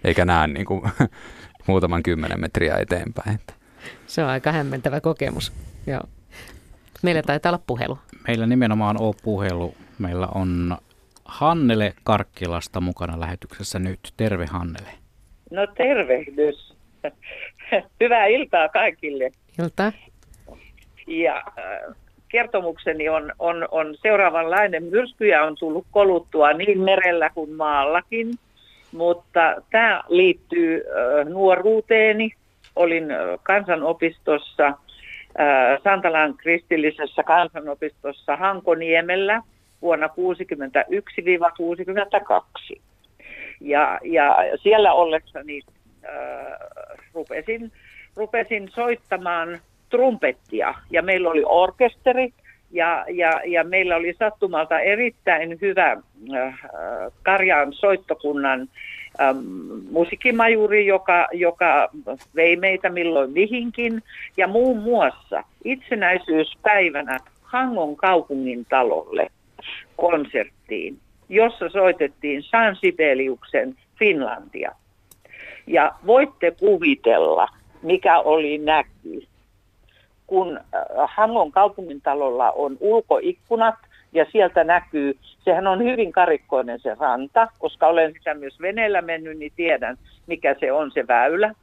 [0.03, 0.81] eikä näe niin kuin
[1.67, 3.39] muutaman kymmenen metriä eteenpäin.
[4.07, 5.53] Se on aika hämmentävä kokemus.
[5.87, 6.01] Joo.
[7.01, 7.99] Meillä taitaa olla puhelu.
[8.27, 9.75] Meillä nimenomaan on puhelu.
[9.99, 10.77] Meillä on
[11.25, 13.99] Hannele Karkkilasta mukana lähetyksessä nyt.
[14.17, 14.91] Terve Hannele.
[15.51, 16.73] No tervehdys.
[18.01, 19.31] Hyvää iltaa kaikille.
[19.63, 19.91] Iltaa.
[21.07, 21.95] Ja äh,
[22.29, 24.83] kertomukseni on, on, on seuraavanlainen.
[24.83, 28.33] Myrskyjä on tullut koluttua niin merellä kuin maallakin,
[28.91, 32.31] mutta tämä liittyy äh, nuoruuteeni.
[32.75, 34.73] Olin äh, kansanopistossa,
[35.83, 39.41] Santalan kristillisessä kansanopistossa Hankoniemellä
[39.81, 40.11] vuonna 1961-1962.
[43.61, 45.61] Ja, ja siellä ollessani
[46.05, 47.71] äh, rupesin,
[48.15, 49.59] rupesin soittamaan
[49.89, 52.33] trumpettia ja meillä oli orkesteri
[52.71, 56.59] ja, ja, ja meillä oli sattumalta erittäin hyvä äh,
[57.23, 58.69] Karjaan soittokunnan
[59.21, 59.37] ähm,
[59.91, 61.89] musiikkimajuri, joka, joka
[62.35, 64.03] vei meitä milloin mihinkin.
[64.37, 69.27] Ja muun muassa itsenäisyyspäivänä Hangon kaupungin talolle
[69.95, 70.97] konserttiin,
[71.29, 74.71] jossa soitettiin San Sibeliuksen Finlandia.
[75.67, 77.47] Ja voitte kuvitella,
[77.81, 79.27] mikä oli näky
[80.31, 83.75] kun äh, Hangon kaupungintalolla on ulkoikkunat
[84.13, 89.37] ja sieltä näkyy, sehän on hyvin karikkoinen se ranta, koska olen sitä myös veneellä mennyt,
[89.37, 89.97] niin tiedän
[90.27, 91.53] mikä se on se väylä.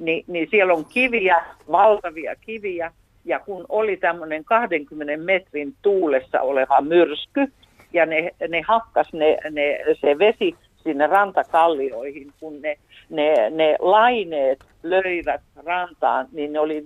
[0.00, 2.92] Ni, niin siellä on kiviä, valtavia kiviä,
[3.24, 7.52] ja kun oli tämmöinen 20 metrin tuulessa oleva myrsky,
[7.92, 10.54] ja ne, ne hakkas ne, ne, se vesi
[10.84, 12.76] sinne rantakallioihin, kun ne,
[13.10, 16.84] ne, ne laineet löivät rantaan, niin ne oli 15-20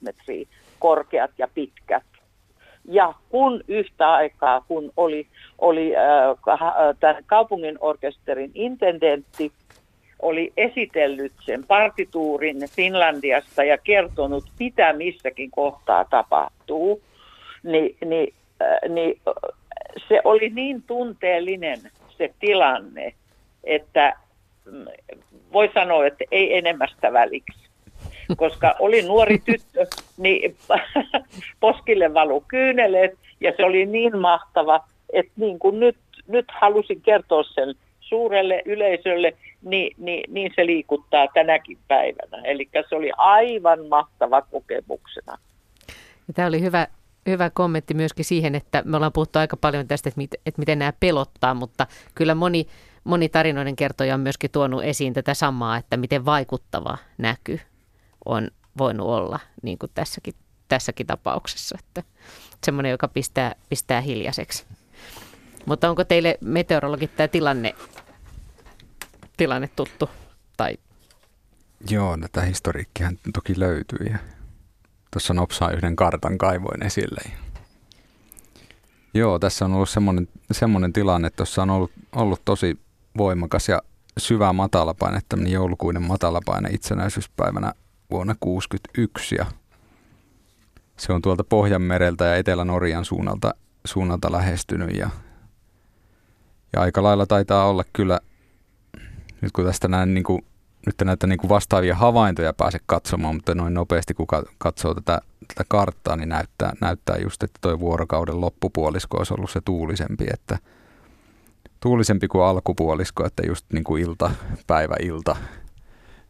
[0.00, 0.46] metriä
[0.78, 2.02] korkeat ja pitkät.
[2.84, 5.26] Ja kun yhtä aikaa, kun oli,
[5.58, 9.52] oli äh, tämän kaupungin orkesterin intendentti,
[10.22, 17.02] oli esitellyt sen partituurin Finlandiasta ja kertonut, mitä missäkin kohtaa tapahtuu,
[17.62, 19.20] niin, niin, äh, niin
[20.08, 21.78] se oli niin tunteellinen
[22.18, 23.14] se tilanne,
[23.64, 24.16] että
[24.64, 24.84] mm,
[25.52, 27.64] voi sanoa, että ei enemmästä väliksi.
[28.36, 29.86] Koska oli nuori tyttö,
[30.16, 30.56] niin
[31.60, 34.80] poskille valu kyyneleet ja se oli niin mahtava,
[35.12, 35.96] että niin kuin nyt,
[36.28, 39.32] nyt halusin kertoa sen suurelle yleisölle,
[39.62, 42.42] niin, niin, niin se liikuttaa tänäkin päivänä.
[42.44, 45.38] Eli se oli aivan mahtava kokemuksena.
[46.34, 46.86] Tämä oli hyvä,
[47.26, 50.78] hyvä kommentti myöskin siihen, että me ollaan puhuttu aika paljon tästä, että, mit, että miten
[50.78, 52.66] nämä pelottaa, mutta kyllä moni,
[53.04, 57.60] moni tarinoiden kertoja on myöskin tuonut esiin tätä samaa, että miten vaikuttava näky
[58.24, 60.34] on voinut olla, niin kuin tässäkin,
[60.68, 61.78] tässäkin tapauksessa.
[61.78, 62.02] Että
[62.64, 64.64] semmoinen, joka pistää, pistää hiljaiseksi.
[65.66, 67.74] Mutta onko teille meteorologit tämä tilanne,
[69.36, 70.10] tilanne tuttu?
[70.56, 70.78] Tai...
[71.90, 74.18] Joo, tätä historiikkihan toki löytyy ja
[75.14, 77.20] tuossa nopsaa yhden kartan kaivoin esille.
[79.14, 82.78] Joo, tässä on ollut semmoinen, semmoinen tilanne, että tuossa on ollut, ollut tosi
[83.18, 83.82] voimakas ja
[84.18, 87.72] syvä matalapaine, tämmöinen joulukuinen matalapaine itsenäisyyspäivänä
[88.10, 89.46] vuonna 1961 ja
[90.98, 93.54] se on tuolta Pohjanmereltä ja Etelä-Norjan suunnalta,
[93.84, 95.10] suunnalta lähestynyt ja,
[96.72, 98.20] ja aika lailla taitaa olla kyllä,
[99.40, 100.42] nyt kun tästä näin niin kuin,
[100.86, 104.26] nyt näitä niin kuin vastaavia havaintoja pääse katsomaan, mutta noin nopeasti kun
[104.58, 109.60] katsoo tätä, tätä karttaa, niin näyttää, näyttää just, että tuo vuorokauden loppupuolisko olisi ollut se
[109.64, 110.58] tuulisempi, että
[111.80, 114.30] tuulisempi kuin alkupuolisko, että just niin kuin ilta,
[114.66, 115.36] päivä, ilta,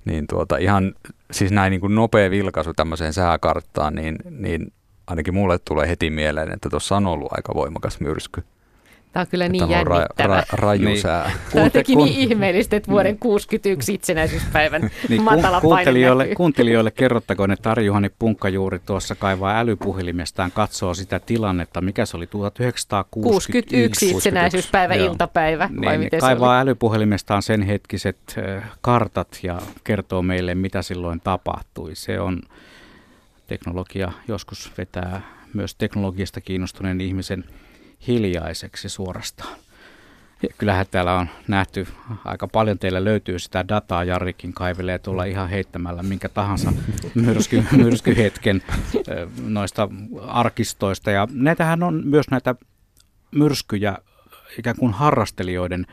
[0.04, 0.94] niin tuota, ihan
[1.30, 4.72] siis näin niin kuin nopea vilkaisu tämmöiseen sääkarttaan, niin, niin
[5.06, 8.44] ainakin mulle tulee heti mieleen, että tuossa on ollut aika voimakas myrsky.
[9.14, 10.34] Tämä on kyllä niin jännittävä.
[10.34, 11.00] Ra, ra, raju niin.
[11.00, 11.30] sää.
[11.52, 17.70] Tämä on teki niin ihmeellistä, että vuoden 61 itsenäisyyspäivän niin, matala kuuntelijoille, kuuntelijoille kerrottakoon, että
[17.70, 24.10] Ari Juhani Punkka juuri tuossa kaivaa älypuhelimestaan, katsoo sitä tilannetta, mikä se oli 1961 61
[24.10, 25.06] itsenäisyyspäivä, Joo.
[25.06, 26.62] iltapäivä, niin, vai miten kaivaa se oli?
[26.62, 28.36] älypuhelimestaan sen hetkiset
[28.80, 31.94] kartat ja kertoo meille, mitä silloin tapahtui.
[31.94, 32.42] Se on
[33.46, 35.20] teknologia joskus vetää
[35.52, 37.44] myös teknologiasta kiinnostuneen ihmisen–
[38.06, 39.56] hiljaiseksi suorastaan.
[40.42, 41.86] Ja kyllähän täällä on nähty,
[42.24, 46.72] aika paljon teillä löytyy sitä dataa, Jarikin kaivelee tuolla ihan heittämällä minkä tahansa
[47.14, 48.62] myrsky, myrskyhetken
[49.46, 49.88] noista
[50.26, 51.10] arkistoista.
[51.10, 52.54] Ja näitähän on myös näitä
[53.30, 53.98] myrskyjä
[54.58, 55.86] ikään kuin harrastelijoiden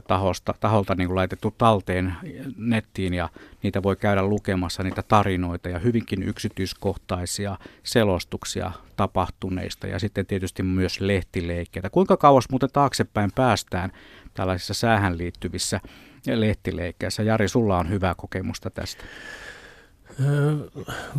[0.00, 2.14] tahosta, taholta niin kuin laitettu talteen
[2.56, 3.28] nettiin ja
[3.62, 11.00] niitä voi käydä lukemassa niitä tarinoita ja hyvinkin yksityiskohtaisia selostuksia tapahtuneista ja sitten tietysti myös
[11.00, 11.90] lehtileikkeitä.
[11.90, 13.92] Kuinka kauas muuten taaksepäin päästään
[14.34, 15.80] tällaisissa säähän liittyvissä
[16.26, 17.22] lehtileikkeissä?
[17.22, 19.04] Jari, sulla on hyvää kokemusta tästä.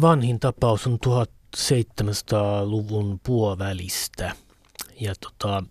[0.02, 4.32] Vanhin tapaus on 1700-luvun puolivälistä
[5.00, 5.64] ja tota,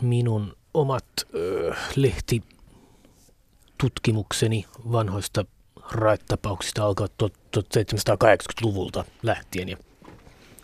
[0.00, 5.44] minun omat ö, lehtitutkimukseni vanhoista
[5.90, 7.08] raittapauksista alkaa
[7.56, 9.68] 1780-luvulta lähtien.
[9.68, 9.76] Ja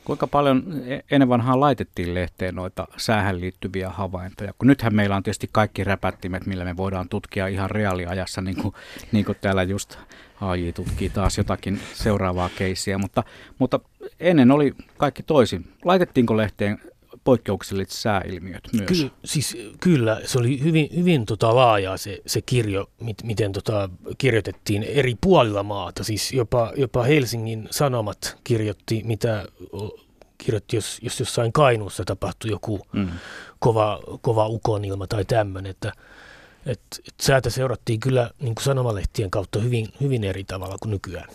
[0.06, 4.52] Kuinka paljon e-, ennen vanhaan laitettiin lehteen noita säähän liittyviä havaintoja?
[4.58, 8.74] Kun nythän meillä on tietysti kaikki räpättimet, millä me voidaan tutkia ihan reaaliajassa, niin kuin,
[9.12, 9.98] niin kuin täällä just
[10.40, 13.24] AI tutkii taas jotakin seuraavaa keissiä, mutta,
[13.58, 13.80] mutta
[14.20, 15.72] ennen oli kaikki toisin.
[15.84, 16.78] Laitettiinko lehteen
[17.26, 18.86] poikkeukselliset sääilmiöt myös.
[18.86, 23.90] Ky, siis, kyllä, se oli hyvin, hyvin tota laajaa se, se kirjo, mit, miten tota,
[24.18, 26.04] kirjoitettiin eri puolilla maata.
[26.04, 29.48] Siis jopa, jopa Helsingin Sanomat kirjoitti, mitä
[30.38, 33.08] kirjoitti, jos, jos jossain Kainuussa tapahtui joku mm.
[33.58, 35.92] kova, kova ukonilma tai tämmöinen, että
[36.66, 41.28] et, et säätä seurattiin kyllä niin kuin sanomalehtien kautta hyvin, hyvin eri tavalla kuin nykyään.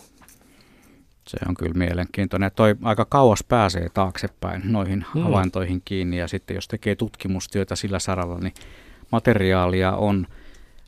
[1.28, 2.50] Se on kyllä mielenkiintoinen.
[2.56, 5.22] Toi aika kauas pääsee taaksepäin noihin mm.
[5.22, 8.54] havaintoihin kiinni ja sitten jos tekee tutkimustyötä sillä saralla, niin
[9.12, 10.26] materiaalia on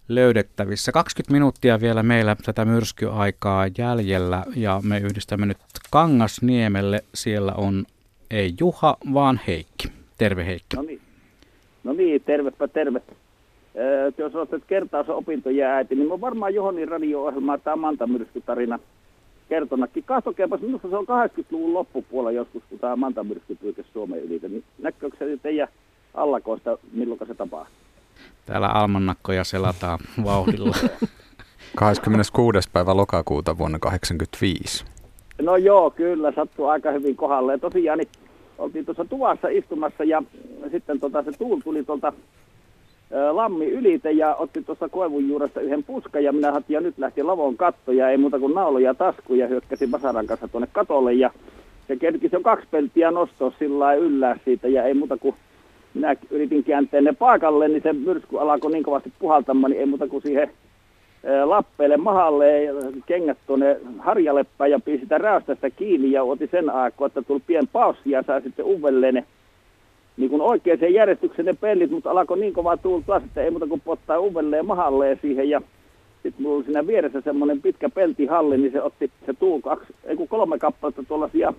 [0.08, 0.92] löydettävissä.
[0.92, 5.58] 20 minuuttia vielä meillä tätä myrskyaikaa jäljellä ja me yhdistämme nyt
[5.90, 7.00] Kangasniemelle.
[7.14, 7.84] Siellä on
[8.30, 9.88] ei Juha, vaan Heikki.
[10.18, 10.76] Terve Heikki.
[10.76, 11.00] No niin,
[11.84, 13.02] no niin tervepä terve.
[13.76, 18.78] Öö, jos olet kertaus opintoja äiti, niin mä varmaan Johonin radio-ohjelma tämä Manta myrskytarina–
[19.48, 20.04] kertonakin.
[20.04, 24.48] Katsokeepas, minusta se on 80-luvun loppupuolella joskus, kun tämä mantamyrsky pyykäsi Suomen ylitä.
[24.48, 25.68] Niin näkyykö se teidän
[26.14, 27.76] allakoista, milloin se tapahtuu?
[28.46, 30.76] Täällä almannakkoja selataan vauhdilla.
[31.76, 32.70] 26.
[32.72, 34.84] päivä lokakuuta vuonna 1985.
[35.42, 37.58] No joo, kyllä, sattuu aika hyvin kohdalle.
[37.58, 38.08] Tosiaan niin
[38.58, 40.22] oltiin tuossa tuvassa istumassa ja
[40.70, 42.12] sitten tota, se tuul tuli tuolta
[43.30, 47.22] lammi ylite ja otti tuossa koivun juuresta yhden puskan ja minä hatin ja nyt lähti
[47.22, 51.30] lavon katto ja ei muuta kuin nauloja taskuun ja hyökkäsin Vasaran kanssa tuonne katolle ja
[51.88, 55.34] se kerkisi jo kaksi peltiä nostoa sillä yllää siitä ja ei muuta kuin
[55.94, 60.08] minä yritin kääntää ne paikalle, niin se myrsky alkoi niin kovasti puhaltamaan, niin ei muuta
[60.08, 60.50] kuin siihen
[61.44, 62.46] lappeelle mahalle
[63.06, 67.40] kengät tuonne harjalle päin ja pii sitä räystästä kiinni ja otin sen aikaa, että tuli
[67.46, 69.24] pien paussi ja sai sitten uudelleen ne
[70.16, 73.80] niin kuin oikeaan järjestykseen ne pellit, mutta alkoi niin kova tuulta, että ei muuta kuin
[73.80, 75.60] pottaa uudelleen mahalleen siihen ja
[76.22, 80.16] sitten mulla oli siinä vieressä semmoinen pitkä peltihalli, niin se otti se tuul kaksi, ei
[80.16, 81.54] kun kolme kappaletta tuollaisia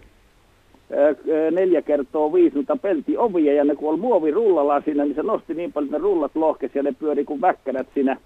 [1.51, 5.73] neljä kertoo viisi noita peltiovia ja ne kun oli muovirullalla siinä, niin se nosti niin
[5.73, 8.17] paljon, että ne rullat lohkesi ja ne pyöri kuin väkkärät siinä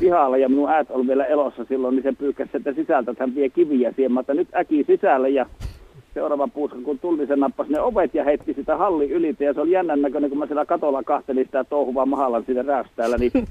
[0.00, 3.34] pihalla ja minun äät oli vielä elossa silloin, niin se pyykkäsi että sisältä, että hän
[3.34, 5.46] vie kiviä siihen, että nyt äki sisälle ja
[6.14, 9.54] seuraava puuska, kun tuli, niin se nappasi ne ovet ja heitti sitä hallin ylitä ja
[9.54, 13.32] se oli jännän näköinen, kun mä siellä katolla kahtelin sitä touhuvaa mahalla siitä räystäällä, niin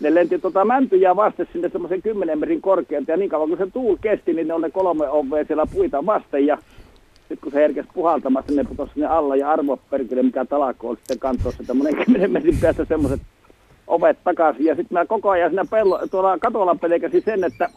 [0.00, 3.10] ne lenti tota mäntyjä vasten sinne semmoisen 10 metrin korkealta.
[3.10, 6.06] Ja niin kauan kun se tuul kesti, niin ne on ne kolme ovea siellä puita
[6.06, 6.46] vasten.
[6.46, 6.58] Ja
[7.18, 9.36] sitten kun se herkesi puhaltamassa, ne putosi sinne alla.
[9.36, 13.20] Ja arvo perkele, mikä talako oli sitten kantossa että monen kymmenen metrin päästä semmoiset
[13.86, 14.64] ovet takaisin.
[14.64, 17.68] Ja sitten mä koko ajan siinä pello, tuolla katolla pelkäsin sen, että,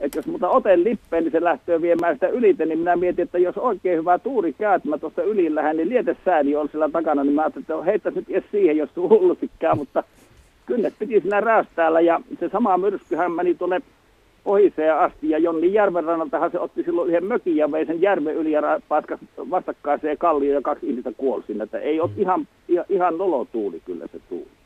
[0.00, 3.38] että jos muuta oten lippeen, niin se lähtee viemään sitä ylite, niin minä mietin, että
[3.38, 7.24] jos oikein hyvä tuuri käy, että mä tuosta yli lähden, niin lietesääni on siellä takana,
[7.24, 10.04] niin mä ajattelin, että heittäisi nyt edes siihen, jos hullusti käy, mutta
[10.66, 13.80] kynnet piti siinä räästäällä ja se sama myrskyhän meni tuonne
[14.44, 18.34] Ohiseen asti ja Jonni järven rannaltahan se otti silloin yhden mökin ja vei sen järven
[18.34, 19.20] yli ja paskas
[19.50, 21.64] vastakkaiseen kallioon ja kaksi ihmistä kuoli sinne.
[21.64, 24.57] Että ei ole ihan, ihan, ihan nolotuuli kyllä se tuuli.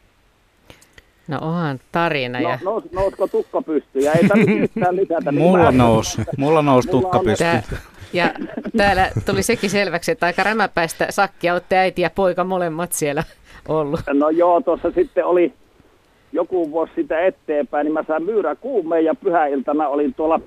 [1.28, 2.40] No onhan tarina.
[2.40, 2.58] No, ja...
[2.64, 5.32] nous, nousko tukka pystyyn ja ei tarvitse yhtään lisätä.
[5.32, 7.62] Niin mulla nousi, mulla nousi tukka pystyyn.
[8.12, 8.30] Ja
[8.76, 13.24] täällä tuli sekin selväksi, että aika rämäpäistä sakkia olette äiti ja poika molemmat siellä
[13.68, 14.00] ollut.
[14.12, 15.52] No joo, tuossa sitten oli
[16.32, 20.40] joku vuosi sitä eteenpäin, niin mä sain myyrä kuumeen ja pyhäiltana olin tuolla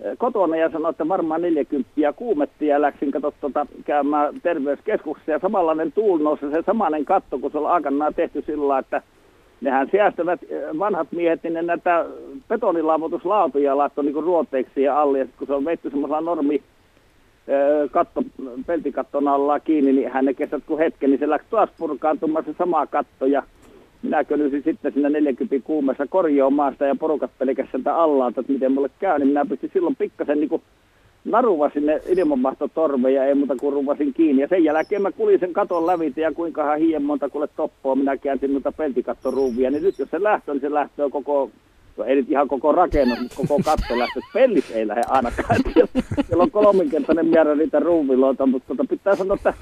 [0.00, 5.38] eh, kotona ja sanoin, että varmaan 40 kuumetti ja läksin kato, tuota, käymään terveyskeskuksessa ja
[5.38, 9.02] samanlainen tuul nousi se samainen katto, kun se on aikanaan tehty sillä että
[9.62, 12.06] nehän säästävät eh, vanhat miehet, niin ne näitä
[12.48, 15.18] betonilaavutuslautuja laittoi niin ruoteiksi ja alle.
[15.18, 18.22] Ja kun se on veitty semmoisella normi eh, katto,
[18.66, 22.54] peltikatton alla kiinni, niin hän ne kestät kun hetken, niin se läksi taas purkaantumaan se
[22.58, 23.26] sama katto.
[23.26, 23.42] Ja
[24.02, 28.90] minä kölysin sitten siinä 40 kuumessa korjoomaasta ja porukat pelkästään sieltä allaan, että miten mulle
[28.98, 30.62] käy, niin minä pystyn silloin pikkasen niin kuin
[31.24, 34.42] naruva sinne ilmanmahtotorveen ja ei muuta kuin ruvasin kiinni.
[34.42, 38.16] Ja sen jälkeen mä kulin sen katon lävitä ja kuinkahan hien monta kuule toppoa minä
[38.16, 39.70] käänsin noita peltikattoruuvia.
[39.70, 41.50] Niin nyt jos se lähtö, niin se lähtö koko,
[41.96, 44.20] no ei nyt ihan koko rakennus, mutta koko katto lähtö.
[44.34, 45.60] Pellit ei lähde ainakaan.
[46.26, 49.54] Siellä on kolminkertainen määrä niitä ruuviloita, mutta tota, pitää sanoa, että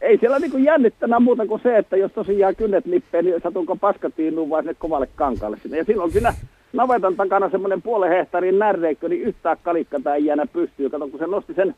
[0.00, 4.50] ei siellä niinku jännittänä muuta kuin se, että jos tosiaan kynnet lippee, niin satunko paskatiinuun
[4.50, 5.78] vai sinne kovalle kankaalle sinne.
[5.78, 6.34] Ja silloin siinä
[6.74, 10.90] navetan takana semmoinen puolen hehtaarin närreikkö, niin yhtään kalikka tai jäänyt pystyy.
[10.90, 11.74] Kato, kun se nosti sen,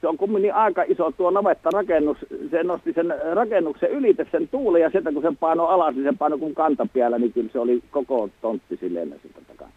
[0.00, 2.18] se on kumminkin aika iso tuo navetta rakennus,
[2.50, 6.18] se nosti sen rakennuksen ylite sen tuuli ja sieltä kun se paino alas, niin se
[6.18, 9.70] paino kuin kantapiellä, niin kyllä se oli koko tontti silleen sitä takana.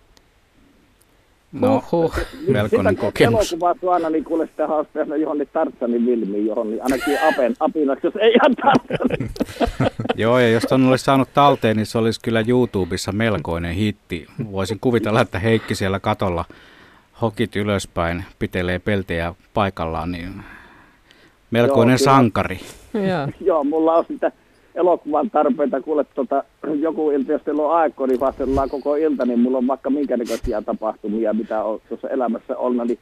[1.51, 2.15] No, Uhuh.
[2.47, 3.53] melkoinen kokemus.
[3.53, 8.15] Elokuvat aina, niin kuule sitä haasteena johonkin Tartsanin vilmiin, johon niin ainakin apen, apinaksi, jos
[8.15, 9.29] ei ihan Tartsanin.
[10.15, 14.27] Joo, ja jos ton olisi saanut talteen, niin se olisi kyllä YouTubessa melkoinen hitti.
[14.51, 16.45] Voisin kuvitella, että Heikki siellä katolla
[17.21, 20.43] hokit ylöspäin, pitelee peltejä paikallaan, niin
[21.51, 22.59] melkoinen Joo, sankari.
[22.93, 23.27] Joo.
[23.47, 24.31] Joo, mulla on sitä
[24.75, 26.43] elokuvan tarpeita, kuule tuota,
[26.79, 30.17] joku ilta, jos teillä on aikaa, niin vastellaan koko ilta, niin mulla on vaikka minkä
[30.17, 32.99] näköisiä tapahtumia, mitä on tuossa elämässä ollut, niin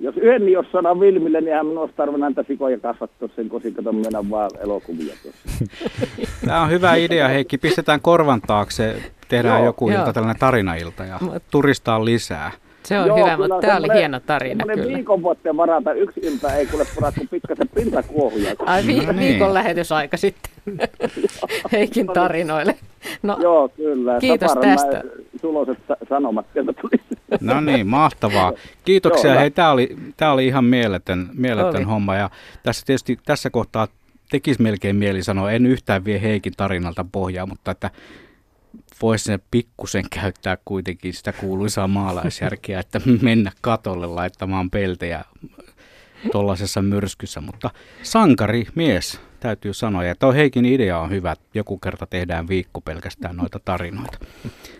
[0.00, 3.48] jos yhden niin jos saadaan Vilmille, niin hän minun olisi tarvinnut näitä sikoja kasvattaa sen,
[3.48, 5.64] kun sitten mennä vaan elokuvia tuossa.
[6.46, 7.58] Tämä on hyvä idea, Heikki.
[7.58, 8.96] Pistetään korvan taakse,
[9.28, 11.18] tehdään joo, joku ilta, tällainen tarinailta ja
[11.50, 12.50] turistaa lisää.
[12.82, 14.88] Se on Joo, hyvä, mutta tämä oli hieno tarina kyllä.
[14.96, 15.92] viikon voitte varata.
[15.92, 18.54] Yksi ilta ei kuule purat kuin pikkasen pintakuohuja.
[18.66, 19.18] Ai vi- no niin.
[19.18, 20.50] viikon lähetysaika sitten
[21.72, 22.74] Heikin tarinoille.
[23.22, 24.18] No, Joo, kyllä.
[24.20, 25.02] Kiitos Taparan tästä.
[25.40, 25.78] Suloiset
[26.08, 27.02] sanomat sieltä tuli.
[27.40, 28.52] No niin, mahtavaa.
[28.84, 29.30] Kiitoksia.
[29.30, 32.16] Joo, Hei, tämä oli, tämä oli ihan mieletön, mieletön homma.
[32.16, 32.30] Ja
[32.62, 33.88] tässä tietysti tässä kohtaa
[34.30, 37.90] tekisi melkein mieli sanoa, en yhtään vie Heikin tarinalta pohjaa, mutta että
[39.02, 45.24] voisi se pikkusen käyttää kuitenkin sitä kuuluisaa maalaisjärkeä, että mennä katolle laittamaan peltejä
[46.32, 47.70] tuollaisessa myrskyssä, mutta
[48.02, 50.04] sankari mies täytyy sanoa.
[50.04, 54.18] Ja tuo Heikin idea on hyvä, joku kerta tehdään viikko pelkästään noita tarinoita.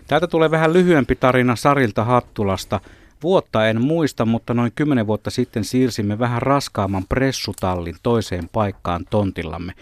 [0.07, 2.79] Täältä tulee vähän lyhyempi tarina Sarilta Hattulasta.
[3.23, 9.73] Vuotta en muista, mutta noin kymmenen vuotta sitten siirsimme vähän raskaamman pressutallin toiseen paikkaan tontillamme.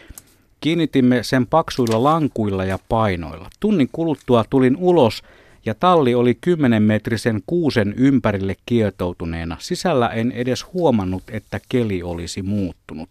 [0.61, 3.49] Kiinnitimme sen paksuilla lankuilla ja painoilla.
[3.59, 5.23] Tunnin kuluttua tulin ulos
[5.65, 9.57] ja talli oli 10 metrisen kuusen ympärille kietoutuneena.
[9.59, 13.09] Sisällä en edes huomannut, että keli olisi muuttunut.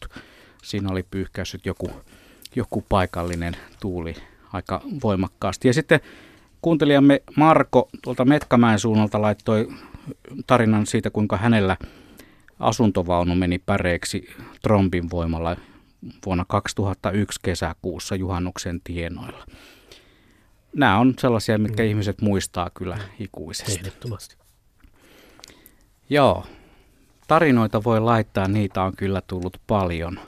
[0.62, 1.90] Siinä oli pyyhkäissyt joku,
[2.56, 4.14] joku paikallinen tuuli
[4.52, 5.68] aika voimakkaasti.
[5.68, 6.00] Ja sitten
[6.62, 9.68] kuuntelijamme Marko tuolta Metkämäen suunnalta laittoi
[10.46, 11.76] tarinan siitä, kuinka hänellä
[12.60, 14.28] asuntovaunu meni päreeksi
[14.62, 15.56] trombin voimalla
[16.26, 19.46] vuonna 2001 kesäkuussa juhannuksen tienoilla.
[20.76, 21.88] Nämä on sellaisia, mitkä mm.
[21.88, 23.78] ihmiset muistaa kyllä ikuisesti.
[23.78, 24.36] Ehdottomasti.
[26.10, 26.44] Joo,
[27.28, 30.20] tarinoita voi laittaa, niitä on kyllä tullut paljon.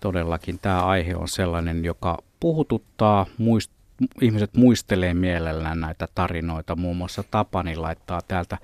[0.00, 3.72] Todellakin tämä aihe on sellainen, joka puhututtaa, muist,
[4.20, 6.76] ihmiset muistelee mielellään näitä tarinoita.
[6.76, 8.58] Muun muassa Tapani laittaa täältä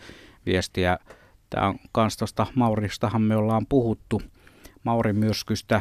[0.46, 0.98] viestiä.
[1.50, 4.22] Tämä on kans tuosta Mauristahan me ollaan puhuttu.
[4.84, 5.80] Maurin myrskystä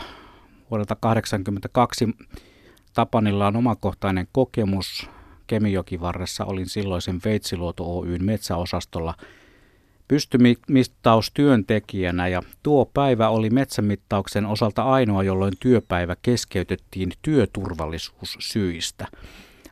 [0.72, 2.10] vuodelta 1982.
[2.94, 5.10] Tapanilla on omakohtainen kokemus.
[5.48, 9.14] Kemijokivarressa olin silloisen Veitsiluoto Oyn metsäosastolla–
[10.08, 19.08] pystymittaustyöntekijänä ja tuo päivä oli metsämittauksen osalta ainoa, jolloin työpäivä keskeytettiin työturvallisuussyistä.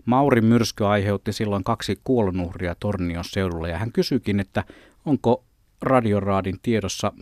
[0.06, 4.64] Mauri myrsky aiheutti silloin kaksi kuolonuhria Tornion seudulla ja hän kysyikin, että
[5.06, 5.44] onko
[5.82, 7.14] radioraadin tiedossa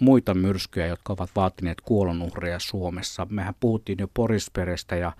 [0.00, 3.26] muita myrskyjä, jotka ovat vaatineet kuolonuhreja Suomessa.
[3.30, 5.12] Mehän puhuttiin jo Porisperestä ja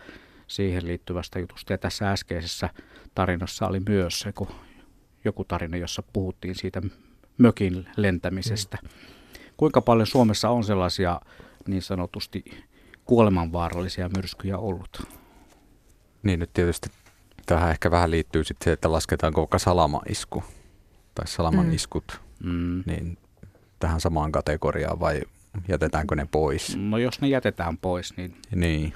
[0.47, 2.71] siihen liittyvästä jutusta ja tässä äskeisessä
[3.15, 4.25] tarinassa oli myös
[5.25, 6.83] joku tarina, jossa puhuttiin siitä
[7.39, 8.79] mökin lentämisestä.
[8.83, 8.89] Mm.
[9.57, 11.21] Kuinka paljon Suomessa on sellaisia
[11.69, 12.45] niin sanotusti
[13.05, 15.03] kuolemanvaarallisia myrskyjä ollut?
[16.23, 16.91] Niin nyt tietysti
[17.47, 20.45] tähän ehkä vähän liittyy sitten se, että lasketaanko vaikka salamaisku
[21.15, 21.73] tai salaman mm.
[21.73, 22.83] iskut mm.
[22.87, 23.19] niin
[23.81, 25.21] tähän samaan kategoriaan vai
[25.69, 26.77] jätetäänkö ne pois?
[26.77, 28.37] No jos ne jätetään pois, niin...
[28.55, 28.95] Niin.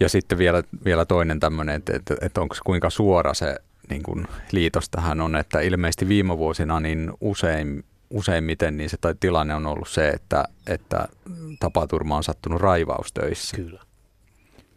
[0.00, 3.56] Ja sitten vielä, vielä toinen tämmöinen, että, että, että onko kuinka suora se
[3.90, 9.14] niin kuin liitos tähän on, että ilmeisesti viime vuosina niin usein, useimmiten niin se tai
[9.20, 11.08] tilanne on ollut se, että, että
[11.60, 13.56] tapaturma on sattunut raivaustöissä.
[13.56, 13.82] Kyllä.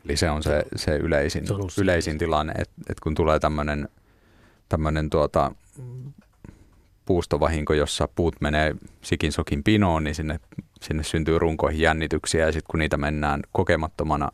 [0.05, 3.89] Eli se on se, se yleisin, se yleisin tilanne, että, että kun tulee tämmöinen
[4.69, 5.51] tämmöinen tuota,
[7.09, 10.39] puustovahinko, jossa puut menee sikin sokin pinoon, niin sinne,
[10.81, 14.31] sinne syntyy runkoihin jännityksiä ja sitten kun niitä mennään kokemattomana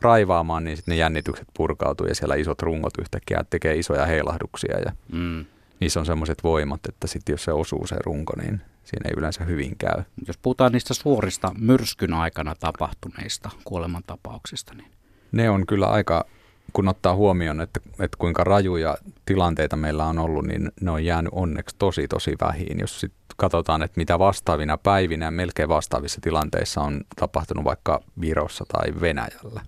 [0.00, 4.92] raivaamaan, niin sitten ne jännitykset purkautuu ja siellä isot rungot yhtäkkiä tekee isoja heilahduksia ja
[5.12, 5.44] mm.
[5.80, 9.44] niissä on semmoiset voimat, että sitten jos se osuu se runko, niin siinä ei yleensä
[9.44, 10.02] hyvin käy.
[10.26, 14.90] Jos puhutaan niistä suorista myrskyn aikana tapahtuneista kuolemantapauksista, niin...
[15.32, 16.24] Ne on kyllä aika,
[16.72, 21.32] kun ottaa huomioon, että, että kuinka rajuja tilanteita meillä on ollut, niin ne on jäänyt
[21.32, 22.80] onneksi tosi tosi vähin.
[22.80, 29.00] Jos sitten katsotaan, että mitä vastaavina päivinä melkein vastaavissa tilanteissa on tapahtunut vaikka Virossa tai
[29.00, 29.60] Venäjällä,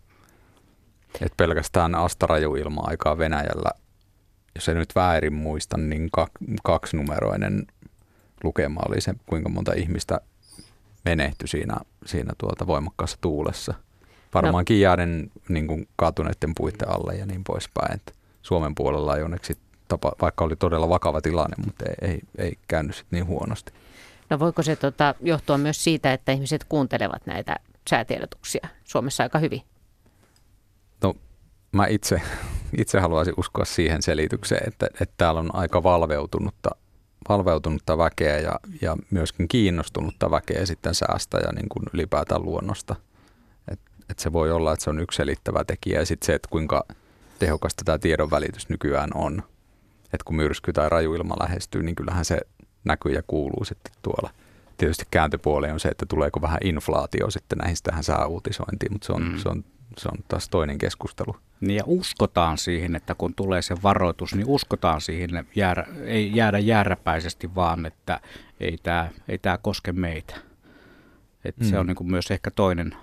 [1.20, 3.70] et pelkästään Astaraju-ilma-aikaa Venäjällä,
[4.54, 6.10] jos ei nyt väärin muista, niin
[6.62, 7.66] kaksinumeroinen
[8.44, 10.20] lukema oli se, kuinka monta ihmistä
[11.04, 11.76] menehtyi siinä,
[12.06, 13.74] siinä tuota voimakkaassa tuulessa.
[14.34, 14.80] Varmaankin no.
[14.80, 17.94] jääden niin kuin kaatuneiden puitten alle ja niin poispäin.
[17.94, 22.58] Et Suomen puolella ei onneksi, tapa, vaikka oli todella vakava tilanne, mutta ei, ei, ei
[22.68, 23.72] käynyt sit niin huonosti.
[24.30, 27.56] No voiko se tota, johtua myös siitä, että ihmiset kuuntelevat näitä
[27.90, 29.62] säätiedotuksia Suomessa aika hyvin?
[31.02, 31.14] No
[31.72, 32.22] mä itse,
[32.82, 36.70] itse haluaisin uskoa siihen selitykseen, että, että täällä on aika valveutunutta,
[37.28, 42.96] valveutunutta väkeä ja, ja myöskin kiinnostunutta väkeä sitten säästä ja niin kuin ylipäätään luonnosta.
[44.08, 46.48] Et, et se voi olla, että se on yksi selittävä tekijä ja sitten se, että
[46.50, 46.84] kuinka
[47.38, 49.42] tehokasta tämä tiedonvälitys nykyään on.
[50.04, 52.40] Että kun myrsky tai rajuilma lähestyy, niin kyllähän se
[52.84, 54.30] näkyy ja kuuluu sitten tuolla.
[54.76, 59.22] Tietysti kääntöpuoli on se, että tuleeko vähän inflaatio sitten näihin tähän sääuutisointiin, mutta se on,
[59.22, 59.38] mm.
[59.38, 59.64] se on
[59.98, 61.36] se on taas toinen keskustelu.
[61.60, 66.58] Niin ja uskotaan siihen, että kun tulee se varoitus, niin uskotaan siihen, jäädä, ei jäädä
[66.58, 68.20] jääräpäisesti vaan, että
[68.60, 70.34] ei tämä ei tää koske meitä.
[71.44, 71.66] Et mm.
[71.66, 72.96] Se on niin kuin myös ehkä toinen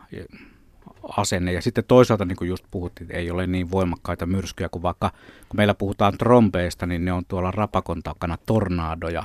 [1.17, 1.53] asenne.
[1.53, 5.11] Ja sitten toisaalta, niin kuin just puhuttiin, ei ole niin voimakkaita myrskyjä kuin vaikka,
[5.49, 9.23] kun meillä puhutaan trombeista, niin ne on tuolla rapakon takana tornaadoja,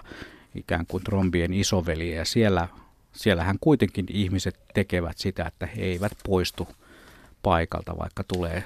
[0.54, 2.16] ikään kuin trombien isoveliä.
[2.16, 2.68] Ja siellä,
[3.12, 6.68] siellähän kuitenkin ihmiset tekevät sitä, että he eivät poistu
[7.42, 8.64] paikalta, vaikka tulee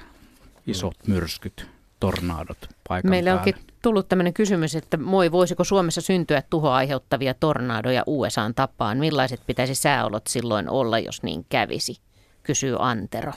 [0.67, 1.67] isot myrskyt,
[2.01, 3.41] tornaadot paikan Meille päälle.
[3.41, 8.99] onkin tullut tämmöinen kysymys, että moi, voisiko Suomessa syntyä tuhoa aiheuttavia tornaadoja USAn tapaan?
[8.99, 11.97] Millaiset pitäisi sääolot silloin olla, jos niin kävisi?
[12.45, 13.33] Kysyy Antero.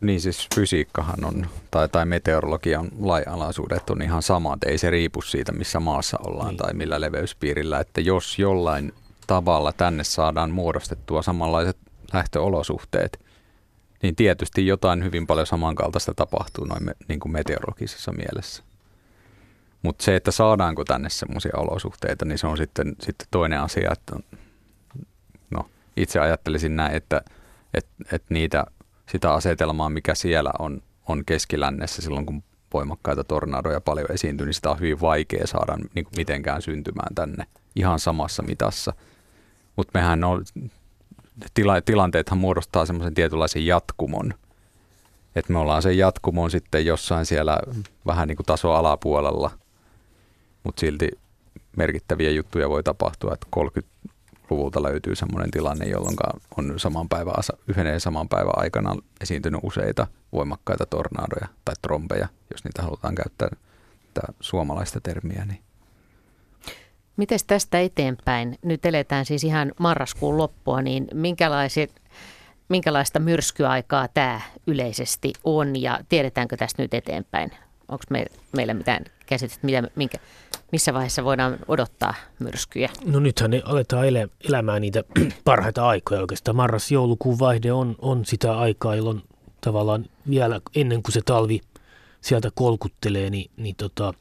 [0.00, 4.64] Niin siis fysiikkahan on, tai, tai meteorologian lainalaisuudet on ihan samat.
[4.64, 6.56] Ei se riipu siitä, missä maassa ollaan niin.
[6.56, 7.80] tai millä leveyspiirillä.
[7.80, 8.92] Että jos jollain
[9.26, 11.76] tavalla tänne saadaan muodostettua samanlaiset
[12.12, 13.20] lähtöolosuhteet,
[14.02, 18.62] niin tietysti jotain hyvin paljon samankaltaista tapahtuu noin me, niin kuin meteorologisessa mielessä.
[19.82, 23.92] Mutta se, että saadaanko tänne semmoisia olosuhteita, niin se on sitten, sitten toinen asia.
[23.92, 24.16] Että,
[25.96, 27.22] itse ajattelisin näin, että,
[27.74, 28.64] että, että niitä,
[29.08, 32.42] sitä asetelmaa, mikä siellä on, on keskilännessä silloin, kun
[32.74, 37.46] voimakkaita tornadoja paljon esiintyy, niin sitä on hyvin vaikea saada niin kuin mitenkään syntymään tänne
[37.76, 38.92] ihan samassa mitassa–
[39.76, 40.44] Mutta mehän on,
[41.54, 44.34] tila, tilanteethan muodostaa semmoisen tietynlaisen jatkumon.
[45.36, 47.58] Että me ollaan sen jatkumon sitten jossain siellä
[48.06, 49.50] vähän niin kuin taso alapuolella,
[50.64, 51.08] mutta silti
[51.76, 53.46] merkittäviä juttuja voi tapahtua, että
[54.52, 56.16] 30-luvulta löytyy semmoinen tilanne, jolloin
[56.56, 57.34] on saman päivän,
[57.68, 63.48] yhden ja saman päivän aikana esiintynyt useita voimakkaita tornadoja tai trombeja, jos niitä halutaan käyttää
[64.14, 65.44] tätä suomalaista termiä.
[65.44, 65.62] Niin.
[67.16, 68.58] Miten tästä eteenpäin?
[68.62, 72.02] Nyt eletään siis ihan marraskuun loppua, niin minkälaiset,
[72.68, 77.50] minkälaista myrskyaikaa tämä yleisesti on ja tiedetäänkö tästä nyt eteenpäin?
[77.92, 80.18] Onko me, meillä mitään käsitystä, mitä, minkä,
[80.72, 82.90] missä vaiheessa voidaan odottaa myrskyjä?
[83.04, 85.04] No nythän ne aletaan elä, elämään niitä
[85.44, 86.56] parhaita aikoja oikeastaan.
[86.56, 89.22] Marras-joulukuun vaihde on, on sitä aikaa, jolloin
[89.60, 91.60] tavallaan vielä ennen kuin se talvi
[92.20, 94.14] sieltä kolkuttelee, niin, niin tota,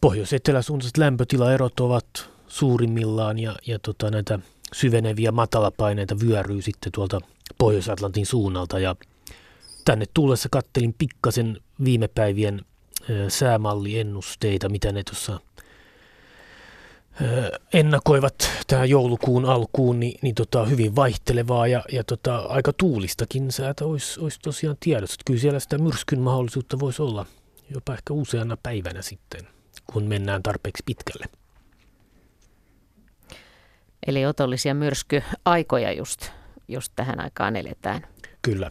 [0.00, 4.38] pohjois-eteläsuuntaiset lämpötilaerot ovat suurimmillaan ja, ja tota, näitä
[4.72, 7.20] syveneviä matalapaineita vyöryy sitten tuolta
[7.58, 8.96] Pohjois-Atlantin suunnalta ja
[9.88, 12.60] tänne tullessa kattelin pikkasen viime päivien
[13.28, 15.40] säämalliennusteita, mitä ne tuossa
[17.72, 23.84] ennakoivat tähän joulukuun alkuun, niin, niin tota, hyvin vaihtelevaa ja, ja tota, aika tuulistakin säätä
[23.84, 25.16] olisi, olisi tosiaan tiedossa.
[25.26, 27.26] Kyllä siellä sitä myrskyn mahdollisuutta voisi olla
[27.74, 29.40] jopa ehkä useana päivänä sitten,
[29.86, 31.26] kun mennään tarpeeksi pitkälle.
[34.06, 36.30] Eli otollisia myrskyaikoja just,
[36.68, 38.06] just tähän aikaan eletään.
[38.42, 38.70] Kyllä.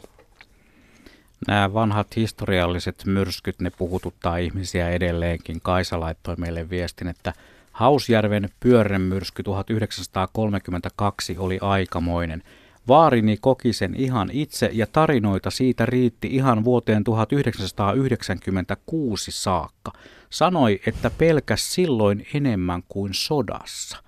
[1.48, 5.62] Nämä vanhat historialliset myrskyt, ne puhututtaa ihmisiä edelleenkin.
[5.62, 7.34] Kaisa laittoi meille viestin, että
[7.72, 12.44] Hausjärven pyörremyrsky 1932 oli aikamoinen.
[12.88, 19.92] Vaarini koki sen ihan itse ja tarinoita siitä riitti ihan vuoteen 1996 saakka.
[20.30, 24.07] Sanoi, että pelkäs silloin enemmän kuin sodassa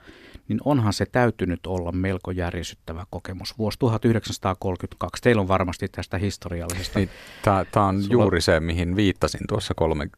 [0.50, 3.58] niin onhan se täytynyt olla melko järisyttävä kokemus.
[3.58, 7.00] Vuosi 1932, teillä on varmasti tästä historiallisesta.
[7.00, 7.10] Niin,
[7.44, 8.24] Tämä on Sulla...
[8.24, 9.74] juuri se, mihin viittasin tuossa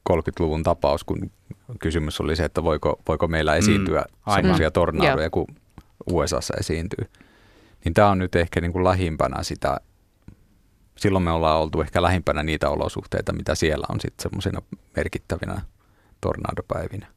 [0.10, 1.32] 30-luvun tapaus, kun
[1.80, 5.48] kysymys oli se, että voiko, voiko meillä esiintyä mm, sellaisia tornadoja kuin
[6.12, 7.06] USAssa esiintyy.
[7.86, 9.78] Niin tämä on nyt ehkä niin kuin lähimpänä sitä,
[10.98, 14.62] silloin me ollaan oltu ehkä lähimpänä niitä olosuhteita, mitä siellä on sitten semmoisina
[14.96, 15.62] merkittävinä
[16.22, 17.08] tornadopäivinä.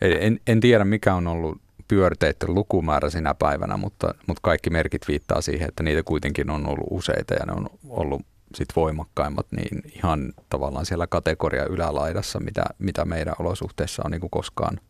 [0.00, 1.58] En, en tiedä, mikä on ollut
[1.88, 6.86] pyörteiden lukumäärä sinä päivänä, mutta, mutta kaikki merkit viittaa siihen, että niitä kuitenkin on ollut
[6.90, 8.22] useita ja ne on ollut
[8.54, 14.30] sit voimakkaimmat niin ihan tavallaan siellä kategoria ylälaidassa, mitä, mitä meidän olosuhteissa on niin kuin
[14.30, 14.80] koskaan,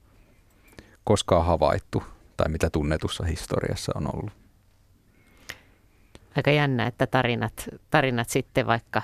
[1.05, 2.03] koskaan havaittu
[2.37, 4.33] tai mitä tunnetussa historiassa on ollut.
[6.37, 9.03] Aika jännä, että tarinat, tarinat sitten vaikka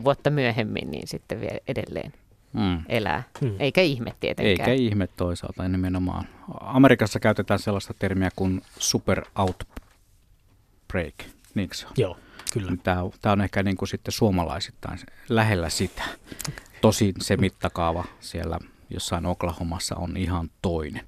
[0.00, 2.12] 30-60 vuotta myöhemmin, niin sitten vielä edelleen
[2.54, 2.82] mm.
[2.88, 3.22] elää.
[3.40, 3.54] Mm.
[3.58, 4.70] Eikä ihme tietenkään.
[4.70, 6.24] Eikä ihme toisaalta nimenomaan.
[6.60, 11.14] Amerikassa käytetään sellaista termiä kuin super outbreak,
[11.54, 11.92] niinkö se on?
[11.96, 12.16] Joo,
[12.52, 12.72] kyllä.
[12.82, 14.98] Tämä, tämä on ehkä niin kuin sitten suomalaisittain
[15.28, 16.02] lähellä sitä.
[16.80, 18.58] Tosin se mittakaava siellä
[18.90, 21.02] jossain Oklahomassa on ihan toinen.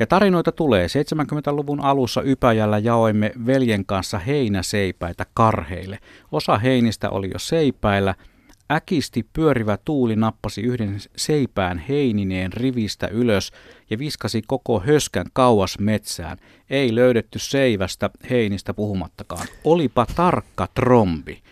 [0.00, 0.86] Ja tarinoita tulee.
[0.86, 5.98] 70-luvun alussa Ypäjällä jaoimme veljen kanssa heinäseipäitä karheille.
[6.32, 8.14] Osa heinistä oli jo seipäillä–
[8.72, 13.52] Äkisti pyörivä tuuli nappasi yhden seipään heinineen rivistä ylös
[13.90, 16.38] ja viskasi koko höskän kauas metsään.
[16.70, 19.46] Ei löydetty seivästä heinistä puhumattakaan.
[19.64, 21.42] Olipa tarkka trombi.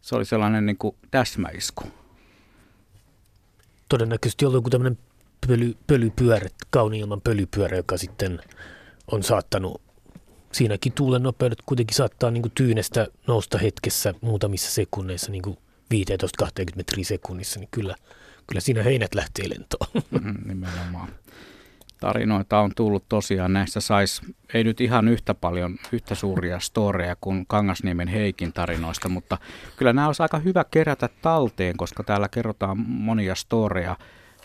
[0.00, 1.84] Se oli sellainen niin kuin täsmäisku.
[3.88, 4.98] Todennäköisesti oli joku tämmöinen
[5.46, 8.40] pöly, pölypyörä, kauniilman pölypyörä, joka sitten
[9.12, 9.80] on saattanut
[10.52, 15.58] siinäkin tuulen nopeudet kuitenkin saattaa niin kuin tyynestä nousta hetkessä muutamissa sekunneissa niin kuin
[15.92, 17.94] 15-20 metriä sekunnissa, niin kyllä,
[18.46, 19.90] kyllä siinä heinät lähtee lentoon.
[20.22, 21.08] Mm, nimenomaan.
[22.00, 23.52] Tarinoita on tullut tosiaan.
[23.52, 24.22] Näistä saisi,
[24.54, 29.38] ei nyt ihan yhtä paljon, yhtä suuria storeja kuin Kangasniemen Heikin tarinoista, mutta
[29.76, 33.96] kyllä nämä olisi aika hyvä kerätä talteen, koska täällä kerrotaan monia storeja.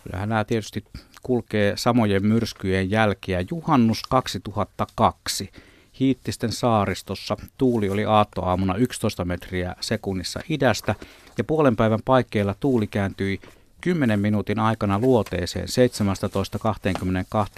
[0.04, 0.84] Kyllähän nämä tietysti
[1.24, 3.46] kulkee samojen myrskyjen jälkiä.
[3.52, 5.52] Juhannus 2002
[6.00, 10.96] Hiittisten saaristossa tuuli oli aattoaamuna 11 metriä sekunnissa idästä
[11.38, 13.40] ja puolen päivän paikkeilla tuuli kääntyi
[13.82, 15.68] 10 minuutin aikana luoteeseen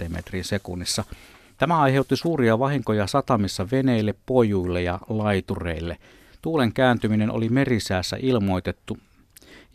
[0.04, 1.04] 17-22 metriä sekunnissa.
[1.58, 5.96] Tämä aiheutti suuria vahinkoja satamissa veneille, pojuille ja laitureille.
[6.42, 8.98] Tuulen kääntyminen oli merisäässä ilmoitettu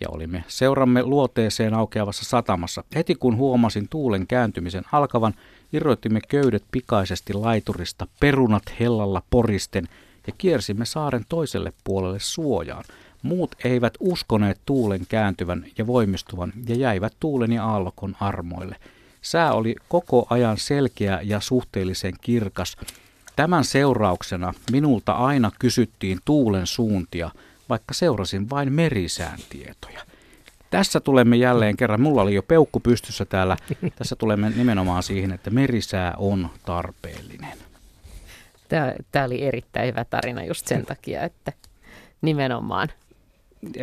[0.02, 2.84] ja olimme seuramme luoteeseen aukeavassa satamassa.
[2.96, 5.34] Heti kun huomasin tuulen kääntymisen alkavan,
[5.74, 9.88] irroittimme köydet pikaisesti laiturista, perunat hellalla poristen
[10.28, 12.84] ja kiersimme saaren toiselle puolelle suojaan.
[13.26, 18.76] Muut eivät uskoneet tuulen kääntyvän ja voimistuvan ja jäivät tuulen ja aallokon armoille.
[19.22, 22.78] Sää oli koko ajan selkeä ja suhteellisen kirkas.
[23.36, 27.30] Tämän seurauksena minulta aina kysyttiin tuulen suuntia,
[27.70, 30.02] vaikka seurasin vain merisään tietoja.
[30.70, 33.58] Tässä tulemme jälleen kerran, mulla oli jo peukku pystyssä täällä,
[33.96, 37.58] tässä tulemme nimenomaan siihen, että merisää on tarpeellinen.
[39.12, 41.54] Tämä oli erittäin hyvä tarina just sen takia, että
[42.22, 42.90] nimenomaan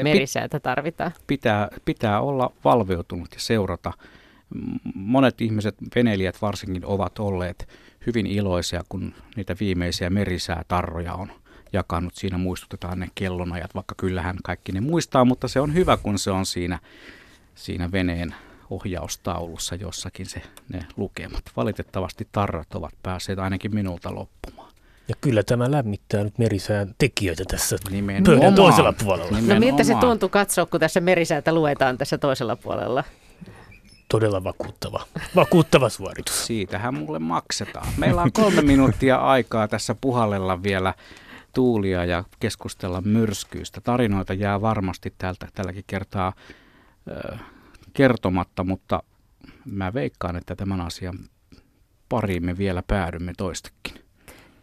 [0.02, 1.12] merisäätä tarvitaan.
[1.26, 3.92] Pitää, pitää olla valveutunut ja seurata.
[4.94, 7.68] Monet ihmiset, veneilijät varsinkin, ovat olleet
[8.06, 11.32] hyvin iloisia, kun niitä viimeisiä merisäätarroja on
[11.72, 12.14] jakanut.
[12.14, 16.30] Siinä muistutetaan ne kellonajat, vaikka kyllähän kaikki ne muistaa, mutta se on hyvä, kun se
[16.30, 16.78] on siinä,
[17.54, 18.34] siinä veneen
[18.70, 21.42] ohjaustaulussa jossakin se, ne lukemat.
[21.56, 24.41] Valitettavasti tarrat ovat päässeet ainakin minulta loppumaan.
[25.08, 28.38] Ja kyllä tämä lämmittää nyt merisään tekijöitä tässä Nimenomaan.
[28.38, 29.30] pöydän toisella puolella.
[29.30, 29.60] Nimenomaan.
[29.60, 33.04] No miltä se tuntuu katsoa, kun tässä merisäätä luetaan tässä toisella puolella?
[34.08, 35.06] Todella vakuuttava,
[35.36, 36.46] vakuuttava suoritus.
[36.46, 37.86] Siitähän mulle maksetaan.
[37.96, 40.94] Meillä on kolme minuuttia aikaa tässä puhallella vielä
[41.54, 43.80] tuulia ja keskustella myrskyistä.
[43.80, 46.32] Tarinoita jää varmasti tältä, tälläkin kertaa
[47.10, 47.36] ö,
[47.92, 49.02] kertomatta, mutta
[49.64, 51.18] mä veikkaan, että tämän asian
[52.08, 53.94] pariin me vielä päädymme toistakin.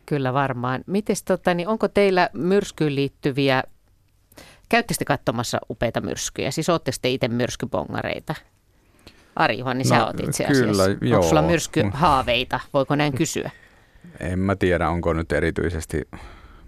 [0.10, 0.84] Kyllä varmaan.
[0.88, 3.64] Mites, tota, niin onko teillä myrskyyn liittyviä,
[4.70, 6.52] käytte katsomassa upeita myrskyjä?
[6.52, 8.36] Siis olette sitten itse myrskypongareita?
[9.36, 10.84] Ari niin no, sä oot itse asiassa.
[10.86, 11.18] Kyllä, joo.
[11.18, 12.60] Onko sulla myrskyhaaveita?
[12.74, 13.52] Voiko näin kysyä?
[14.20, 16.08] En mä tiedä, onko nyt erityisesti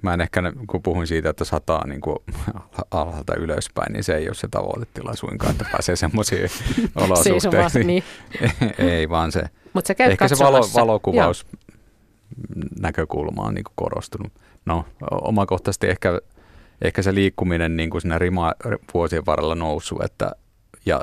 [0.02, 2.18] mä en ehkä, kun puhuin siitä, että sataa niin kuin
[2.92, 6.50] alhaalta ylöspäin, niin se ei ole se tavoitetila suinkaan, että pääsee semmoisiin
[6.96, 7.88] olosuhteisiin.
[7.88, 8.04] niin.
[8.94, 9.44] ei, vaan se,
[9.74, 11.46] Mut sä käyt ehkä se valo, valokuvaus
[12.80, 14.32] näkökulma on niin kuin korostunut.
[14.66, 16.22] No, omakohtaisesti ehkä,
[16.82, 18.54] ehkä se liikkuminen niin kuin siinä rima
[18.94, 20.32] vuosien varrella noussut, että,
[20.86, 21.02] ja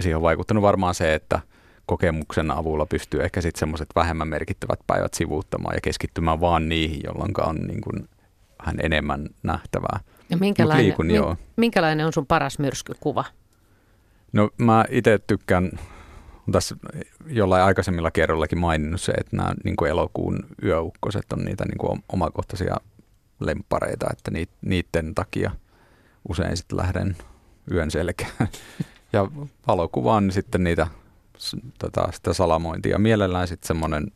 [0.00, 1.40] siihen on vaikuttanut varmaan se, että
[1.86, 7.32] kokemuksen avulla pystyy ehkä sitten semmoiset vähemmän merkittävät päivät sivuuttamaan ja keskittymään vaan niihin, jolloin
[7.40, 8.08] on niin kuin
[8.58, 10.00] vähän enemmän nähtävää.
[10.30, 11.36] Ja minkälainen, liikun, min, joo.
[11.56, 13.24] minkälainen on sun paras myrskykuva?
[14.32, 15.70] No mä itse tykkään,
[16.52, 16.76] tässä
[17.26, 22.04] jollain aikaisemmilla kerrollakin maininnut se, että nämä niin kuin elokuun yöukkoset on niitä niin kuin
[22.12, 22.76] omakohtaisia
[23.40, 24.30] lempareita, että
[24.62, 25.50] niiden takia
[26.28, 27.16] usein sitten lähden
[27.70, 28.30] yön selkään.
[29.12, 29.28] Ja
[29.66, 30.86] valokuvaan sitten niitä
[31.78, 32.98] tota, sitä salamointia.
[32.98, 34.12] Mielellään sitten semmoinen,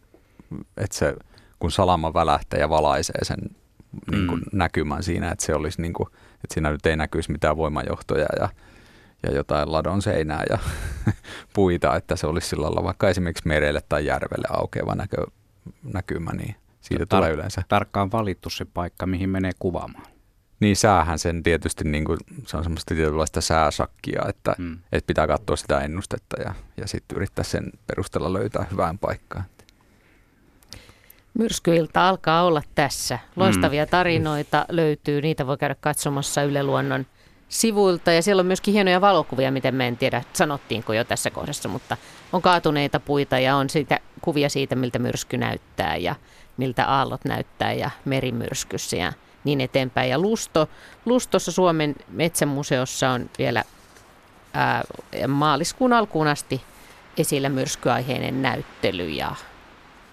[0.76, 1.16] että se,
[1.58, 3.38] kun salama välähtää ja valaisee sen
[4.10, 4.58] niin kuin mm.
[4.58, 8.48] näkymän siinä, että se olisi niin kuin, että siinä nyt ei näkyisi mitään voimajohtoja ja,
[9.22, 10.58] ja jotain ladon seinää ja
[11.54, 15.26] puita, että se olisi sillä lailla vaikka esimerkiksi merelle tai järvelle aukeava näkö,
[15.92, 17.62] näkymä, niin siitä tar- tulee yleensä.
[17.68, 20.06] Tarkkaan valittu se paikka, mihin menee kuvaamaan.
[20.60, 24.78] Niin säähän sen tietysti, niin kuin, se on semmoista tietynlaista sääsakkia, että, mm.
[24.92, 29.44] että pitää katsoa sitä ennustetta ja, ja sitten yrittää sen perusteella löytää hyvään paikkaan.
[31.34, 33.18] Myrskyilta alkaa olla tässä.
[33.36, 33.90] Loistavia mm.
[33.90, 37.06] tarinoita löytyy, niitä voi käydä katsomassa Yle Luonnon
[37.52, 41.68] sivuilta ja siellä on myöskin hienoja valokuvia, miten me en tiedä sanottiinko jo tässä kohdassa,
[41.68, 41.96] mutta
[42.32, 46.14] on kaatuneita puita ja on siitä, kuvia siitä, miltä myrsky näyttää ja
[46.56, 49.12] miltä aallot näyttää ja merimyrskyssä ja
[49.44, 50.10] niin eteenpäin.
[50.10, 50.68] Ja Lusto,
[51.04, 53.64] Lustossa Suomen metsämuseossa on vielä
[54.54, 54.82] ää,
[55.28, 56.62] maaliskuun alkuun asti
[57.16, 59.34] esillä myrskyaiheinen näyttely ja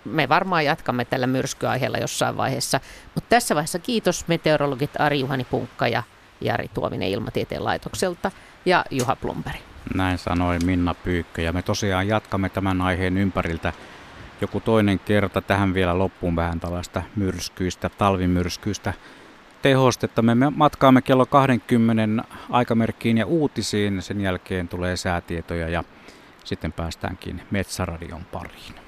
[0.06, 2.80] me varmaan jatkamme tällä myrskyaiheella jossain vaiheessa.
[3.16, 6.03] Mutta tässä vaiheessa kiitos meteorologit Ari-Juhani Punkka ja
[6.41, 8.32] Jari Tuominen Ilmatieteen laitokselta
[8.66, 9.60] ja Juha Plumperi.
[9.95, 13.74] Näin sanoi Minna Pyykkö ja me tosiaan jatkamme tämän aiheen ympäriltä
[14.41, 15.41] joku toinen kerta.
[15.41, 18.94] Tähän vielä loppuun vähän tällaista myrskyistä, talvimyrskyistä
[19.61, 20.22] tehostetta.
[20.22, 24.02] Me matkaamme kello 20 aikamerkkiin ja uutisiin.
[24.02, 25.84] Sen jälkeen tulee säätietoja ja
[26.44, 28.78] sitten päästäänkin Metsäradion pariin.